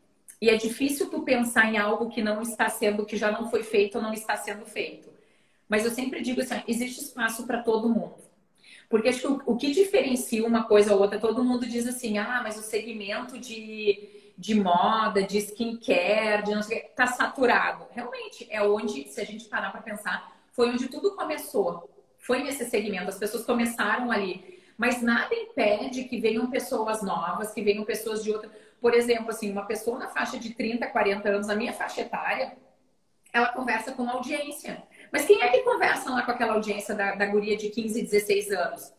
e 0.40 0.50
é 0.50 0.56
difícil 0.56 1.08
tu 1.08 1.22
pensar 1.22 1.72
em 1.72 1.78
algo 1.78 2.10
que 2.10 2.22
não 2.22 2.42
está 2.42 2.68
sendo, 2.68 3.06
que 3.06 3.16
já 3.16 3.30
não 3.30 3.50
foi 3.50 3.62
feito 3.62 3.96
ou 3.96 4.02
não 4.02 4.12
está 4.12 4.36
sendo 4.36 4.66
feito. 4.66 5.08
Mas 5.66 5.84
eu 5.84 5.90
sempre 5.90 6.20
digo 6.20 6.40
assim, 6.40 6.62
existe 6.68 7.02
espaço 7.02 7.46
para 7.46 7.62
todo 7.62 7.88
mundo. 7.88 8.16
Porque 8.88 9.08
acho 9.08 9.20
que 9.20 9.26
o, 9.26 9.42
o, 9.46 9.56
que 9.56 9.72
diferencia 9.72 10.46
uma 10.46 10.64
coisa 10.64 10.94
ou 10.94 11.00
outra, 11.00 11.18
todo 11.18 11.44
mundo 11.44 11.66
diz 11.66 11.86
assim, 11.86 12.18
ah, 12.18 12.40
mas 12.42 12.58
o 12.58 12.62
segmento 12.62 13.38
de, 13.38 14.32
de 14.36 14.54
moda, 14.54 15.22
de 15.22 15.38
skincare, 15.38 16.44
de 16.44 16.54
não 16.54 16.62
sei 16.62 16.78
está 16.78 17.06
saturado. 17.06 17.86
Realmente, 17.90 18.46
é 18.50 18.62
onde, 18.62 19.08
se 19.08 19.20
a 19.20 19.24
gente 19.24 19.46
parar 19.46 19.70
para 19.70 19.82
pensar, 19.82 20.32
foi 20.52 20.70
onde 20.70 20.88
tudo 20.88 21.16
começou. 21.16 21.90
Foi 22.18 22.42
nesse 22.42 22.64
segmento, 22.64 23.08
as 23.08 23.18
pessoas 23.18 23.44
começaram 23.44 24.10
ali. 24.10 24.62
Mas 24.76 25.00
nada 25.02 25.34
impede 25.34 26.04
que 26.04 26.20
venham 26.20 26.50
pessoas 26.50 27.02
novas, 27.02 27.52
que 27.52 27.62
venham 27.62 27.84
pessoas 27.84 28.24
de 28.24 28.32
outra 28.32 28.50
por 28.84 28.92
exemplo, 28.92 29.30
assim, 29.30 29.50
uma 29.50 29.64
pessoa 29.64 29.98
na 29.98 30.08
faixa 30.08 30.38
de 30.38 30.52
30, 30.52 30.86
40 30.88 31.26
anos, 31.26 31.46
na 31.46 31.54
minha 31.54 31.72
faixa 31.72 32.02
etária, 32.02 32.54
ela 33.32 33.48
conversa 33.48 33.92
com 33.92 34.06
audiência. 34.06 34.82
Mas 35.12 35.24
quem 35.26 35.42
é 35.42 35.48
que 35.48 35.60
conversa 35.60 36.10
lá 36.10 36.22
com 36.22 36.30
aquela 36.30 36.54
audiência 36.54 36.94
da, 36.94 37.14
da 37.14 37.26
guria 37.26 37.56
de 37.56 37.70
15, 37.70 38.02
16 38.02 38.50
anos? 38.52 38.94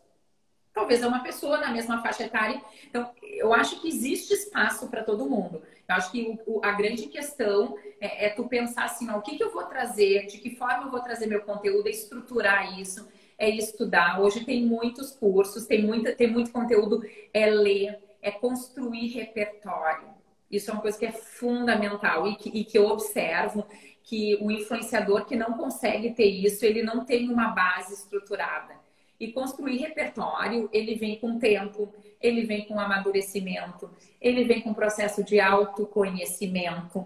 talvez 0.76 1.02
é 1.02 1.08
uma 1.08 1.24
pessoa 1.24 1.58
na 1.58 1.72
mesma 1.72 2.02
faixa 2.02 2.26
etária. 2.26 2.62
Então, 2.88 3.10
eu 3.24 3.54
acho 3.54 3.82
que 3.82 3.88
existe 3.88 4.34
espaço 4.34 4.90
para 4.90 5.04
todo 5.04 5.28
mundo. 5.28 5.64
Eu 5.88 5.96
acho 5.96 6.12
que 6.12 6.38
o, 6.46 6.58
o, 6.58 6.62
a 6.64 6.74
grande 6.74 7.08
questão 7.08 7.78
é, 8.00 8.26
é, 8.26 8.30
tu 8.30 8.44
pensar 8.44 8.84
assim, 8.84 9.10
ó, 9.10 9.18
o 9.18 9.22
que, 9.22 9.38
que 9.38 9.44
eu 9.44 9.54
vou 9.54 9.64
trazer, 9.64 10.28
de 10.28 10.38
que 10.38 10.56
forma 10.56 10.84
eu 10.84 10.92
vou 10.92 11.00
trazer 11.00 11.28
meu 11.28 11.42
conteúdo, 11.42 11.88
é 11.88 11.92
estruturar 11.92 12.78
isso, 12.78 13.08
é 13.38 13.50
estudar. 13.50 14.20
Hoje 14.22 14.44
tem 14.44 14.66
muitos 14.66 15.12
cursos, 15.12 15.66
tem, 15.66 15.82
muita, 15.82 16.14
tem 16.14 16.28
muito 16.30 16.52
conteúdo, 16.52 17.02
é 17.34 17.46
ler, 17.50 17.98
é 18.22 18.30
construir 18.30 19.08
repertório. 19.08 20.14
Isso 20.52 20.70
é 20.70 20.74
uma 20.74 20.82
coisa 20.82 21.00
que 21.00 21.06
é 21.06 21.12
fundamental 21.12 22.28
e 22.28 22.36
que, 22.36 22.50
e 22.50 22.66
que 22.66 22.78
eu 22.78 22.86
observo 22.88 23.66
que 24.06 24.38
o 24.40 24.52
influenciador 24.52 25.26
que 25.26 25.36
não 25.36 25.54
consegue 25.54 26.12
ter 26.12 26.28
isso, 26.28 26.64
ele 26.64 26.84
não 26.84 27.04
tem 27.04 27.28
uma 27.28 27.48
base 27.48 27.96
estruturada. 27.96 28.76
E 29.20 29.32
construir 29.32 29.78
repertório, 29.78 30.70
ele 30.72 30.94
vem 30.94 31.20
com 31.20 31.40
tempo, 31.40 31.92
ele 32.22 32.44
vem 32.44 32.66
com 32.66 32.80
amadurecimento, 32.80 33.90
ele 34.22 34.44
vem 34.44 34.62
com 34.62 34.76
processo 34.76 35.24
de 35.24 35.40
autoconhecimento. 35.40 37.04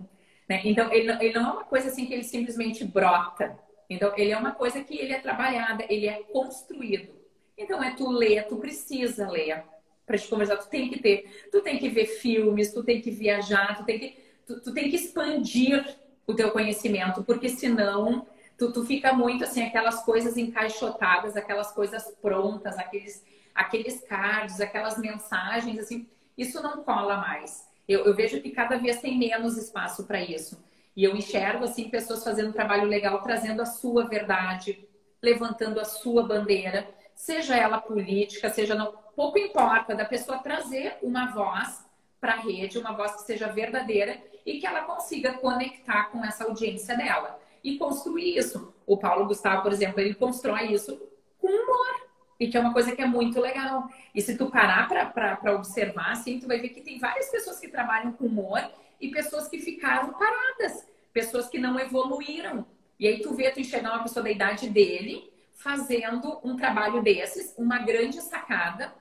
Né? 0.47 0.62
Então, 0.66 0.91
ele, 0.91 1.10
ele 1.24 1.34
não 1.34 1.50
é 1.50 1.54
uma 1.54 1.64
coisa 1.64 1.88
assim 1.88 2.06
que 2.06 2.14
ele 2.14 2.24
simplesmente 2.24 2.84
brota. 2.84 3.58
Então, 3.89 4.12
ele 4.18 4.32
é 4.32 4.38
uma 4.38 4.52
coisa 4.52 4.84
que 4.84 4.97
ele 4.97 5.14
é 5.14 5.20
trabalhada, 5.20 5.86
ele 5.88 6.08
é 6.08 6.22
construído. 6.24 7.14
Então, 7.58 7.82
é 7.82 7.95
tu 7.95 8.10
ler, 8.10 8.45
tu 8.47 8.58
precisa 8.58 9.30
ler 9.30 9.64
para 10.06 10.18
te 10.18 10.28
conversar, 10.28 10.58
tu 10.58 10.68
tem 10.68 10.89
que 10.89 11.00
ter, 11.00 11.47
tu 11.52 11.62
tem 11.62 11.78
que 11.78 11.88
ver 11.88 12.08
filmes, 12.08 12.74
tu 12.74 12.84
tem 12.84 13.00
que 13.00 13.12
viajar, 13.12 13.78
tu 13.78 13.86
tem 13.86 14.00
que, 14.00 14.18
tu, 14.45 14.60
tu 14.60 14.74
tem 14.74 14.89
que 14.89 14.95
expandir 14.95 15.86
o 16.30 16.36
teu 16.36 16.51
conhecimento, 16.51 17.23
porque 17.23 17.49
senão 17.49 18.27
tu, 18.55 18.71
tu 18.71 18.86
fica 18.86 19.11
muito 19.13 19.45
assim, 19.45 19.63
aquelas 19.63 20.03
coisas 20.03 20.38
encaixotadas, 20.38 21.36
aquelas 21.36 21.71
coisas 21.71 22.15
prontas, 22.21 22.77
aqueles, 22.77 23.25
aqueles 23.55 24.01
cards, 24.07 24.61
aquelas 24.61 24.99
mensagens, 24.99 25.80
assim, 25.80 26.07
isso 26.38 26.61
não 26.61 26.84
cola 26.84 27.17
mais. 27.17 27.67
Eu, 27.88 28.05
eu 28.05 28.15
vejo 28.15 28.39
que 28.41 28.51
cada 28.51 28.77
vez 28.77 29.01
tem 29.01 29.17
menos 29.17 29.57
espaço 29.57 30.05
para 30.05 30.21
isso. 30.21 30.63
E 30.95 31.03
eu 31.03 31.15
enxergo, 31.15 31.63
assim, 31.63 31.89
pessoas 31.89 32.23
fazendo 32.23 32.49
um 32.49 32.53
trabalho 32.53 32.88
legal, 32.88 33.23
trazendo 33.23 33.63
a 33.63 33.65
sua 33.65 34.07
verdade, 34.07 34.88
levantando 35.23 35.80
a 35.80 35.86
sua 35.86 36.27
bandeira, 36.27 36.88
seja 37.15 37.55
ela 37.55 37.82
política, 37.82 38.51
seja 38.51 38.75
não, 38.75 38.93
pouco 39.15 39.39
importa 39.39 39.95
da 39.95 40.05
pessoa 40.05 40.38
trazer 40.38 40.99
uma 41.01 41.32
voz 41.32 41.84
para 42.21 42.34
a 42.34 42.39
rede, 42.39 42.77
uma 42.77 42.91
voz 42.91 43.15
que 43.15 43.21
seja 43.23 43.47
verdadeira 43.47 44.21
e 44.50 44.60
que 44.60 44.66
ela 44.66 44.82
consiga 44.82 45.34
conectar 45.34 46.06
com 46.06 46.26
essa 46.26 46.43
audiência 46.43 46.97
dela 46.97 47.39
e 47.64 47.78
construir 47.78 48.36
isso. 48.36 48.74
O 48.88 48.97
Paulo 48.97 49.28
Gustavo, 49.28 49.62
por 49.62 49.72
exemplo, 49.72 50.00
ele 50.00 50.16
constrói 50.16 50.74
isso 50.74 51.00
com 51.38 51.47
humor. 51.47 52.10
E 52.39 52.47
que 52.47 52.58
é 52.58 52.60
uma 52.60 52.74
coisa 52.74 52.95
que 52.95 53.02
é 53.02 53.06
muito 53.06 53.39
legal. 53.39 53.88
E 54.16 54.22
se 54.22 54.36
tu 54.36 54.50
parar 54.50 54.88
para 54.88 55.54
observar, 55.54 56.14
assim, 56.14 56.39
tu 56.39 56.47
vai 56.47 56.58
ver 56.58 56.70
que 56.70 56.82
tem 56.82 56.97
várias 56.97 57.30
pessoas 57.30 57.60
que 57.60 57.68
trabalham 57.68 58.12
com 58.14 58.26
humor 58.26 58.60
e 59.00 59.12
pessoas 59.12 59.47
que 59.47 59.60
ficaram 59.60 60.14
paradas, 60.14 60.88
pessoas 61.14 61.47
que 61.47 61.60
não 61.60 61.80
evoluíram. 61.80 62.66
E 63.00 63.08
aí 63.08 63.22
tu 63.22 63.36
vê, 63.36 63.52
tu 63.52 63.60
enxergar 63.60 63.91
uma 63.91 64.04
pessoa 64.04 64.24
da 64.24 64.32
idade 64.32 64.68
dele 64.68 65.32
fazendo 65.54 66.39
um 66.43 66.56
trabalho 66.56 67.04
desses, 67.04 67.54
uma 67.56 67.78
grande 67.80 68.20
sacada, 68.22 68.95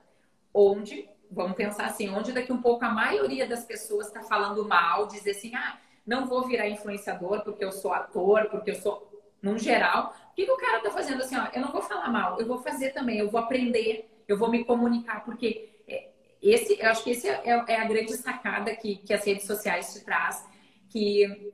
onde 0.53 1.09
vamos 1.31 1.55
pensar 1.55 1.85
assim, 1.85 2.09
onde 2.09 2.31
daqui 2.31 2.51
um 2.51 2.61
pouco 2.61 2.83
a 2.85 2.89
maioria 2.89 3.47
das 3.47 3.63
pessoas 3.63 4.07
está 4.07 4.21
falando 4.21 4.67
mal, 4.67 5.07
dizer 5.07 5.31
assim, 5.31 5.53
ah, 5.55 5.77
não 6.05 6.25
vou 6.25 6.47
virar 6.47 6.67
influenciador 6.67 7.43
porque 7.43 7.63
eu 7.63 7.71
sou 7.71 7.93
ator, 7.93 8.49
porque 8.49 8.71
eu 8.71 8.75
sou, 8.75 9.09
num 9.41 9.57
geral. 9.57 10.15
O 10.31 10.35
que, 10.35 10.45
que 10.45 10.51
o 10.51 10.57
cara 10.57 10.77
está 10.77 10.91
fazendo 10.91 11.21
assim, 11.21 11.37
ó, 11.37 11.47
eu 11.53 11.61
não 11.61 11.71
vou 11.71 11.81
falar 11.81 12.09
mal, 12.09 12.39
eu 12.39 12.47
vou 12.47 12.57
fazer 12.57 12.91
também, 12.91 13.19
eu 13.19 13.29
vou 13.29 13.39
aprender, 13.39 14.09
eu 14.27 14.37
vou 14.37 14.49
me 14.49 14.63
comunicar, 14.63 15.23
porque 15.23 15.69
é, 15.87 16.09
esse, 16.41 16.79
eu 16.79 16.89
acho 16.89 17.03
que 17.03 17.11
esse 17.11 17.27
é, 17.27 17.63
é 17.67 17.79
a 17.79 17.85
grande 17.85 18.13
sacada 18.13 18.75
que, 18.75 18.97
que 18.97 19.13
as 19.13 19.23
redes 19.23 19.45
sociais 19.45 19.93
te 19.93 20.03
traz, 20.03 20.47
que 20.89 21.53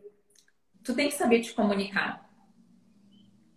tu 0.83 0.93
tem 0.93 1.09
que 1.09 1.15
saber 1.15 1.41
te 1.41 1.53
comunicar. 1.53 2.23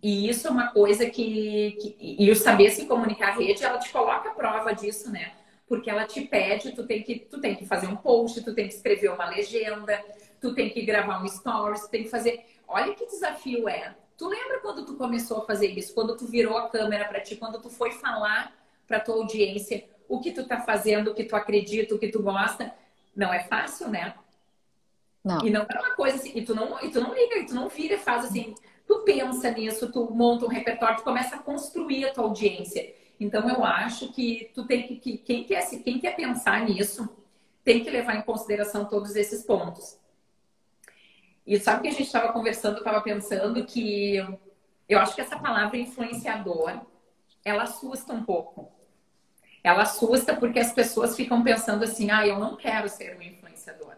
E 0.01 0.29
isso 0.29 0.47
é 0.47 0.51
uma 0.51 0.71
coisa 0.71 1.09
que, 1.09 1.77
que, 1.81 2.15
E 2.19 2.31
o 2.31 2.35
saber 2.35 2.71
se 2.71 2.85
comunicar 2.85 3.29
a 3.29 3.35
rede, 3.35 3.63
ela 3.63 3.77
te 3.77 3.91
coloca 3.91 4.29
a 4.29 4.33
prova 4.33 4.73
disso, 4.73 5.11
né? 5.11 5.33
Porque 5.69 5.87
ela 5.87 6.05
te 6.05 6.21
pede, 6.21 6.71
tu 6.71 6.85
tem 6.85 7.03
que, 7.03 7.19
tu 7.19 7.39
tem 7.39 7.55
que 7.55 7.63
fazer 7.63 7.85
um 7.85 7.95
post, 7.95 8.43
tu 8.43 8.55
tem 8.55 8.67
que 8.67 8.73
escrever 8.73 9.09
uma 9.09 9.29
legenda, 9.29 10.03
tu 10.41 10.55
tem 10.55 10.67
que 10.71 10.81
gravar 10.81 11.23
um 11.23 11.27
stories, 11.27 11.81
tu 11.81 11.89
tem 11.89 12.03
que 12.03 12.09
fazer. 12.09 12.43
Olha 12.67 12.95
que 12.95 13.05
desafio 13.05 13.69
é. 13.69 13.95
Tu 14.17 14.27
lembra 14.27 14.59
quando 14.61 14.83
tu 14.83 14.95
começou 14.95 15.37
a 15.37 15.45
fazer 15.45 15.67
isso? 15.67 15.93
Quando 15.93 16.17
tu 16.17 16.25
virou 16.25 16.57
a 16.57 16.69
câmera 16.69 17.05
para 17.05 17.21
ti, 17.21 17.35
quando 17.35 17.61
tu 17.61 17.69
foi 17.69 17.91
falar 17.91 18.51
para 18.87 18.99
tua 18.99 19.15
audiência 19.15 19.85
o 20.09 20.19
que 20.19 20.31
tu 20.31 20.47
tá 20.47 20.59
fazendo, 20.61 21.11
o 21.11 21.13
que 21.13 21.23
tu 21.23 21.35
acredita, 21.35 21.93
o 21.93 21.99
que 21.99 22.09
tu 22.09 22.23
gosta? 22.23 22.73
Não 23.15 23.31
é 23.31 23.43
fácil, 23.43 23.89
né? 23.89 24.15
Não. 25.23 25.45
E 25.45 25.51
não 25.51 25.61
é 25.61 25.79
uma 25.79 25.91
coisa 25.91 26.17
assim, 26.17 26.31
e 26.33 26.43
tu 26.43 26.55
não, 26.55 26.83
e 26.83 26.89
tu 26.89 26.99
não 26.99 27.13
liga, 27.13 27.37
e 27.37 27.45
tu 27.45 27.53
não 27.53 27.69
vira 27.69 27.97
faz 27.99 28.25
assim, 28.25 28.55
tu 28.87 29.03
pensa 29.03 29.51
nisso, 29.51 29.91
tu 29.91 30.09
monta 30.11 30.45
um 30.45 30.49
repertório, 30.49 30.97
tu 30.97 31.03
começa 31.03 31.35
a 31.35 31.39
construir 31.39 32.05
a 32.05 32.11
tua 32.11 32.23
audiência. 32.23 32.91
Então 33.19 33.49
eu 33.49 33.63
acho 33.63 34.13
que 34.13 34.51
tu 34.55 34.65
tem 34.65 34.87
que, 34.87 34.95
que 34.95 35.17
quem 35.17 35.43
quer 35.43 35.67
quem 35.81 35.99
quer 35.99 36.15
pensar 36.15 36.65
nisso 36.65 37.09
tem 37.63 37.83
que 37.83 37.89
levar 37.89 38.15
em 38.15 38.21
consideração 38.21 38.85
todos 38.85 39.15
esses 39.15 39.43
pontos. 39.43 39.99
E 41.45 41.59
sabe 41.59 41.81
que 41.81 41.87
a 41.87 41.91
gente 41.91 42.03
estava 42.03 42.31
conversando, 42.31 42.77
estava 42.77 43.01
pensando 43.01 43.65
que 43.65 44.17
eu 44.87 44.99
acho 44.99 45.15
que 45.15 45.21
essa 45.21 45.37
palavra 45.37 45.77
influenciador, 45.77 46.81
ela 47.43 47.63
assusta 47.63 48.13
um 48.13 48.23
pouco. 48.23 48.71
Ela 49.63 49.81
assusta 49.81 50.35
porque 50.35 50.59
as 50.59 50.71
pessoas 50.71 51.15
ficam 51.15 51.43
pensando 51.43 51.83
assim, 51.83 52.11
ah, 52.11 52.25
eu 52.25 52.39
não 52.39 52.55
quero 52.55 52.87
ser 52.87 53.17
um 53.17 53.21
influenciador. 53.21 53.95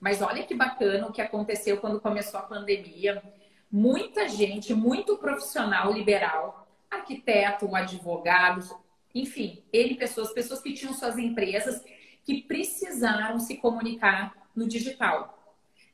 Mas 0.00 0.22
olha 0.22 0.44
que 0.44 0.54
bacana 0.54 1.06
o 1.06 1.12
que 1.12 1.20
aconteceu 1.20 1.78
quando 1.78 2.00
começou 2.00 2.38
a 2.38 2.44
pandemia. 2.44 3.22
Muita 3.70 4.28
gente, 4.28 4.72
muito 4.72 5.18
profissional 5.18 5.92
liberal, 5.92 6.67
arquiteto, 6.90 7.74
advogados, 7.74 8.74
enfim, 9.14 9.62
ele 9.72 9.94
pessoas, 9.94 10.32
pessoas 10.32 10.60
que 10.60 10.72
tinham 10.72 10.94
suas 10.94 11.18
empresas 11.18 11.82
que 12.24 12.42
precisaram 12.42 13.38
se 13.38 13.56
comunicar 13.56 14.34
no 14.54 14.68
digital. 14.68 15.34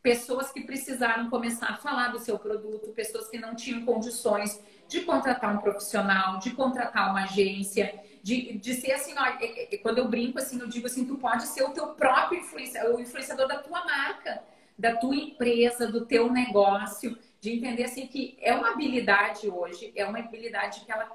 Pessoas 0.03 0.53
que 0.53 0.61
precisaram 0.61 1.30
começar 1.30 1.68
a 1.68 1.76
falar 1.76 2.09
do 2.09 2.18
seu 2.18 2.38
produto, 2.38 2.92
pessoas 2.92 3.28
que 3.28 3.38
não 3.38 3.55
tinham 3.55 3.84
condições 3.86 4.61
de 4.86 5.01
contratar 5.03 5.55
um 5.55 5.61
profissional, 5.61 6.38
de 6.38 6.51
contratar 6.51 7.11
uma 7.11 7.24
agência, 7.24 8.03
de, 8.22 8.59
de 8.59 8.74
ser 8.74 8.92
assim, 8.92 9.14
ó, 9.16 9.24
é, 9.24 9.74
é, 9.74 9.76
quando 9.78 9.99
eu 9.99 10.09
brinco 10.09 10.38
assim, 10.38 10.61
eu 10.61 10.68
digo 10.68 10.86
assim, 10.86 11.07
tu 11.07 11.16
pode 11.16 11.47
ser 11.47 11.62
o 11.62 11.70
teu 11.70 11.88
próprio 11.88 12.40
influenciador, 12.40 12.97
o 12.97 13.01
influenciador 13.01 13.49
da 13.49 13.59
tua 13.59 13.84
marca, 13.84 14.42
da 14.78 14.97
tua 14.97 15.14
empresa, 15.14 15.86
do 15.86 16.05
teu 16.05 16.30
negócio 16.30 17.16
de 17.45 17.53
entender 17.53 17.84
assim 17.84 18.07
que 18.07 18.38
é 18.40 18.55
uma 18.55 18.70
habilidade 18.70 19.51
hoje, 19.51 19.92
é 19.95 20.07
uma 20.07 20.18
habilidade 20.18 20.80
que 20.80 20.90
ela 20.90 21.14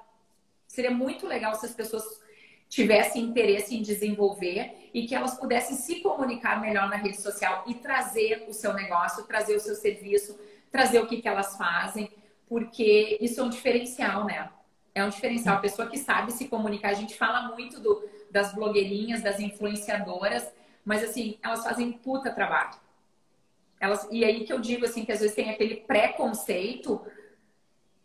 seria 0.68 0.92
muito 0.92 1.26
legal 1.26 1.56
se 1.56 1.66
as 1.66 1.74
pessoas 1.74 2.04
tivessem 2.68 3.24
interesse 3.24 3.76
em 3.76 3.82
desenvolver 3.82 4.92
e 4.94 5.08
que 5.08 5.16
elas 5.16 5.34
pudessem 5.40 5.76
se 5.76 6.02
comunicar 6.02 6.62
melhor 6.62 6.88
na 6.88 6.98
rede 6.98 7.20
social 7.20 7.64
e 7.66 7.74
trazer 7.74 8.46
o 8.48 8.54
seu 8.54 8.76
negócio, 8.76 9.24
trazer 9.24 9.56
o 9.56 9.60
seu 9.60 9.74
serviço, 9.74 10.40
trazer 10.72 11.00
o 11.00 11.08
que, 11.08 11.20
que 11.20 11.28
elas 11.28 11.58
fazem, 11.58 12.12
porque 12.48 13.18
isso 13.20 13.42
é 13.42 13.44
um 13.44 13.50
diferencial, 13.50 14.26
né? 14.26 14.52
É 14.94 15.04
um 15.04 15.10
diferencial. 15.10 15.58
A 15.58 15.62
pessoa 15.62 15.90
que 15.90 15.98
sabe 15.98 16.32
se 16.32 16.48
comunicar, 16.48 16.90
a 16.90 16.94
gente 16.94 17.16
fala 17.18 17.50
muito 17.56 17.80
do, 17.80 18.08
das 18.30 18.54
blogueirinhas, 18.54 19.24
das 19.24 19.40
influenciadoras, 19.40 20.48
mas 20.86 21.04
assim, 21.04 21.40
elas 21.42 21.64
fazem 21.64 21.92
puta 21.92 22.32
trabalho. 22.32 22.78
Elas, 23.80 24.08
e 24.12 24.26
aí 24.26 24.44
que 24.44 24.52
eu 24.52 24.60
digo 24.60 24.86
assim, 24.86 25.06
que 25.06 25.12
às 25.12 25.20
vezes 25.20 25.36
tem 25.36 25.50
aquele 25.50 25.78
preconceito. 25.78 27.02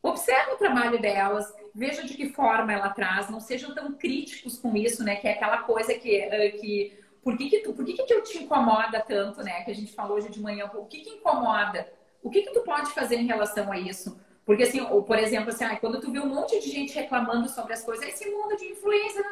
Observe 0.03 0.53
o 0.53 0.57
trabalho 0.57 1.01
delas, 1.01 1.53
veja 1.75 2.05
de 2.05 2.15
que 2.15 2.29
forma 2.29 2.73
ela 2.73 2.91
traz, 2.91 3.29
não 3.29 3.41
sejam 3.41 3.75
tão 3.75 3.93
críticos 3.93 4.59
com 4.59 4.77
isso, 4.77 5.03
né? 5.03 5.17
Que 5.17 5.29
é 5.29 5.33
aquela 5.33 5.59
coisa 5.59 5.95
que, 5.95 6.15
eh, 6.15 6.51
que 6.51 6.99
por 7.23 7.37
que 7.37 7.49
que, 7.49 7.61
tu, 7.61 7.73
por 7.73 7.85
que 7.85 7.95
que 7.95 8.13
eu 8.13 8.23
te 8.23 8.39
incomoda 8.39 9.01
tanto, 9.01 9.43
né? 9.43 9.63
Que 9.65 9.71
a 9.71 9.75
gente 9.75 9.93
falou 9.93 10.19
hoje 10.19 10.29
de 10.29 10.41
manhã, 10.41 10.71
o 10.75 10.85
que 10.85 11.01
que 11.01 11.11
incomoda? 11.11 11.91
O 12.23 12.31
que 12.31 12.43
que 12.43 12.53
tu 12.53 12.61
pode 12.61 12.91
fazer 12.93 13.17
em 13.17 13.27
relação 13.27 13.73
a 13.73 13.79
isso? 13.79 14.21
Porque 14.45 14.65
assim, 14.65 14.81
ou, 14.81 15.03
por 15.03 15.19
exemplo, 15.19 15.49
assim, 15.49 15.65
quando 15.81 16.01
tu 16.01 16.13
vê 16.13 16.21
um 16.21 16.27
monte 16.27 16.61
de 16.61 16.71
gente 16.71 16.95
reclamando 16.95 17.49
sobre 17.49 17.73
as 17.73 17.83
coisas, 17.83 18.07
esse 18.07 18.29
mundo 18.31 18.57
de 18.57 18.67
influência, 18.67 19.25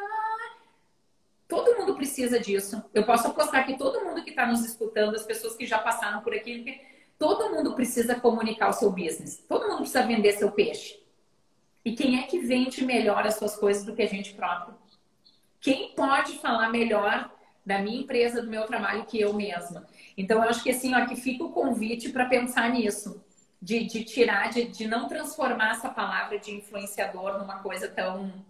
Todo 1.53 1.77
mundo 1.77 1.93
precisa 1.93 2.39
disso. 2.39 2.83
Eu 2.95 3.05
posso 3.05 3.27
apostar 3.27 3.63
que 3.63 3.77
todo 3.77 4.03
mundo 4.03 4.23
que 4.23 4.31
está 4.31 4.43
nos 4.43 4.65
escutando, 4.65 5.13
as 5.13 5.23
pessoas 5.23 5.55
que 5.55 5.67
já 5.67 5.77
passaram 5.77 6.21
por 6.21 6.33
aqui, 6.33 6.81
todo 7.19 7.51
mundo 7.51 7.75
precisa 7.75 8.15
comunicar 8.15 8.69
o 8.69 8.73
seu 8.73 8.89
business. 8.89 9.37
Todo 9.47 9.67
mundo 9.67 9.77
precisa 9.81 10.01
vender 10.01 10.31
seu 10.31 10.51
peixe. 10.51 10.99
E 11.85 11.91
quem 11.91 12.17
é 12.17 12.23
que 12.23 12.39
vende 12.39 12.83
melhor 12.83 13.27
as 13.27 13.35
suas 13.35 13.55
coisas 13.55 13.85
do 13.85 13.93
que 13.93 14.01
a 14.01 14.07
gente 14.07 14.33
próprio? 14.33 14.73
Quem 15.61 15.93
pode 15.93 16.39
falar 16.39 16.71
melhor 16.71 17.31
da 17.63 17.77
minha 17.77 18.01
empresa, 18.01 18.41
do 18.41 18.49
meu 18.49 18.65
trabalho 18.65 19.05
que 19.05 19.21
eu 19.21 19.31
mesma? 19.31 19.85
Então, 20.17 20.41
eu 20.41 20.49
acho 20.49 20.63
que 20.63 20.71
assim, 20.71 20.95
ó, 20.95 21.05
que 21.05 21.15
fica 21.15 21.43
o 21.43 21.51
convite 21.51 22.09
para 22.09 22.25
pensar 22.25 22.67
nisso. 22.71 23.23
De, 23.61 23.85
de 23.85 24.03
tirar, 24.03 24.49
de, 24.49 24.65
de 24.65 24.87
não 24.87 25.07
transformar 25.07 25.73
essa 25.73 25.87
palavra 25.87 26.39
de 26.39 26.51
influenciador 26.51 27.37
numa 27.37 27.59
coisa 27.59 27.87
tão 27.87 28.43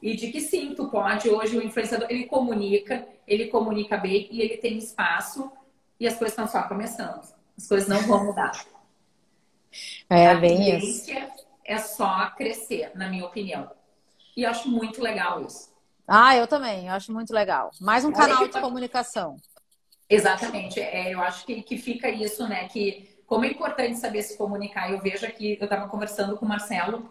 E 0.00 0.14
de 0.16 0.30
que 0.30 0.40
sim, 0.40 0.74
tu 0.74 0.88
pode 0.88 1.28
hoje 1.28 1.56
o 1.56 1.62
influenciador 1.62 2.06
ele 2.10 2.26
comunica, 2.26 3.06
ele 3.26 3.48
comunica 3.48 3.96
bem 3.96 4.28
e 4.30 4.40
ele 4.40 4.56
tem 4.56 4.78
espaço 4.78 5.50
e 5.98 6.06
as 6.06 6.16
coisas 6.16 6.32
estão 6.32 6.46
só 6.46 6.66
começando. 6.68 7.20
As 7.56 7.66
coisas 7.66 7.88
não 7.88 8.00
vão 8.02 8.24
mudar. 8.24 8.52
É 10.08 10.28
a 10.28 10.34
bem 10.34 10.78
isso. 10.78 11.10
É 11.62 11.76
só 11.76 12.30
crescer, 12.30 12.90
na 12.94 13.10
minha 13.10 13.26
opinião. 13.26 13.70
E 14.34 14.42
eu 14.42 14.50
acho 14.50 14.66
muito 14.70 15.02
legal 15.02 15.44
isso. 15.44 15.70
Ah, 16.06 16.34
eu 16.34 16.46
também, 16.46 16.86
eu 16.86 16.94
acho 16.94 17.12
muito 17.12 17.34
legal. 17.34 17.70
Mais 17.78 18.02
um 18.02 18.10
canal 18.10 18.48
de 18.48 18.58
comunicação. 18.58 19.36
Exatamente. 20.08 20.80
É, 20.80 21.12
eu 21.12 21.20
acho 21.20 21.44
que, 21.44 21.62
que 21.62 21.76
fica 21.76 22.08
isso, 22.08 22.48
né? 22.48 22.66
Que 22.68 23.18
como 23.26 23.44
é 23.44 23.48
importante 23.48 23.98
saber 23.98 24.22
se 24.22 24.38
comunicar. 24.38 24.90
Eu 24.90 25.00
vejo 25.00 25.26
aqui, 25.26 25.58
eu 25.60 25.64
estava 25.64 25.86
conversando 25.86 26.36
com 26.38 26.46
o 26.46 26.48
Marcelo, 26.48 27.10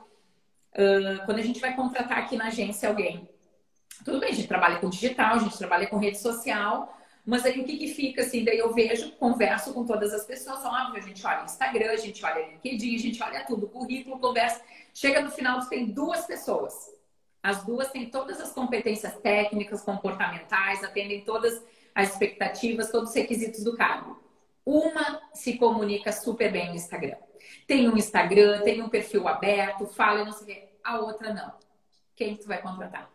uh, 0.78 1.26
quando 1.26 1.40
a 1.40 1.44
gente 1.44 1.60
vai 1.60 1.76
contratar 1.76 2.20
aqui 2.20 2.38
na 2.38 2.48
agência 2.48 2.88
alguém. 2.88 3.28
Tudo 4.06 4.20
bem, 4.20 4.30
a 4.30 4.34
gente 4.34 4.48
trabalha 4.48 4.80
com 4.80 4.90
digital, 4.90 5.36
a 5.36 5.40
gente 5.40 5.58
trabalha 5.58 5.88
com 5.88 5.98
rede 5.98 6.20
social, 6.20 6.96
mas 7.26 7.46
aí 7.46 7.60
o 7.60 7.66
que, 7.66 7.78
que 7.78 7.88
fica 7.88 8.22
assim? 8.22 8.44
Daí 8.44 8.58
eu 8.58 8.74
vejo, 8.74 9.12
converso 9.14 9.74
com 9.74 9.86
todas 9.86 10.14
as 10.14 10.24
pessoas, 10.24 10.64
óbvio, 10.64 11.04
a 11.04 11.06
gente 11.06 11.26
olha 11.26 11.44
Instagram, 11.44 11.92
a 11.92 11.98
gente 11.98 12.24
olha 12.24 12.46
LinkedIn, 12.46 12.96
a 12.96 13.00
gente 13.00 13.22
olha 13.22 13.46
tudo, 13.46 13.68
currículo, 13.68 14.20
conversa. 14.20 14.62
Chega 14.94 15.22
no 15.22 15.32
final, 15.32 15.62
você 15.62 15.70
tem 15.70 15.88
duas 15.88 16.26
pessoas. 16.26 16.74
As 17.44 17.64
duas 17.66 17.90
têm 17.92 18.10
todas 18.10 18.40
as 18.40 18.52
competências 18.52 19.14
técnicas, 19.20 19.82
comportamentais, 19.82 20.84
atendem 20.84 21.22
todas 21.22 21.62
as 21.94 22.12
expectativas, 22.12 22.92
todos 22.92 23.10
os 23.10 23.16
requisitos 23.16 23.64
do 23.64 23.76
cargo. 23.76 24.22
Uma 24.66 25.22
se 25.34 25.58
comunica 25.58 26.12
super 26.12 26.52
bem 26.52 26.70
no 26.70 26.76
Instagram. 26.76 27.16
Tem 27.66 27.90
um 27.90 27.98
Instagram, 27.98 28.62
tem 28.62 28.82
um 28.82 28.90
perfil 28.90 29.28
aberto, 29.28 29.88
fala, 29.88 30.24
não 30.24 30.32
sei 30.32 30.46
o. 30.46 30.67
A 30.88 31.00
outra 31.00 31.34
não. 31.34 31.54
Quem 32.16 32.38
tu 32.38 32.48
vai 32.48 32.62
contratar? 32.62 33.10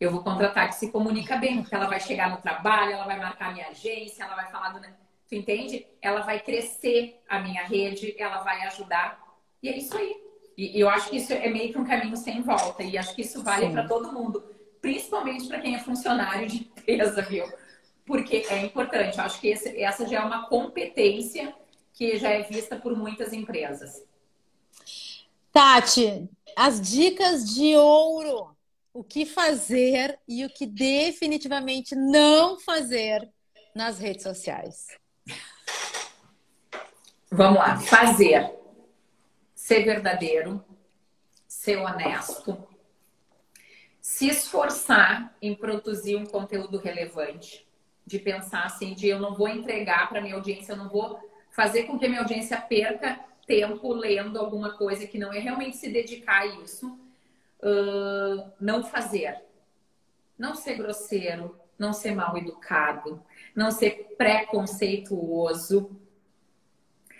Eu 0.00 0.10
vou 0.10 0.22
contratar 0.24 0.68
que 0.68 0.74
se 0.74 0.90
comunica 0.90 1.36
bem, 1.36 1.62
porque 1.62 1.74
ela 1.74 1.86
vai 1.86 2.00
chegar 2.00 2.30
no 2.30 2.38
trabalho, 2.38 2.92
ela 2.92 3.04
vai 3.04 3.18
marcar 3.18 3.52
minha 3.52 3.68
agência, 3.68 4.24
ela 4.24 4.34
vai 4.34 4.50
falar 4.50 4.70
do. 4.70 4.80
Tu 5.28 5.34
entende? 5.36 5.86
Ela 6.00 6.22
vai 6.22 6.40
crescer 6.40 7.22
a 7.28 7.38
minha 7.38 7.62
rede, 7.64 8.14
ela 8.18 8.42
vai 8.42 8.62
ajudar. 8.62 9.22
E 9.62 9.68
é 9.68 9.76
isso 9.78 9.96
aí. 9.96 10.20
E 10.56 10.78
eu 10.78 10.88
acho 10.88 11.08
que 11.08 11.16
isso 11.16 11.32
é 11.32 11.48
meio 11.48 11.72
que 11.72 11.78
um 11.78 11.84
caminho 11.84 12.16
sem 12.16 12.42
volta. 12.42 12.82
E 12.82 12.98
acho 12.98 13.14
que 13.14 13.22
isso 13.22 13.42
vale 13.42 13.70
para 13.70 13.86
todo 13.86 14.12
mundo, 14.12 14.44
principalmente 14.80 15.46
para 15.46 15.60
quem 15.60 15.76
é 15.76 15.78
funcionário 15.78 16.48
de 16.48 16.58
empresa, 16.58 17.22
viu? 17.22 17.46
porque 18.04 18.44
é 18.48 18.64
importante. 18.64 19.20
Acho 19.20 19.40
que 19.40 19.48
esse, 19.48 19.80
essa 19.80 20.06
já 20.06 20.20
é 20.20 20.24
uma 20.24 20.46
competência 20.48 21.54
que 21.92 22.16
já 22.18 22.30
é 22.30 22.42
vista 22.42 22.76
por 22.76 22.96
muitas 22.96 23.32
empresas. 23.32 24.02
Tati, 25.52 26.30
as 26.56 26.80
dicas 26.80 27.54
de 27.54 27.76
ouro. 27.76 28.56
O 28.94 29.02
que 29.04 29.24
fazer 29.24 30.18
e 30.28 30.44
o 30.44 30.50
que 30.50 30.66
definitivamente 30.66 31.94
não 31.94 32.58
fazer 32.60 33.26
nas 33.74 33.98
redes 33.98 34.22
sociais. 34.22 34.86
Vamos 37.30 37.58
lá. 37.58 37.78
Fazer. 37.78 38.52
Ser 39.54 39.84
verdadeiro. 39.84 40.62
Ser 41.48 41.78
honesto. 41.78 42.66
Se 44.00 44.28
esforçar 44.28 45.34
em 45.40 45.54
produzir 45.54 46.16
um 46.16 46.26
conteúdo 46.26 46.76
relevante 46.78 47.66
de 48.06 48.18
pensar 48.18 48.64
assim, 48.64 48.94
de 48.94 49.08
eu 49.08 49.18
não 49.18 49.34
vou 49.34 49.48
entregar 49.48 50.08
para 50.08 50.20
minha 50.20 50.34
audiência, 50.34 50.72
eu 50.72 50.76
não 50.76 50.88
vou 50.90 51.18
fazer 51.50 51.84
com 51.84 51.98
que 51.98 52.08
minha 52.08 52.20
audiência 52.20 52.60
perca 52.60 53.18
tempo 53.46 53.92
lendo 53.92 54.38
alguma 54.38 54.72
coisa 54.76 55.06
que 55.06 55.18
não 55.18 55.32
é 55.32 55.38
realmente 55.38 55.76
se 55.76 55.90
dedicar 55.90 56.42
a 56.42 56.46
isso, 56.46 56.98
uh, 57.60 58.50
não 58.60 58.82
fazer, 58.84 59.42
não 60.38 60.54
ser 60.54 60.76
grosseiro, 60.76 61.56
não 61.78 61.92
ser 61.92 62.14
mal 62.14 62.36
educado, 62.36 63.22
não 63.54 63.70
ser 63.70 64.14
preconceituoso, 64.16 65.90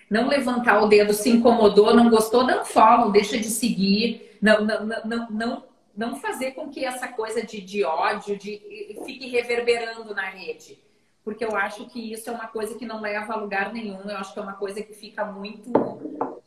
não 0.08 0.28
levantar 0.28 0.82
o 0.82 0.88
dedo, 0.88 1.12
se 1.12 1.30
incomodou, 1.30 1.94
não 1.94 2.10
gostou, 2.10 2.44
um 2.44 2.64
follow, 2.64 3.10
deixa 3.10 3.38
de 3.38 3.48
seguir, 3.48 4.38
não, 4.40 4.64
não, 4.64 4.86
não, 4.86 5.30
não 5.30 5.72
não 5.94 6.16
fazer 6.16 6.52
com 6.52 6.70
que 6.70 6.84
essa 6.84 7.08
coisa 7.08 7.42
de, 7.42 7.60
de 7.60 7.84
ódio 7.84 8.36
de, 8.36 8.96
fique 9.04 9.28
reverberando 9.28 10.14
na 10.14 10.28
rede. 10.30 10.78
Porque 11.24 11.44
eu 11.44 11.54
acho 11.54 11.86
que 11.86 12.12
isso 12.12 12.28
é 12.28 12.32
uma 12.32 12.48
coisa 12.48 12.76
que 12.76 12.84
não 12.84 13.00
leva 13.00 13.32
a 13.32 13.36
lugar 13.36 13.72
nenhum. 13.72 14.00
Eu 14.02 14.16
acho 14.16 14.32
que 14.32 14.38
é 14.38 14.42
uma 14.42 14.54
coisa 14.54 14.82
que 14.82 14.92
fica 14.92 15.24
muito. 15.24 15.70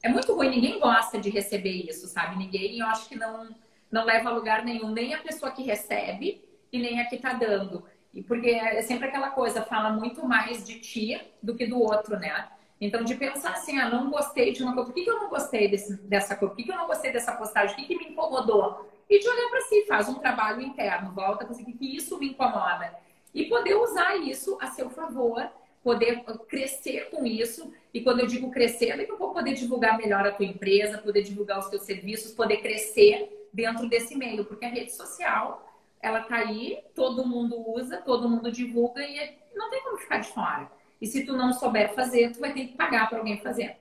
É 0.04 0.10
muito 0.10 0.34
ruim. 0.34 0.50
Ninguém 0.50 0.80
gosta 0.80 1.20
de 1.20 1.30
receber 1.30 1.90
isso, 1.90 2.08
sabe? 2.08 2.38
Ninguém, 2.38 2.80
eu 2.80 2.88
acho 2.88 3.08
que 3.08 3.16
não, 3.16 3.50
não 3.90 4.04
leva 4.04 4.30
a 4.30 4.34
lugar 4.34 4.66
nenhum. 4.66 4.90
Nem 4.92 5.14
a 5.14 5.20
pessoa 5.20 5.52
que 5.52 5.64
recebe 5.64 6.44
e 6.72 6.80
nem 6.80 7.00
a 7.00 7.06
que 7.06 7.18
tá 7.18 7.34
dando. 7.34 7.84
E 8.14 8.22
porque 8.22 8.50
é 8.50 8.82
sempre 8.82 9.08
aquela 9.08 9.30
coisa, 9.30 9.62
fala 9.62 9.92
muito 9.92 10.26
mais 10.26 10.66
de 10.66 10.80
ti 10.80 11.22
do 11.42 11.56
que 11.56 11.66
do 11.66 11.80
outro, 11.82 12.18
né? 12.18 12.50
Então, 12.80 13.04
de 13.04 13.16
pensar 13.16 13.52
assim, 13.52 13.80
ah, 13.80 13.90
não 13.90 14.10
gostei 14.10 14.52
de 14.52 14.62
uma 14.62 14.74
coisa, 14.74 14.88
por 14.88 14.96
que, 14.96 15.04
que 15.04 15.10
eu 15.10 15.20
não 15.20 15.30
gostei 15.30 15.70
desse, 15.70 15.96
dessa 16.04 16.36
coisa? 16.36 16.54
Por 16.54 16.58
que, 16.58 16.64
que 16.64 16.72
eu 16.72 16.78
não 16.78 16.88
gostei 16.88 17.12
dessa 17.12 17.32
postagem? 17.34 17.74
O 17.74 17.78
que, 17.78 17.86
que 17.86 17.98
me 17.98 18.12
incomodou? 18.12 18.90
e 19.10 19.20
de 19.20 19.28
olhar 19.28 19.50
para 19.50 19.62
si, 19.62 19.86
faz 19.88 20.10
um 20.10 20.16
trabalho 20.16 20.62
interno, 20.62 21.12
volta 21.12 21.46
para 21.46 21.54
si, 21.54 21.64
que 21.64 21.96
isso 21.96 22.18
me 22.18 22.30
incomoda. 22.30 22.94
E 23.36 23.46
poder 23.46 23.76
usar 23.76 24.16
isso 24.16 24.58
a 24.62 24.68
seu 24.68 24.90
favor, 24.90 25.46
poder 25.84 26.24
crescer 26.48 27.10
com 27.12 27.26
isso. 27.26 27.72
E 27.94 28.00
quando 28.00 28.22
eu 28.22 28.28
digo 28.28 28.50
crescer, 28.50 28.96
daqui 28.96 29.12
a 29.12 29.16
pouco 29.16 29.34
poder 29.34 29.54
divulgar 29.54 29.98
melhor 29.98 30.26
a 30.26 30.32
tua 30.32 30.46
empresa, 30.46 30.98
poder 30.98 31.22
divulgar 31.22 31.60
os 31.60 31.68
teus 31.68 31.84
serviços, 31.84 32.32
poder 32.32 32.58
crescer 32.58 33.50
dentro 33.52 33.90
desse 33.90 34.16
meio, 34.16 34.46
porque 34.46 34.66
a 34.66 34.70
rede 34.70 34.94
social, 34.94 35.70
ela 36.02 36.22
tá 36.22 36.38
aí, 36.38 36.80
todo 36.96 37.28
mundo 37.28 37.62
usa, 37.70 37.98
todo 37.98 38.30
mundo 38.30 38.50
divulga 38.50 39.04
e 39.04 39.38
não 39.54 39.70
tem 39.70 39.84
como 39.84 39.98
ficar 39.98 40.20
de 40.20 40.30
fora. 40.30 40.72
E 41.02 41.06
se 41.06 41.26
tu 41.26 41.34
não 41.36 41.52
souber 41.52 41.94
fazer, 41.94 42.32
tu 42.32 42.40
vai 42.40 42.54
ter 42.54 42.68
que 42.68 42.78
pagar 42.78 43.10
para 43.10 43.18
alguém 43.18 43.38
fazer. 43.38 43.76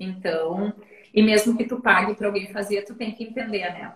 Então, 0.00 0.74
e 1.12 1.22
mesmo 1.22 1.54
que 1.54 1.64
tu 1.64 1.80
pague 1.80 2.14
para 2.14 2.26
alguém 2.26 2.48
fazer, 2.48 2.82
tu 2.82 2.94
tem 2.94 3.12
que 3.12 3.24
entender, 3.24 3.72
né? 3.72 3.94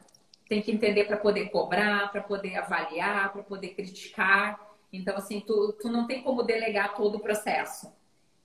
tem 0.51 0.61
que 0.61 0.73
entender 0.73 1.05
para 1.05 1.17
poder 1.17 1.49
cobrar, 1.51 2.11
para 2.11 2.21
poder 2.21 2.57
avaliar, 2.57 3.33
para 3.33 3.41
poder 3.41 3.69
criticar. 3.69 4.59
Então, 4.93 5.17
assim, 5.17 5.41
tu, 5.41 5.73
tu 5.81 5.89
não 5.89 6.07
tem 6.07 6.23
como 6.23 6.43
delegar 6.43 6.95
todo 6.95 7.17
o 7.17 7.21
processo. 7.21 7.93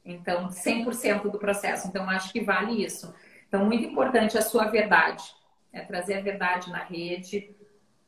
Então, 0.03 0.49
100% 0.49 1.29
do 1.29 1.39
processo. 1.39 1.87
Então, 1.87 2.09
acho 2.09 2.31
que 2.31 2.41
vale 2.41 2.83
isso. 2.83 3.13
Então, 3.47 3.65
muito 3.65 3.85
importante 3.85 4.37
a 4.37 4.41
sua 4.41 4.65
verdade. 4.65 5.23
É 5.73 5.81
trazer 5.81 6.15
a 6.15 6.21
verdade 6.21 6.69
na 6.69 6.83
rede, 6.83 7.53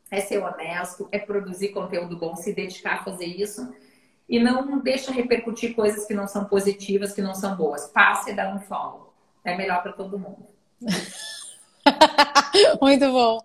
é 0.09 0.21
ser 0.21 0.37
honesto, 0.37 1.09
é 1.11 1.19
produzir 1.19 1.69
conteúdo 1.69 2.15
bom, 2.15 2.35
se 2.35 2.53
dedicar 2.53 2.95
a 2.95 3.03
fazer 3.03 3.25
isso. 3.25 3.73
E 4.29 4.39
não 4.39 4.79
deixa 4.79 5.11
repercutir 5.11 5.75
coisas 5.75 6.05
que 6.05 6.13
não 6.13 6.27
são 6.27 6.45
positivas, 6.45 7.13
que 7.13 7.21
não 7.21 7.33
são 7.33 7.55
boas. 7.55 7.87
Passe 7.87 8.31
e 8.31 8.33
dá 8.33 8.53
um 8.53 8.59
follow. 8.59 9.13
É 9.43 9.55
melhor 9.55 9.81
para 9.81 9.93
todo 9.93 10.19
mundo. 10.19 10.47
muito 12.81 13.11
bom. 13.11 13.39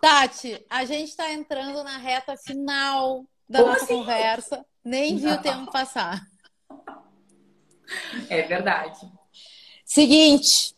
Tati, 0.00 0.64
a 0.70 0.84
gente 0.84 1.08
está 1.08 1.32
entrando 1.32 1.82
na 1.82 1.98
reta 1.98 2.36
final 2.36 3.24
da 3.48 3.60
Como 3.60 3.72
nossa 3.72 3.84
assim? 3.84 3.94
conversa. 3.94 4.66
Nem 4.84 5.16
vi 5.16 5.28
o 5.28 5.40
tempo 5.40 5.70
passar. 5.70 6.26
É 8.28 8.42
verdade. 8.42 9.00
Seguinte, 9.84 10.74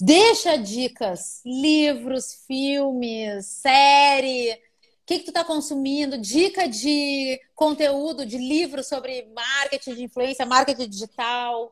deixa 0.00 0.56
dicas, 0.56 1.42
livros, 1.44 2.44
filmes, 2.46 3.46
série. 3.46 4.52
O 4.52 5.06
que, 5.06 5.18
que 5.18 5.24
tu 5.24 5.28
está 5.28 5.44
consumindo? 5.44 6.16
Dica 6.16 6.66
de 6.66 7.38
conteúdo, 7.54 8.24
de 8.24 8.38
livros 8.38 8.88
sobre 8.88 9.28
marketing 9.34 9.94
de 9.94 10.04
influência, 10.04 10.46
marketing 10.46 10.88
digital. 10.88 11.70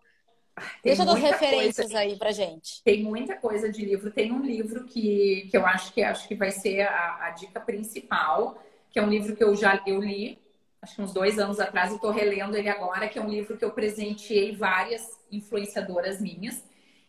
Tem 0.83 0.95
Deixa 0.95 1.03
as 1.03 1.19
referências 1.19 1.87
coisa, 1.87 1.99
aí 1.99 2.17
pra 2.17 2.31
gente. 2.31 2.83
Tem 2.85 3.03
muita 3.03 3.35
coisa 3.37 3.73
de 3.73 3.85
livro. 3.85 4.11
Tem 4.11 4.31
um 4.31 4.43
livro 4.43 4.85
que, 4.85 5.49
que 5.51 5.57
eu 5.57 5.65
acho 5.65 5.95
que 5.95 6.03
acho 6.03 6.29
que 6.29 6.35
vai 6.35 6.51
ser 6.51 6.83
a, 6.83 7.27
a 7.27 7.31
dica 7.31 7.59
principal, 7.59 8.63
que 8.91 8.99
é 8.99 9.03
um 9.03 9.09
livro 9.09 9.35
que 9.35 9.43
eu 9.43 9.57
já 9.57 9.83
eu 9.87 9.99
li, 9.99 10.39
acho 10.83 10.97
que 10.97 11.03
uns 11.03 11.15
dois 11.15 11.39
anos 11.39 11.61
atrás, 11.61 11.93
e 11.93 11.95
estou 11.95 12.11
relendo 12.11 12.57
ele 12.57 12.69
agora, 12.69 13.09
que 13.09 13.17
é 13.19 13.23
um 13.23 13.31
livro 13.31 13.57
que 13.57 13.65
eu 13.65 13.71
presenteei 13.71 14.55
várias 14.57 15.17
influenciadoras 15.31 16.21
minhas, 16.21 16.63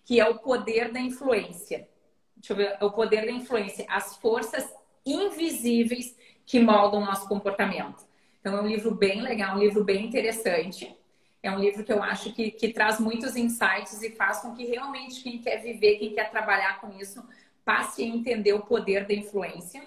que 0.06 0.20
é 0.20 0.30
O 0.30 0.38
Poder 0.38 0.92
da 0.92 1.00
Influência. 1.00 1.90
Deixa 2.38 2.54
eu 2.54 2.58
ver, 2.58 2.78
é 2.80 2.86
O 2.86 2.92
Poder 2.92 3.26
da 3.26 3.32
Influência, 3.32 3.86
as 3.90 4.16
forças 4.18 4.72
invisíveis 5.04 6.16
que 6.46 6.60
moldam 6.60 7.02
o 7.02 7.06
nosso 7.06 7.28
comportamento. 7.28 8.06
Então 8.40 8.56
é 8.56 8.62
um 8.62 8.68
livro 8.68 8.94
bem 8.94 9.22
legal, 9.22 9.56
um 9.56 9.60
livro 9.60 9.84
bem 9.84 10.06
interessante. 10.06 10.96
É 11.42 11.52
um 11.52 11.60
livro 11.60 11.84
que 11.84 11.92
eu 11.92 12.02
acho 12.04 12.32
que, 12.34 12.52
que 12.52 12.70
traz 12.72 13.00
muitos 13.00 13.36
insights 13.36 14.02
e 14.02 14.12
faz 14.12 14.40
com 14.40 14.54
que 14.54 14.66
realmente 14.66 15.22
quem 15.24 15.40
quer 15.40 15.58
viver, 15.58 15.98
quem 15.98 16.14
quer 16.14 16.30
trabalhar 16.30 16.80
com 16.80 16.92
isso, 17.00 17.26
passe 17.66 18.04
a 18.04 18.06
entender 18.06 18.54
o 18.54 18.62
poder 18.62 19.08
da 19.08 19.14
influência. 19.14 19.84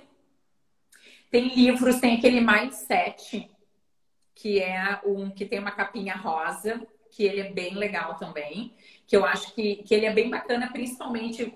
Tem 1.30 1.54
livros, 1.54 2.00
tem 2.00 2.16
aquele 2.16 2.40
Mindset, 2.40 3.50
que 4.36 4.60
é 4.60 5.00
um 5.04 5.30
que 5.30 5.46
tem 5.46 5.58
uma 5.58 5.72
capinha 5.72 6.14
rosa, 6.14 6.86
que 7.10 7.24
ele 7.24 7.40
é 7.40 7.50
bem 7.50 7.74
legal 7.74 8.16
também, 8.16 8.74
que 9.06 9.16
eu 9.16 9.24
acho 9.24 9.54
que, 9.54 9.76
que 9.76 9.94
ele 9.94 10.04
é 10.04 10.12
bem 10.12 10.28
bacana, 10.28 10.70
principalmente, 10.70 11.52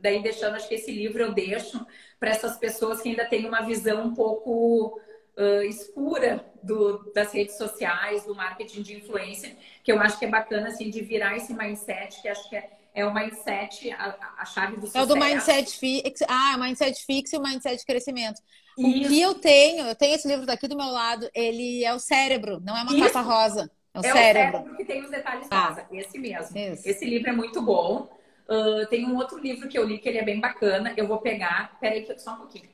daí 0.00 0.22
deixando, 0.22 0.56
acho 0.56 0.66
que 0.66 0.74
esse 0.74 0.90
livro 0.90 1.22
eu 1.22 1.32
deixo 1.32 1.86
para 2.18 2.30
essas 2.30 2.56
pessoas 2.56 3.02
que 3.02 3.10
ainda 3.10 3.26
têm 3.26 3.46
uma 3.46 3.60
visão 3.60 4.06
um 4.06 4.14
pouco 4.14 4.98
uh, 5.36 5.62
escura 5.64 6.50
do, 6.62 7.12
das 7.12 7.32
redes 7.32 7.58
sociais, 7.58 8.24
do 8.24 8.34
marketing 8.34 8.80
de 8.80 8.96
influência, 8.96 9.54
que 9.84 9.92
eu 9.92 10.00
acho 10.00 10.18
que 10.18 10.24
é 10.24 10.28
bacana 10.28 10.68
assim 10.68 10.88
de 10.88 11.02
virar 11.02 11.36
esse 11.36 11.52
mindset, 11.52 12.22
que 12.22 12.28
acho 12.28 12.48
que 12.48 12.56
é, 12.56 12.70
é 12.94 13.04
o 13.06 13.12
mindset, 13.12 13.90
a, 13.92 14.16
a 14.38 14.44
chave 14.44 14.76
do 14.76 14.86
sucesso. 14.86 14.98
É 14.98 15.02
o 15.02 15.06
do 15.06 15.16
mindset 15.16 15.78
fixo. 15.78 16.24
Ah, 16.28 16.54
o 16.56 16.60
mindset 16.60 17.04
fixo 17.04 17.36
e 17.36 17.38
o 17.38 17.42
mindset 17.42 17.78
de 17.78 17.86
crescimento. 17.86 18.40
O 18.76 18.86
Isso. 18.86 19.08
que 19.08 19.20
eu 19.20 19.34
tenho, 19.34 19.86
eu 19.86 19.94
tenho 19.94 20.14
esse 20.14 20.28
livro 20.28 20.46
daqui 20.46 20.68
do 20.68 20.76
meu 20.76 20.86
lado, 20.86 21.28
ele 21.34 21.84
é 21.84 21.92
o 21.94 21.98
cérebro, 21.98 22.60
não 22.64 22.76
é 22.76 22.82
uma 22.82 22.92
Isso. 22.92 23.04
capa 23.04 23.20
rosa. 23.20 23.70
É 23.94 23.98
o, 23.98 24.04
é 24.04 24.12
cérebro. 24.12 24.58
o 24.58 24.62
cérebro 24.62 24.76
que 24.76 24.84
tem 24.84 25.04
os 25.04 25.10
detalhes 25.10 25.46
ah. 25.50 25.68
rosa, 25.68 25.86
esse 25.92 26.18
mesmo. 26.18 26.56
Isso. 26.56 26.88
Esse 26.88 27.04
livro 27.04 27.30
é 27.30 27.32
muito 27.32 27.60
bom. 27.62 28.08
Uh, 28.48 28.86
tem 28.88 29.06
um 29.06 29.16
outro 29.16 29.38
livro 29.38 29.68
que 29.68 29.78
eu 29.78 29.84
li 29.84 29.98
que 29.98 30.08
ele 30.08 30.18
é 30.18 30.24
bem 30.24 30.40
bacana. 30.40 30.92
Eu 30.96 31.06
vou 31.06 31.18
pegar. 31.18 31.78
Peraí, 31.80 32.06
só 32.18 32.34
um 32.34 32.36
pouquinho. 32.38 32.68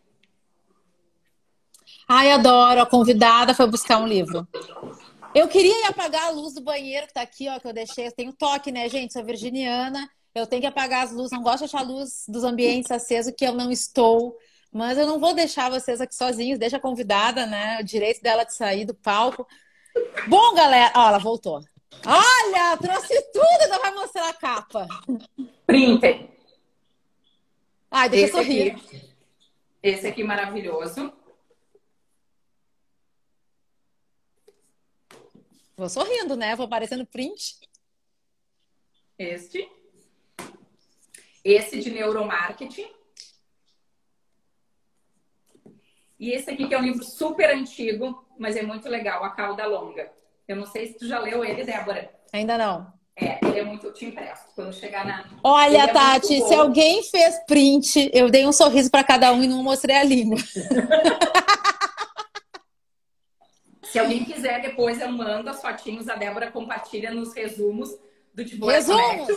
Ai, 2.09 2.33
adoro. 2.33 2.81
A 2.81 2.87
convidada 2.87 3.55
foi 3.55 3.67
buscar 3.67 3.99
um 3.99 4.07
livro. 4.07 4.47
Eu 5.35 5.47
queria 5.47 5.89
apagar 5.89 6.25
a 6.25 6.31
luz 6.31 6.55
do 6.55 6.61
banheiro 6.61 7.07
que 7.07 7.13
tá 7.13 7.23
aqui, 7.23 7.49
ó, 7.49 7.61
que 7.61 7.67
eu 7.67 7.73
deixei. 7.73 8.07
Eu 8.07 8.13
tenho 8.13 8.33
toque, 8.33 8.73
né, 8.73 8.89
gente? 8.89 9.13
Sou 9.13 9.25
virginiana. 9.25 10.09
Eu 10.35 10.47
tenho 10.47 10.63
que 10.63 10.67
apagar 10.67 11.05
as 11.05 11.13
luzes. 11.13 11.33
Não 11.33 11.43
gosto 11.43 11.65
de 11.65 11.71
deixar 11.71 11.81
a 11.81 11.83
luz 11.83 12.25
dos 12.29 12.45
ambientes 12.45 12.91
acesos, 12.91 13.35
que 13.37 13.45
eu 13.45 13.53
não 13.53 13.71
estou. 13.71 14.37
Mas 14.73 14.99
eu 14.99 15.07
não 15.07 15.19
vou 15.19 15.35
deixar 15.35 15.71
vocês 15.71 16.01
aqui 16.01 16.15
sozinhos. 16.15 16.59
Deixa 16.59 16.77
a 16.77 16.81
convidada, 16.81 17.47
né? 17.47 17.79
O 17.81 17.85
direito 17.85 18.23
dela 18.23 18.45
de 18.45 18.55
sair 18.55 18.85
do 18.85 18.95
palco. 18.95 19.47
Bom, 20.27 20.55
galera. 20.55 20.93
Ó, 20.97 21.09
ela 21.09 21.19
voltou. 21.19 21.61
Olha, 22.07 22.77
trouxe 22.77 23.21
tudo. 23.33 23.63
Ainda 23.63 23.79
vai 23.79 23.95
mostrar 23.95 24.29
a 24.29 24.35
capa. 24.35 24.87
Printer. 25.67 26.29
Ai, 27.91 28.09
deixa 28.09 28.27
esse 28.27 28.37
eu 28.37 28.43
sorrir. 28.43 28.71
Aqui, 28.73 29.15
esse 29.83 30.07
aqui 30.07 30.25
maravilhoso. 30.25 31.13
Vou 35.79 35.89
sorrindo, 35.89 36.35
né? 36.35 36.57
Vou 36.57 36.67
aparecendo 36.67 37.07
print. 37.07 37.57
Este. 39.17 39.71
Esse 41.45 41.79
de 41.79 41.91
neuromarketing. 41.93 42.89
E 46.19 46.33
esse 46.33 46.51
aqui 46.51 46.67
que 46.67 46.75
é 46.75 46.79
um 46.79 46.83
livro 46.83 47.05
super 47.05 47.55
antigo, 47.55 48.27
mas 48.37 48.57
é 48.57 48.63
muito 48.63 48.89
legal, 48.89 49.23
A 49.23 49.31
Cauda 49.31 49.67
Longa. 49.67 50.11
Eu 50.49 50.57
não 50.57 50.67
sei 50.67 50.89
se 50.89 50.95
tu 50.95 51.07
já 51.07 51.21
leu 51.21 51.45
ele, 51.45 51.63
Débora. 51.63 52.13
Ainda 52.33 52.59
não. 52.59 52.93
É, 53.15 53.39
ele 53.47 53.61
é 53.61 53.65
muito. 53.65 53.87
Eu 53.87 53.93
te 53.93 54.05
empresto 54.05 54.49
quando 54.57 54.73
chegar 54.73 55.07
na. 55.07 55.31
Olha, 55.45 55.85
é 55.85 55.87
Tati, 55.87 56.43
se 56.43 56.55
alguém 56.55 57.05
fez 57.05 57.39
print, 57.47 58.11
eu 58.13 58.29
dei 58.29 58.45
um 58.45 58.53
sorriso 58.53 58.91
para 58.91 59.05
cada 59.05 59.33
um 59.33 59.45
e 59.45 59.47
não 59.47 59.63
mostrei 59.63 59.95
a 59.95 60.03
língua. 60.03 60.39
Se 63.91 63.99
alguém 63.99 64.25
quiser, 64.25 64.61
depois 64.61 65.01
eu 65.01 65.11
mando 65.11 65.49
as 65.49 65.61
fotinhos, 65.61 66.09
a 66.09 66.15
Débora 66.15 66.51
compartilha 66.51 67.11
nos 67.11 67.35
resumos 67.35 67.91
do 68.35 68.45
Divulga 68.45 68.75
Resumos. 68.75 69.29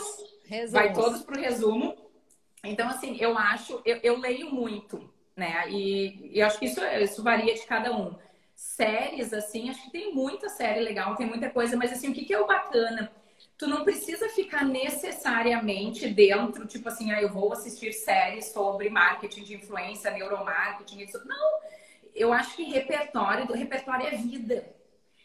Resumos. 0.44 0.72
Vai 0.72 0.92
todos 0.92 1.22
pro 1.22 1.40
resumo. 1.40 1.96
Então, 2.64 2.88
assim, 2.88 3.16
eu 3.18 3.36
acho, 3.36 3.80
eu, 3.84 3.98
eu 4.02 4.18
leio 4.18 4.50
muito, 4.54 5.10
né? 5.34 5.64
E, 5.68 6.36
e 6.36 6.42
acho 6.42 6.58
que 6.58 6.66
isso, 6.66 6.80
isso 6.84 7.22
varia 7.22 7.54
de 7.54 7.66
cada 7.66 7.96
um. 7.96 8.14
Séries, 8.54 9.32
assim, 9.32 9.70
acho 9.70 9.82
que 9.84 9.90
tem 9.90 10.14
muita 10.14 10.48
série 10.48 10.80
legal, 10.80 11.16
tem 11.16 11.26
muita 11.26 11.50
coisa, 11.50 11.76
mas 11.76 11.90
assim, 11.90 12.10
o 12.10 12.12
que, 12.12 12.24
que 12.24 12.32
é 12.32 12.38
o 12.38 12.46
bacana? 12.46 13.10
Tu 13.58 13.66
não 13.66 13.82
precisa 13.82 14.28
ficar 14.28 14.64
necessariamente 14.64 16.08
dentro, 16.08 16.66
tipo 16.66 16.88
assim, 16.88 17.10
ah, 17.10 17.20
eu 17.20 17.32
vou 17.32 17.52
assistir 17.52 17.92
séries 17.92 18.52
sobre 18.52 18.88
marketing 18.90 19.42
de 19.42 19.54
influência, 19.54 20.10
neuromarketing, 20.10 21.00
isso. 21.00 21.20
Não, 21.26 21.52
eu 22.14 22.32
acho 22.32 22.56
que 22.56 22.64
repertório, 22.64 23.46
do 23.46 23.54
repertório 23.54 24.06
é 24.06 24.16
vida. 24.16 24.64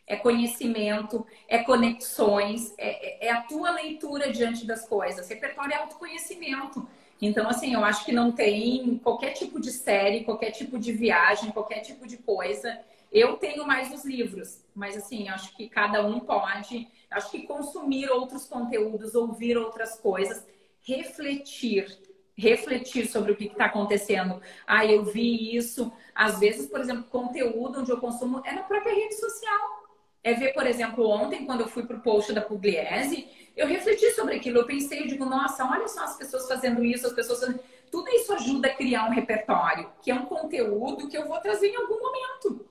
É 0.06 0.16
conhecimento, 0.16 1.26
é 1.50 1.60
conexões, 1.60 2.74
é, 2.78 3.26
é, 3.26 3.28
é 3.28 3.32
a 3.32 3.42
tua 3.42 3.72
leitura 3.72 4.32
diante 4.32 4.66
das 4.66 4.88
coisas. 4.88 5.28
Repertório 5.28 5.74
é 5.74 5.78
autoconhecimento. 5.78 6.88
Então, 7.22 7.50
assim, 7.50 7.74
eu 7.74 7.84
acho 7.84 8.06
que 8.06 8.12
não 8.12 8.32
tem 8.32 8.98
qualquer 9.00 9.32
tipo 9.32 9.60
de 9.60 9.72
série, 9.72 10.24
qualquer 10.24 10.52
tipo 10.52 10.80
de 10.80 10.94
viagem, 10.94 11.52
qualquer 11.52 11.82
tipo 11.82 12.08
de 12.08 12.18
coisa. 12.18 12.80
Eu 13.12 13.38
tenho 13.38 13.66
mais 13.66 13.94
os 13.94 14.06
livros, 14.06 14.64
mas 14.74 14.96
assim, 14.96 15.28
acho 15.28 15.56
que 15.56 15.68
cada 15.68 16.06
um 16.06 16.20
pode, 16.20 16.88
acho 17.10 17.32
que 17.32 17.44
consumir 17.44 18.10
outros 18.10 18.46
conteúdos, 18.46 19.16
ouvir 19.16 19.58
outras 19.58 20.00
coisas, 20.00 20.46
refletir 20.82 21.98
refletir 22.38 23.08
sobre 23.08 23.32
o 23.32 23.36
que 23.36 23.46
está 23.46 23.66
acontecendo. 23.66 24.40
Ah, 24.66 24.86
eu 24.86 25.04
vi 25.04 25.56
isso. 25.56 25.92
Às 26.14 26.40
vezes, 26.40 26.68
por 26.68 26.80
exemplo, 26.80 27.06
conteúdo 27.06 27.80
onde 27.80 27.92
eu 27.92 27.98
consumo 28.00 28.42
é 28.46 28.52
na 28.54 28.62
própria 28.62 28.94
rede 28.94 29.16
social. 29.16 29.88
É 30.24 30.34
ver, 30.34 30.54
por 30.54 30.68
exemplo, 30.68 31.08
ontem, 31.10 31.46
quando 31.46 31.62
eu 31.62 31.68
fui 31.68 31.84
para 31.86 31.98
o 31.98 32.02
post 32.02 32.34
da 32.34 32.42
Pugliese, 32.42 33.28
eu 33.56 33.66
refleti 33.66 34.12
sobre 34.12 34.36
aquilo. 34.36 34.60
Eu 34.60 34.66
pensei, 34.66 35.02
eu 35.02 35.08
digo, 35.08 35.26
nossa, 35.26 35.66
olha 35.66 35.88
só 35.88 36.04
as 36.04 36.16
pessoas 36.16 36.48
fazendo 36.48 36.84
isso, 36.84 37.08
as 37.08 37.14
pessoas 37.14 37.40
fazendo... 37.40 37.60
Tudo 37.90 38.10
isso 38.10 38.34
ajuda 38.34 38.68
a 38.68 38.74
criar 38.76 39.06
um 39.06 39.14
repertório, 39.14 39.90
que 40.02 40.12
é 40.12 40.14
um 40.14 40.26
conteúdo 40.26 41.08
que 41.08 41.18
eu 41.18 41.28
vou 41.28 41.40
trazer 41.40 41.70
em 41.70 41.76
algum 41.76 42.00
momento. 42.00 42.68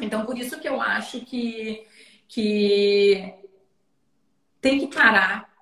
Então, 0.00 0.24
por 0.24 0.36
isso 0.38 0.58
que 0.58 0.68
eu 0.68 0.80
acho 0.80 1.20
que, 1.20 1.86
que 2.26 3.34
tem 4.60 4.80
que 4.80 4.94
parar 4.94 5.52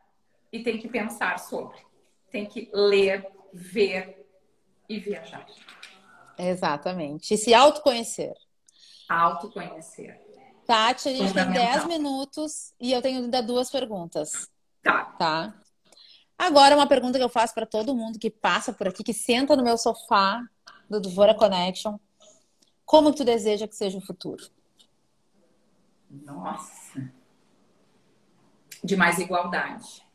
e 0.53 0.63
tem 0.63 0.79
que 0.79 0.89
pensar 0.89 1.39
sobre 1.39 1.86
tem 2.31 2.47
que 2.47 2.71
ler, 2.73 3.27
ver 3.53 4.27
e 4.89 4.99
viajar. 4.99 5.47
Exatamente. 6.39 7.35
E 7.35 7.39
se 7.39 7.55
autoconhecer. 7.55 8.35
Autoconhecer. 9.09 10.21
Tati, 10.67 11.09
a 11.09 11.13
gente 11.13 11.33
tem 11.33 11.51
10 11.51 11.87
minutos 11.87 12.75
e 12.81 12.93
eu 12.93 13.01
tenho 13.01 13.23
ainda 13.23 13.43
duas 13.43 13.71
perguntas. 13.71 14.51
Tá. 14.83 15.05
Tá. 15.19 15.55
Agora, 16.37 16.75
uma 16.75 16.87
pergunta 16.87 17.19
que 17.19 17.25
eu 17.25 17.29
faço 17.29 17.55
para 17.55 17.65
todo 17.65 17.95
mundo 17.95 18.19
que 18.19 18.31
passa 18.31 18.73
por 18.73 18.89
aqui, 18.89 19.03
que 19.03 19.15
senta 19.15 19.57
no 19.57 19.63
meu 19.63 19.79
sofá 19.79 20.45
do 20.91 21.01
Dvora 21.01 21.35
Connection. 21.35 21.99
Como 22.85 23.13
tu 23.13 23.25
deseja 23.25 23.67
que 23.67 23.75
seja 23.75 23.99
o 23.99 24.05
futuro? 24.05 24.45
Nossa. 26.11 27.13
De 28.85 28.97
mais 28.97 29.19
igualdade 29.19 30.06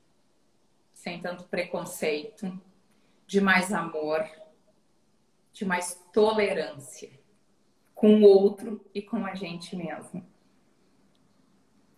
sem 1.01 1.19
tanto 1.19 1.45
preconceito, 1.45 2.61
de 3.25 3.41
mais 3.41 3.73
amor, 3.73 4.23
de 5.51 5.65
mais 5.65 5.95
tolerância 6.13 7.09
com 7.95 8.17
o 8.17 8.23
outro 8.23 8.85
e 8.93 9.01
com 9.01 9.25
a 9.25 9.33
gente 9.33 9.75
mesmo. 9.75 10.23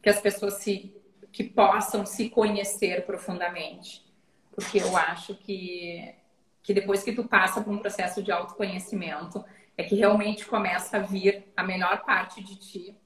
Que 0.02 0.10
as 0.10 0.22
pessoas 0.22 0.54
se 0.56 0.96
que 1.34 1.44
possam 1.44 2.06
se 2.06 2.30
conhecer 2.30 3.06
profundamente, 3.06 4.06
porque 4.52 4.78
eu 4.78 4.96
acho 4.96 5.36
que 5.36 6.16
que 6.62 6.74
depois 6.74 7.04
que 7.04 7.12
tu 7.12 7.26
passa 7.26 7.62
por 7.62 7.74
um 7.74 7.80
processo 7.80 8.24
de 8.24 8.32
autoconhecimento, 8.32 9.44
é 9.76 9.84
que 9.84 9.96
realmente 9.96 10.46
começa 10.46 10.96
a 10.96 11.02
vir 11.02 11.52
a 11.58 11.64
melhor 11.64 12.06
parte 12.06 12.42
de 12.42 12.56
ti 12.56 12.98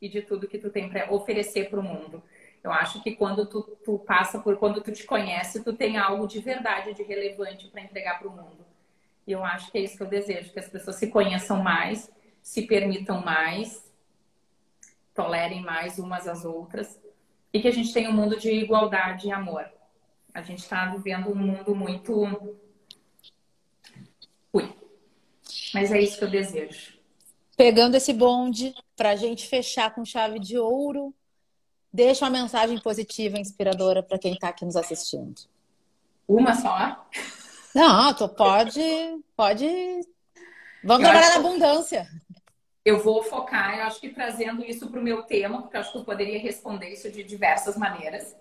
e 0.00 0.08
de 0.08 0.22
tudo 0.22 0.46
que 0.46 0.58
tu 0.58 0.70
tem 0.70 0.88
para 0.88 1.12
oferecer 1.12 1.68
para 1.68 1.80
o 1.80 1.82
mundo. 1.82 2.22
Eu 2.64 2.72
acho 2.72 3.02
que 3.02 3.14
quando 3.14 3.44
tu, 3.44 3.60
tu, 3.84 3.98
passa 3.98 4.38
por, 4.38 4.56
quando 4.56 4.80
tu 4.80 4.90
te 4.90 5.04
conhece, 5.04 5.62
tu 5.62 5.74
tem 5.74 5.98
algo 5.98 6.26
de 6.26 6.40
verdade, 6.40 6.94
de 6.94 7.02
relevante 7.02 7.68
para 7.68 7.82
entregar 7.82 8.18
para 8.18 8.26
o 8.26 8.30
mundo. 8.30 8.64
E 9.26 9.32
eu 9.32 9.44
acho 9.44 9.70
que 9.70 9.76
é 9.76 9.82
isso 9.82 9.98
que 9.98 10.02
eu 10.02 10.08
desejo, 10.08 10.50
que 10.50 10.58
as 10.58 10.68
pessoas 10.68 10.96
se 10.96 11.08
conheçam 11.08 11.62
mais, 11.62 12.10
se 12.42 12.62
permitam 12.62 13.20
mais, 13.20 13.84
tolerem 15.12 15.60
mais 15.60 15.98
umas 15.98 16.26
às 16.26 16.46
outras 16.46 16.98
e 17.52 17.60
que 17.60 17.68
a 17.68 17.70
gente 17.70 17.92
tenha 17.92 18.08
um 18.08 18.14
mundo 18.14 18.38
de 18.38 18.50
igualdade 18.50 19.28
e 19.28 19.32
amor. 19.32 19.70
A 20.32 20.40
gente 20.40 20.60
está 20.60 20.86
vivendo 20.86 21.30
um 21.30 21.34
mundo 21.34 21.74
muito 21.74 22.24
ruim. 24.52 24.72
Mas 25.74 25.92
é 25.92 26.00
isso 26.00 26.18
que 26.18 26.24
eu 26.24 26.30
desejo. 26.30 26.98
Pegando 27.58 27.94
esse 27.94 28.12
bonde 28.14 28.74
para 28.96 29.10
a 29.10 29.16
gente 29.16 29.46
fechar 29.46 29.94
com 29.94 30.02
chave 30.02 30.38
de 30.38 30.58
ouro, 30.58 31.14
Deixa 31.94 32.24
uma 32.24 32.30
mensagem 32.32 32.76
positiva, 32.78 33.38
inspiradora 33.38 34.02
para 34.02 34.18
quem 34.18 34.32
está 34.32 34.48
aqui 34.48 34.64
nos 34.64 34.74
assistindo. 34.74 35.42
Uma 36.26 36.52
só? 36.52 37.08
Não, 37.72 38.12
tu 38.12 38.28
pode, 38.28 38.82
pode. 39.36 39.64
Vamos 40.82 41.06
eu 41.06 41.12
trabalhar 41.12 41.30
na 41.30 41.36
abundância. 41.36 42.08
Eu 42.84 43.00
vou 43.00 43.22
focar, 43.22 43.78
eu 43.78 43.84
acho 43.84 44.00
que 44.00 44.08
trazendo 44.08 44.64
isso 44.64 44.90
para 44.90 44.98
o 44.98 45.02
meu 45.04 45.22
tema, 45.22 45.62
porque 45.62 45.76
eu 45.76 45.80
acho 45.82 45.92
que 45.92 45.98
eu 45.98 46.04
poderia 46.04 46.40
responder 46.40 46.88
isso 46.88 47.08
de 47.12 47.22
diversas 47.22 47.76
maneiras, 47.76 48.34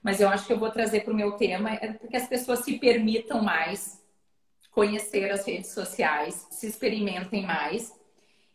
mas 0.00 0.20
eu 0.20 0.28
acho 0.28 0.46
que 0.46 0.52
eu 0.52 0.60
vou 0.60 0.70
trazer 0.70 1.00
para 1.00 1.12
o 1.12 1.16
meu 1.16 1.32
tema 1.32 1.74
é 1.74 1.92
que 1.92 2.16
as 2.16 2.28
pessoas 2.28 2.60
se 2.60 2.78
permitam 2.78 3.42
mais 3.42 4.00
conhecer 4.70 5.32
as 5.32 5.44
redes 5.44 5.72
sociais, 5.72 6.46
se 6.48 6.68
experimentem 6.68 7.44
mais, 7.44 7.92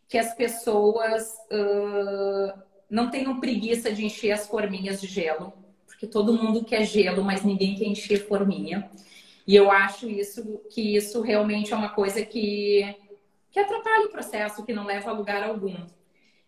que 0.08 0.18
as 0.18 0.34
pessoas 0.34 1.30
uh, 1.51 2.64
não 2.89 3.09
tenham 3.09 3.39
preguiça 3.39 3.91
de 3.91 4.05
encher 4.05 4.31
as 4.31 4.47
forminhas 4.47 5.01
de 5.01 5.07
gelo, 5.07 5.53
porque 5.86 6.07
todo 6.07 6.33
mundo 6.33 6.63
quer 6.63 6.83
gelo, 6.83 7.23
mas 7.23 7.43
ninguém 7.43 7.75
quer 7.75 7.86
encher 7.86 8.27
forminha. 8.27 8.89
E 9.47 9.55
eu 9.55 9.71
acho 9.71 10.09
isso 10.09 10.61
que 10.69 10.95
isso 10.95 11.21
realmente 11.21 11.71
é 11.71 11.75
uma 11.75 11.89
coisa 11.89 12.25
que, 12.25 12.95
que 13.51 13.59
atrapalha 13.59 14.07
o 14.07 14.11
processo, 14.11 14.65
que 14.65 14.73
não 14.73 14.86
leva 14.86 15.09
a 15.09 15.13
lugar 15.13 15.43
algum. 15.43 15.75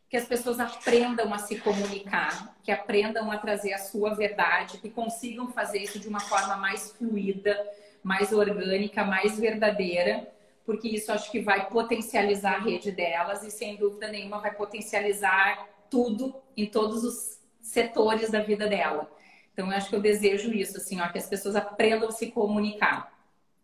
Que 0.09 0.17
as 0.17 0.25
pessoas 0.25 0.59
aprendam 0.59 1.33
a 1.33 1.37
se 1.37 1.57
comunicar, 1.57 2.57
que 2.63 2.71
aprendam 2.71 3.31
a 3.31 3.37
trazer 3.37 3.73
a 3.73 3.77
sua 3.77 4.15
verdade, 4.15 4.77
que 4.77 4.89
consigam 4.89 5.47
fazer 5.49 5.79
isso 5.79 5.99
de 5.99 6.07
uma 6.07 6.19
forma 6.19 6.55
mais 6.55 6.91
fluida, 6.91 7.57
mais 8.01 8.31
orgânica, 8.31 9.03
mais 9.03 9.37
verdadeira, 9.37 10.27
porque 10.65 10.87
isso 10.87 11.11
acho 11.11 11.31
que 11.31 11.39
vai 11.39 11.69
potencializar 11.69 12.55
a 12.55 12.59
rede 12.59 12.91
delas 12.91 13.43
e 13.43 13.51
sem 13.51 13.75
dúvida 13.75 14.07
nenhuma 14.07 14.39
vai 14.39 14.53
potencializar 14.53 15.67
tudo 15.89 16.35
em 16.55 16.65
todos 16.65 17.03
os 17.03 17.39
setores 17.61 18.31
da 18.31 18.41
vida 18.41 18.67
dela. 18.67 19.09
Então, 19.53 19.71
eu 19.71 19.77
acho 19.77 19.89
que 19.89 19.95
eu 19.95 20.01
desejo 20.01 20.53
isso, 20.53 20.77
assim, 20.77 21.01
ó, 21.01 21.09
que 21.09 21.17
as 21.17 21.27
pessoas 21.27 21.55
aprendam 21.55 22.09
a 22.09 22.11
se 22.11 22.31
comunicar. 22.31 23.11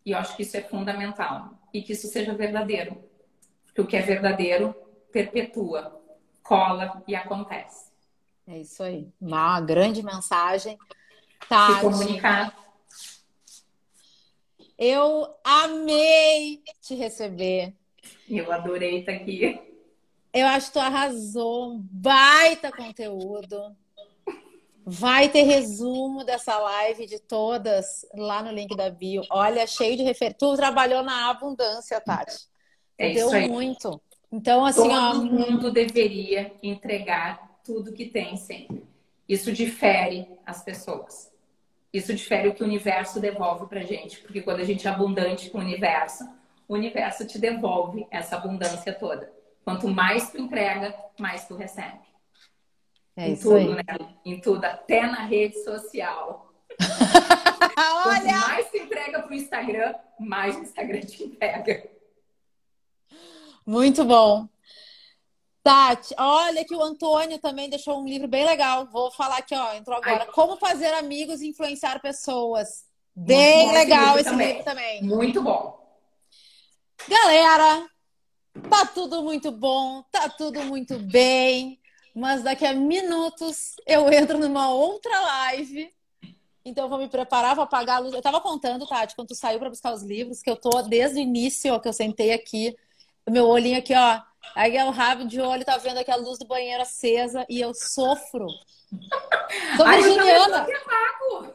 E 0.06 0.12
eu 0.12 0.18
acho 0.18 0.36
que 0.36 0.42
isso 0.42 0.58
é 0.58 0.62
fundamental. 0.62 1.58
E 1.74 1.82
que 1.82 1.94
isso 1.94 2.08
seja 2.08 2.34
verdadeiro. 2.34 3.04
Porque 3.66 3.82
o 3.82 3.88
que 3.88 3.96
é 3.96 4.02
verdadeiro 4.02 4.76
perpetua, 5.12 6.02
cola 6.42 7.04
e 7.08 7.16
acontece. 7.16 7.92
É 8.48 8.60
isso 8.60 8.84
aí. 8.84 9.08
Uma 9.22 9.62
grande 9.62 10.04
mensagem. 10.04 10.78
Tá, 11.48 11.76
se 11.76 11.82
comunicar. 11.82 12.58
Eu 14.78 15.34
amei 15.44 16.62
te 16.82 16.96
receber. 16.96 17.74
Eu 18.30 18.52
adorei 18.52 19.00
estar 19.00 19.14
aqui. 19.14 19.60
Eu 20.34 20.48
acho 20.48 20.68
que 20.68 20.74
tu 20.74 20.80
arrasou. 20.80 21.80
Baita 21.92 22.72
conteúdo. 22.72 23.76
Vai 24.86 25.30
ter 25.30 25.44
resumo 25.44 26.26
dessa 26.26 26.58
live 26.58 27.06
de 27.06 27.20
todas 27.20 28.06
lá 28.14 28.44
no 28.44 28.52
link 28.52 28.76
da 28.76 28.90
bio. 28.90 29.22
Olha, 29.30 29.66
cheio 29.66 29.96
de 29.96 30.04
referência. 30.04 30.38
Tu 30.38 30.56
trabalhou 30.56 31.04
na 31.04 31.30
abundância, 31.30 32.02
Tati. 32.02 32.48
É 32.98 33.14
Deu 33.14 33.32
muito. 33.48 34.02
Então, 34.32 34.66
assim, 34.66 34.82
Todo 34.82 34.94
ó... 34.94 35.14
mundo 35.14 35.72
deveria 35.72 36.52
entregar 36.62 37.60
tudo 37.64 37.94
que 37.94 38.06
tem 38.06 38.36
sempre. 38.36 38.84
Isso 39.30 39.54
difere 39.54 40.28
as 40.46 40.64
pessoas. 40.64 41.32
Isso 41.94 42.14
difere 42.14 42.50
o 42.50 42.54
que 42.54 42.64
o 42.64 42.66
universo 42.66 43.20
devolve 43.20 43.68
pra 43.68 43.84
gente. 43.84 44.20
Porque 44.20 44.42
quando 44.42 44.60
a 44.60 44.66
gente 44.66 44.88
é 44.88 44.90
abundante 44.90 45.50
com 45.50 45.60
o 45.60 45.62
universo, 45.62 46.28
o 46.68 46.74
universo 46.74 47.26
te 47.26 47.38
devolve 47.38 48.06
essa 48.12 48.36
abundância 48.36 48.92
toda. 48.92 49.32
Quanto 49.64 49.88
mais 49.88 50.30
tu 50.30 50.38
entrega, 50.40 50.94
mais 51.20 51.48
tu 51.48 51.56
recebe. 51.56 52.02
É 53.16 53.30
em 53.30 53.36
tudo, 53.36 53.56
aí. 53.56 53.76
né? 53.76 53.84
Em 54.26 54.42
tudo, 54.42 54.66
até 54.66 55.04
na 55.04 55.26
rede 55.26 55.64
social. 55.64 56.54
Olha! 58.06 58.22
Quanto 58.22 58.50
mais 58.50 58.68
se 58.68 58.78
entrega 58.80 59.22
pro 59.22 59.34
Instagram, 59.34 59.96
mais 60.20 60.56
o 60.56 60.62
Instagram 60.62 61.02
te 61.02 61.24
entrega. 61.24 61.90
Muito 63.66 64.04
bom. 64.04 64.48
Tati, 65.64 66.14
olha 66.18 66.66
que 66.66 66.76
o 66.76 66.84
Antônio 66.84 67.40
também 67.40 67.70
deixou 67.70 68.02
um 68.02 68.06
livro 68.06 68.28
bem 68.28 68.46
legal. 68.46 68.86
Vou 68.88 69.10
falar 69.12 69.38
aqui, 69.38 69.56
ó, 69.56 69.74
entrou 69.74 69.96
agora. 69.96 70.26
Ai. 70.26 70.32
Como 70.34 70.58
fazer 70.58 70.94
amigos 70.96 71.42
e 71.42 71.48
influenciar 71.48 72.02
pessoas. 72.02 72.84
Bem 73.16 73.72
legal 73.72 74.20
esse, 74.20 74.30
livro, 74.30 74.42
esse 74.42 74.52
livro 74.52 74.64
também. 74.66 75.04
Muito 75.04 75.42
bom. 75.42 75.82
Galera, 77.08 77.88
tá 78.70 78.86
tudo 78.86 79.24
muito 79.24 79.52
bom, 79.52 80.04
tá 80.12 80.30
tudo 80.30 80.64
muito 80.64 81.00
bem 81.00 81.80
mas 82.14 82.44
daqui 82.44 82.66
a 82.66 82.74
minutos 82.74 83.76
eu 83.88 84.12
entro 84.12 84.38
numa 84.38 84.70
outra 84.70 85.20
live. 85.20 85.92
Então 86.64 86.86
eu 86.86 86.90
vou 86.90 87.00
me 87.00 87.10
preparar, 87.10 87.56
vou 87.56 87.64
apagar 87.64 87.98
a 87.98 88.00
luz. 88.00 88.14
Eu 88.14 88.22
tava 88.22 88.40
contando, 88.40 88.88
Tati, 88.88 89.16
quando 89.16 89.30
tu 89.30 89.36
saiu 89.36 89.60
para 89.60 89.70
buscar 89.70 89.94
os 89.94 90.04
livros, 90.04 90.42
que 90.42 90.50
eu 90.50 90.56
tô 90.56 90.82
desde 90.84 91.20
o 91.20 91.22
início, 91.22 91.74
ó, 91.74 91.80
que 91.80 91.90
eu 91.90 91.94
sentei 91.94 92.32
aqui, 92.32 92.76
o 93.26 93.32
meu 93.32 93.48
olhinho 93.48 93.80
aqui, 93.80 93.94
ó. 93.94 94.22
Aí 94.56 94.78
é 94.78 94.86
o 94.86 94.92
rabo 94.92 95.26
de 95.26 95.42
olho, 95.42 95.66
tá 95.66 95.78
vendo 95.78 95.98
aqui 95.98 96.12
a 96.12 96.16
luz 96.16 96.38
do 96.38 96.46
banheiro 96.46 96.84
acesa 96.84 97.46
e 97.50 97.60
eu 97.60 97.74
sofro. 97.74 98.46
Tô 99.78 99.86
virginiana. 99.86 100.68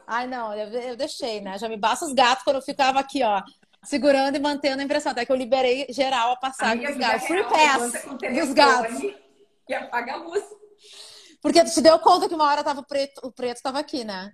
Ai, 0.05 0.27
não, 0.27 0.53
eu, 0.53 0.67
eu 0.67 0.95
deixei, 0.95 1.39
né? 1.39 1.57
Já 1.57 1.69
me 1.69 1.77
basta 1.77 2.05
os 2.05 2.13
gatos 2.13 2.43
quando 2.43 2.57
eu 2.57 2.61
ficava 2.61 2.99
aqui, 2.99 3.23
ó 3.23 3.41
segurando 3.83 4.35
e 4.35 4.39
mantendo 4.39 4.81
a 4.81 4.85
impressão. 4.85 5.11
Até 5.11 5.25
que 5.25 5.31
eu 5.31 5.35
liberei 5.35 5.87
geral 5.89 6.31
a 6.31 6.35
passagem 6.35 6.85
dos 6.85 6.97
gatos. 6.97 7.27
Free 7.27 7.43
pass 7.43 7.91
dos 8.33 8.53
gatos 8.53 9.01
e 9.67 9.73
apaga 9.73 10.13
a 10.13 10.17
luz. 10.17 10.43
Porque 11.41 11.63
tu 11.63 11.71
te 11.71 11.81
deu 11.81 11.97
conta 11.99 12.27
que 12.27 12.35
uma 12.35 12.45
hora 12.45 12.63
tava 12.63 12.83
preto, 12.83 13.21
o 13.23 13.31
preto 13.31 13.57
estava 13.57 13.79
aqui, 13.79 14.03
né? 14.03 14.31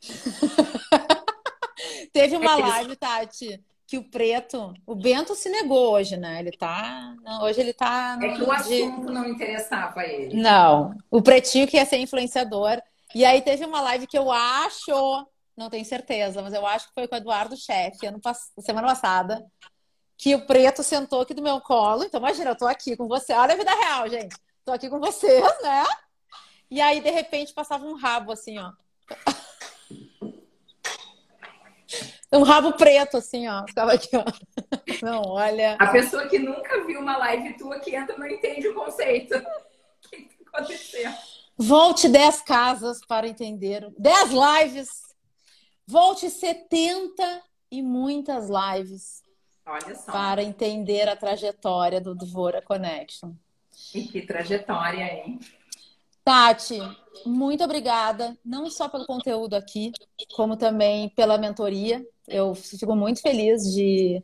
Teve 2.12 2.36
uma 2.36 2.52
é 2.52 2.56
live, 2.56 2.96
Tati, 2.96 3.62
que 3.86 3.98
o 3.98 4.04
preto, 4.04 4.72
o 4.86 4.94
Bento 4.94 5.34
se 5.34 5.48
negou 5.48 5.92
hoje, 5.92 6.16
né? 6.16 6.40
Ele 6.40 6.52
tá. 6.52 7.14
hoje 7.42 7.60
ele 7.60 7.72
tá. 7.72 8.18
É 8.22 8.34
que 8.34 8.42
o 8.42 8.52
assunto 8.52 9.10
não 9.10 9.28
interessava 9.28 10.00
a 10.00 10.06
ele. 10.06 10.40
Não. 10.40 10.96
O 11.10 11.22
pretinho 11.22 11.66
que 11.66 11.76
ia 11.76 11.86
ser 11.86 11.98
influenciador. 11.98 12.80
E 13.14 13.24
aí 13.24 13.40
teve 13.40 13.64
uma 13.64 13.80
live 13.80 14.06
que 14.06 14.18
eu 14.18 14.30
acho, 14.30 15.26
não 15.58 15.68
tenho 15.68 15.84
certeza, 15.84 16.40
mas 16.40 16.54
eu 16.54 16.66
acho 16.66 16.88
que 16.88 16.94
foi 16.94 17.08
com 17.08 17.16
o 17.16 17.18
Eduardo 17.18 17.56
Chefe, 17.56 18.06
ano 18.06 18.20
semana 18.60 18.88
passada 18.88 19.44
que 20.18 20.34
o 20.34 20.44
preto 20.44 20.82
sentou 20.82 21.20
aqui 21.20 21.32
do 21.32 21.42
meu 21.42 21.60
colo. 21.60 22.02
Então, 22.02 22.18
imagina, 22.18 22.50
eu 22.50 22.56
tô 22.56 22.66
aqui 22.66 22.96
com 22.96 23.06
você. 23.06 23.32
Olha 23.32 23.54
a 23.54 23.56
vida 23.56 23.72
real, 23.72 24.08
gente. 24.08 24.36
Tô 24.64 24.72
aqui 24.72 24.90
com 24.90 24.98
vocês, 24.98 25.44
né? 25.62 25.84
E 26.68 26.80
aí, 26.80 27.00
de 27.00 27.10
repente, 27.10 27.54
passava 27.54 27.86
um 27.86 27.94
rabo 27.94 28.32
assim, 28.32 28.58
ó. 28.58 28.72
Um 32.32 32.42
rabo 32.42 32.72
preto, 32.72 33.16
assim, 33.16 33.46
ó. 33.48 33.64
Ficava 33.66 33.92
aqui, 33.92 34.10
ó. 34.16 34.24
Não, 35.00 35.22
olha. 35.22 35.76
A 35.78 35.86
pessoa 35.86 36.28
que 36.28 36.38
nunca 36.38 36.84
viu 36.84 37.00
uma 37.00 37.16
live 37.16 37.56
tua 37.56 37.78
que 37.78 37.94
entra 37.94 38.18
não 38.18 38.26
entende 38.26 38.68
o 38.68 38.74
conceito. 38.74 39.34
O 40.00 40.10
que 40.10 40.44
tá 40.44 40.58
acontecendo? 40.58 41.14
Volte 41.56 42.08
10 42.08 42.42
casas 42.42 43.04
para 43.06 43.28
entender. 43.28 43.92
10 43.98 44.30
lives. 44.30 45.07
Volte 45.90 46.28
70 46.28 47.42
e 47.70 47.80
muitas 47.80 48.50
lives. 48.50 49.22
Para 50.04 50.42
entender 50.42 51.08
a 51.08 51.16
trajetória 51.16 51.98
do 51.98 52.14
Dvora 52.14 52.60
Connection. 52.60 53.32
E 53.94 54.02
que 54.02 54.20
trajetória, 54.20 55.02
hein? 55.04 55.40
Tati, 56.22 56.78
muito 57.24 57.64
obrigada, 57.64 58.36
não 58.44 58.68
só 58.68 58.86
pelo 58.86 59.06
conteúdo 59.06 59.54
aqui, 59.54 59.92
como 60.36 60.58
também 60.58 61.08
pela 61.08 61.38
mentoria. 61.38 62.06
Eu 62.26 62.54
fico 62.54 62.94
muito 62.94 63.22
feliz 63.22 63.62
de 63.72 64.22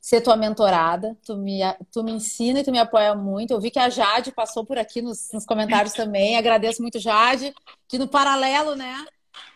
ser 0.00 0.20
tua 0.20 0.36
mentorada. 0.36 1.18
Tu 1.26 1.36
me, 1.36 1.62
tu 1.90 2.04
me 2.04 2.12
ensina 2.12 2.60
e 2.60 2.64
tu 2.64 2.70
me 2.70 2.78
apoia 2.78 3.12
muito. 3.12 3.52
Eu 3.52 3.60
vi 3.60 3.72
que 3.72 3.78
a 3.80 3.88
Jade 3.88 4.30
passou 4.30 4.64
por 4.64 4.78
aqui 4.78 5.02
nos, 5.02 5.32
nos 5.32 5.44
comentários 5.44 5.94
também. 5.94 6.36
Agradeço 6.36 6.80
muito, 6.80 7.00
Jade, 7.00 7.52
que 7.88 7.98
no 7.98 8.06
paralelo, 8.06 8.76
né? 8.76 9.04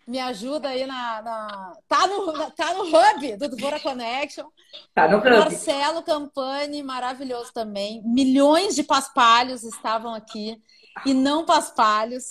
Me 0.07 0.21
ajuda 0.21 0.69
aí 0.69 0.87
na, 0.87 1.21
na, 1.21 1.77
Tá, 1.89 2.07
no, 2.07 2.51
tá 2.53 2.75
no 2.75 2.85
hub 2.85 3.37
do 3.37 3.49
Dvora 3.49 3.81
Connection. 3.81 4.47
Tá 4.95 5.09
no 5.09 5.19
hub. 5.19 5.29
Marcelo 5.29 6.03
Campani, 6.03 6.83
maravilhoso 6.83 7.53
também. 7.53 8.03
Milhões 8.05 8.75
de 8.75 8.85
paspalhos 8.85 9.65
estavam 9.65 10.15
aqui. 10.15 10.61
E 11.05 11.13
não 11.13 11.45
paspalhos. 11.45 12.25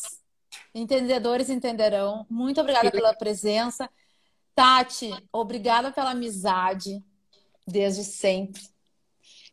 Entendedores 0.73 1.49
entenderão. 1.49 2.25
Muito 2.29 2.61
obrigada 2.61 2.89
pela 2.89 3.13
presença. 3.13 3.89
Tati, 4.55 5.11
obrigada 5.33 5.91
pela 5.91 6.11
amizade 6.11 7.03
desde 7.67 8.05
sempre. 8.05 8.61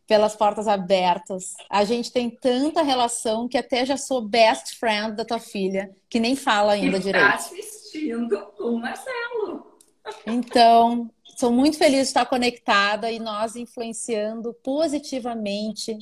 Pelas 0.07 0.37
portas 0.37 0.69
abertas. 0.69 1.55
A 1.69 1.83
gente 1.83 2.13
tem 2.13 2.31
tanta 2.31 2.83
relação 2.83 3.49
que 3.49 3.59
até 3.59 3.85
já 3.85 3.97
sou 3.97 4.23
best 4.23 4.77
friend 4.79 5.17
da 5.17 5.25
tua 5.25 5.41
filha, 5.41 5.91
que 6.09 6.21
nem 6.21 6.37
fala 6.37 6.73
ainda 6.73 7.01
direito 7.01 7.51
assistindo 7.93 8.49
o 8.59 8.79
Marcelo. 8.79 9.67
Então, 10.27 11.11
sou 11.37 11.53
muito 11.53 11.77
feliz 11.77 11.99
de 12.01 12.07
estar 12.07 12.27
conectada 12.27 13.11
e 13.11 13.21
nós 13.21 13.55
influenciando 13.55 14.55
positivamente 14.55 15.99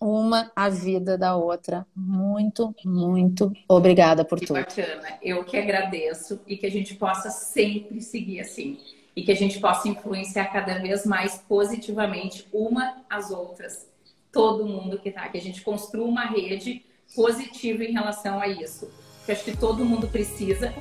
uma 0.00 0.50
a 0.56 0.68
vida 0.68 1.16
da 1.16 1.36
outra. 1.36 1.86
Muito, 1.94 2.74
muito 2.84 3.52
obrigada 3.68 4.24
por 4.24 4.40
que 4.40 4.46
tudo. 4.46 4.56
Bacana. 4.56 5.18
Eu 5.22 5.44
que 5.44 5.56
agradeço 5.56 6.40
e 6.46 6.56
que 6.56 6.66
a 6.66 6.70
gente 6.70 6.94
possa 6.94 7.30
sempre 7.30 8.00
seguir 8.00 8.40
assim 8.40 8.78
e 9.14 9.22
que 9.22 9.30
a 9.30 9.36
gente 9.36 9.60
possa 9.60 9.88
influenciar 9.88 10.46
cada 10.46 10.78
vez 10.78 11.06
mais 11.06 11.38
positivamente 11.48 12.48
uma 12.52 13.04
às 13.08 13.30
outras. 13.30 13.88
Todo 14.32 14.66
mundo 14.66 14.98
que 14.98 15.10
está, 15.10 15.28
que 15.28 15.38
a 15.38 15.40
gente 15.40 15.60
construa 15.60 16.08
uma 16.08 16.24
rede 16.24 16.84
positiva 17.14 17.84
em 17.84 17.92
relação 17.92 18.40
a 18.40 18.48
isso 18.48 18.90
que 19.24 19.32
acho 19.32 19.44
que 19.44 19.56
todo 19.56 19.84
mundo 19.84 20.08
precisa. 20.08 20.72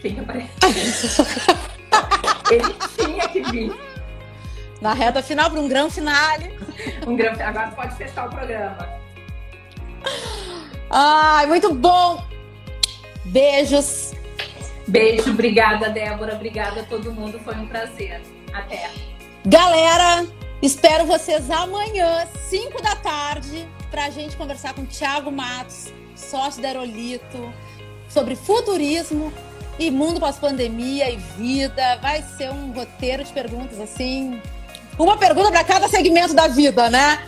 Quem 0.00 0.20
aparece? 0.20 0.52
Ele 2.50 2.74
tinha 2.96 3.28
que 3.28 3.42
vir. 3.50 3.72
Na 4.80 4.92
reta 4.92 5.22
final, 5.22 5.50
para 5.50 5.60
um 5.60 5.68
grande 5.68 5.94
finale. 5.94 6.58
Um 7.06 7.16
grande 7.16 7.42
Agora 7.42 7.70
pode 7.70 7.96
fechar 7.96 8.26
o 8.26 8.30
programa. 8.30 8.88
Ai, 10.90 11.46
muito 11.46 11.74
bom! 11.74 12.22
Beijos. 13.24 14.12
Beijo, 14.86 15.30
obrigada, 15.30 15.90
Débora. 15.90 16.34
Obrigada 16.34 16.82
a 16.82 16.84
todo 16.84 17.12
mundo. 17.12 17.40
Foi 17.40 17.54
um 17.56 17.66
prazer. 17.66 18.20
Até. 18.52 18.90
Galera, 19.44 20.26
espero 20.62 21.04
vocês 21.06 21.50
amanhã, 21.50 22.26
5 22.48 22.82
da 22.82 22.96
tarde, 22.96 23.68
para 23.90 24.06
a 24.06 24.10
gente 24.10 24.36
conversar 24.36 24.74
com 24.74 24.82
o 24.82 24.86
Thiago 24.86 25.30
Matos, 25.30 25.92
sócio 26.14 26.62
da 26.62 26.68
Aerolito, 26.68 27.52
sobre 28.08 28.36
futurismo 28.36 29.32
e 29.78 29.90
mundo 29.90 30.20
pós-pandemia 30.20 31.10
e 31.10 31.16
vida. 31.16 31.96
Vai 31.96 32.22
ser 32.22 32.50
um 32.50 32.72
roteiro 32.72 33.24
de 33.24 33.32
perguntas 33.32 33.78
assim. 33.80 34.40
Uma 34.98 35.16
pergunta 35.16 35.50
para 35.50 35.64
cada 35.64 35.88
segmento 35.88 36.34
da 36.34 36.48
vida, 36.48 36.88
né? 36.88 37.26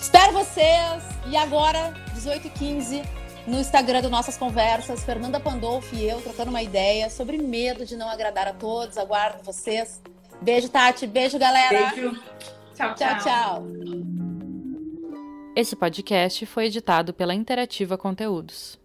Espero 0.00 0.32
vocês. 0.32 1.02
E 1.26 1.36
agora, 1.36 1.92
18h15, 2.14 3.04
no 3.46 3.58
Instagram 3.58 4.02
do 4.02 4.08
Nossas 4.08 4.36
Conversas, 4.36 5.02
Fernanda 5.04 5.40
Pandolfo 5.40 5.94
e 5.94 6.08
eu 6.08 6.20
trocando 6.20 6.50
uma 6.50 6.62
ideia 6.62 7.10
sobre 7.10 7.36
medo 7.38 7.84
de 7.84 7.96
não 7.96 8.08
agradar 8.08 8.46
a 8.48 8.52
todos. 8.52 8.96
Aguardo 8.96 9.42
vocês. 9.42 10.00
Beijo, 10.40 10.68
Tati. 10.68 11.06
Beijo, 11.06 11.38
galera. 11.38 11.90
Beijo. 11.90 12.12
Tchau, 12.74 12.94
tchau. 12.94 13.08
tchau. 13.18 13.18
tchau. 13.18 13.66
Esse 15.56 15.74
podcast 15.74 16.46
foi 16.46 16.66
editado 16.66 17.12
pela 17.12 17.34
Interativa 17.34 17.98
Conteúdos. 17.98 18.78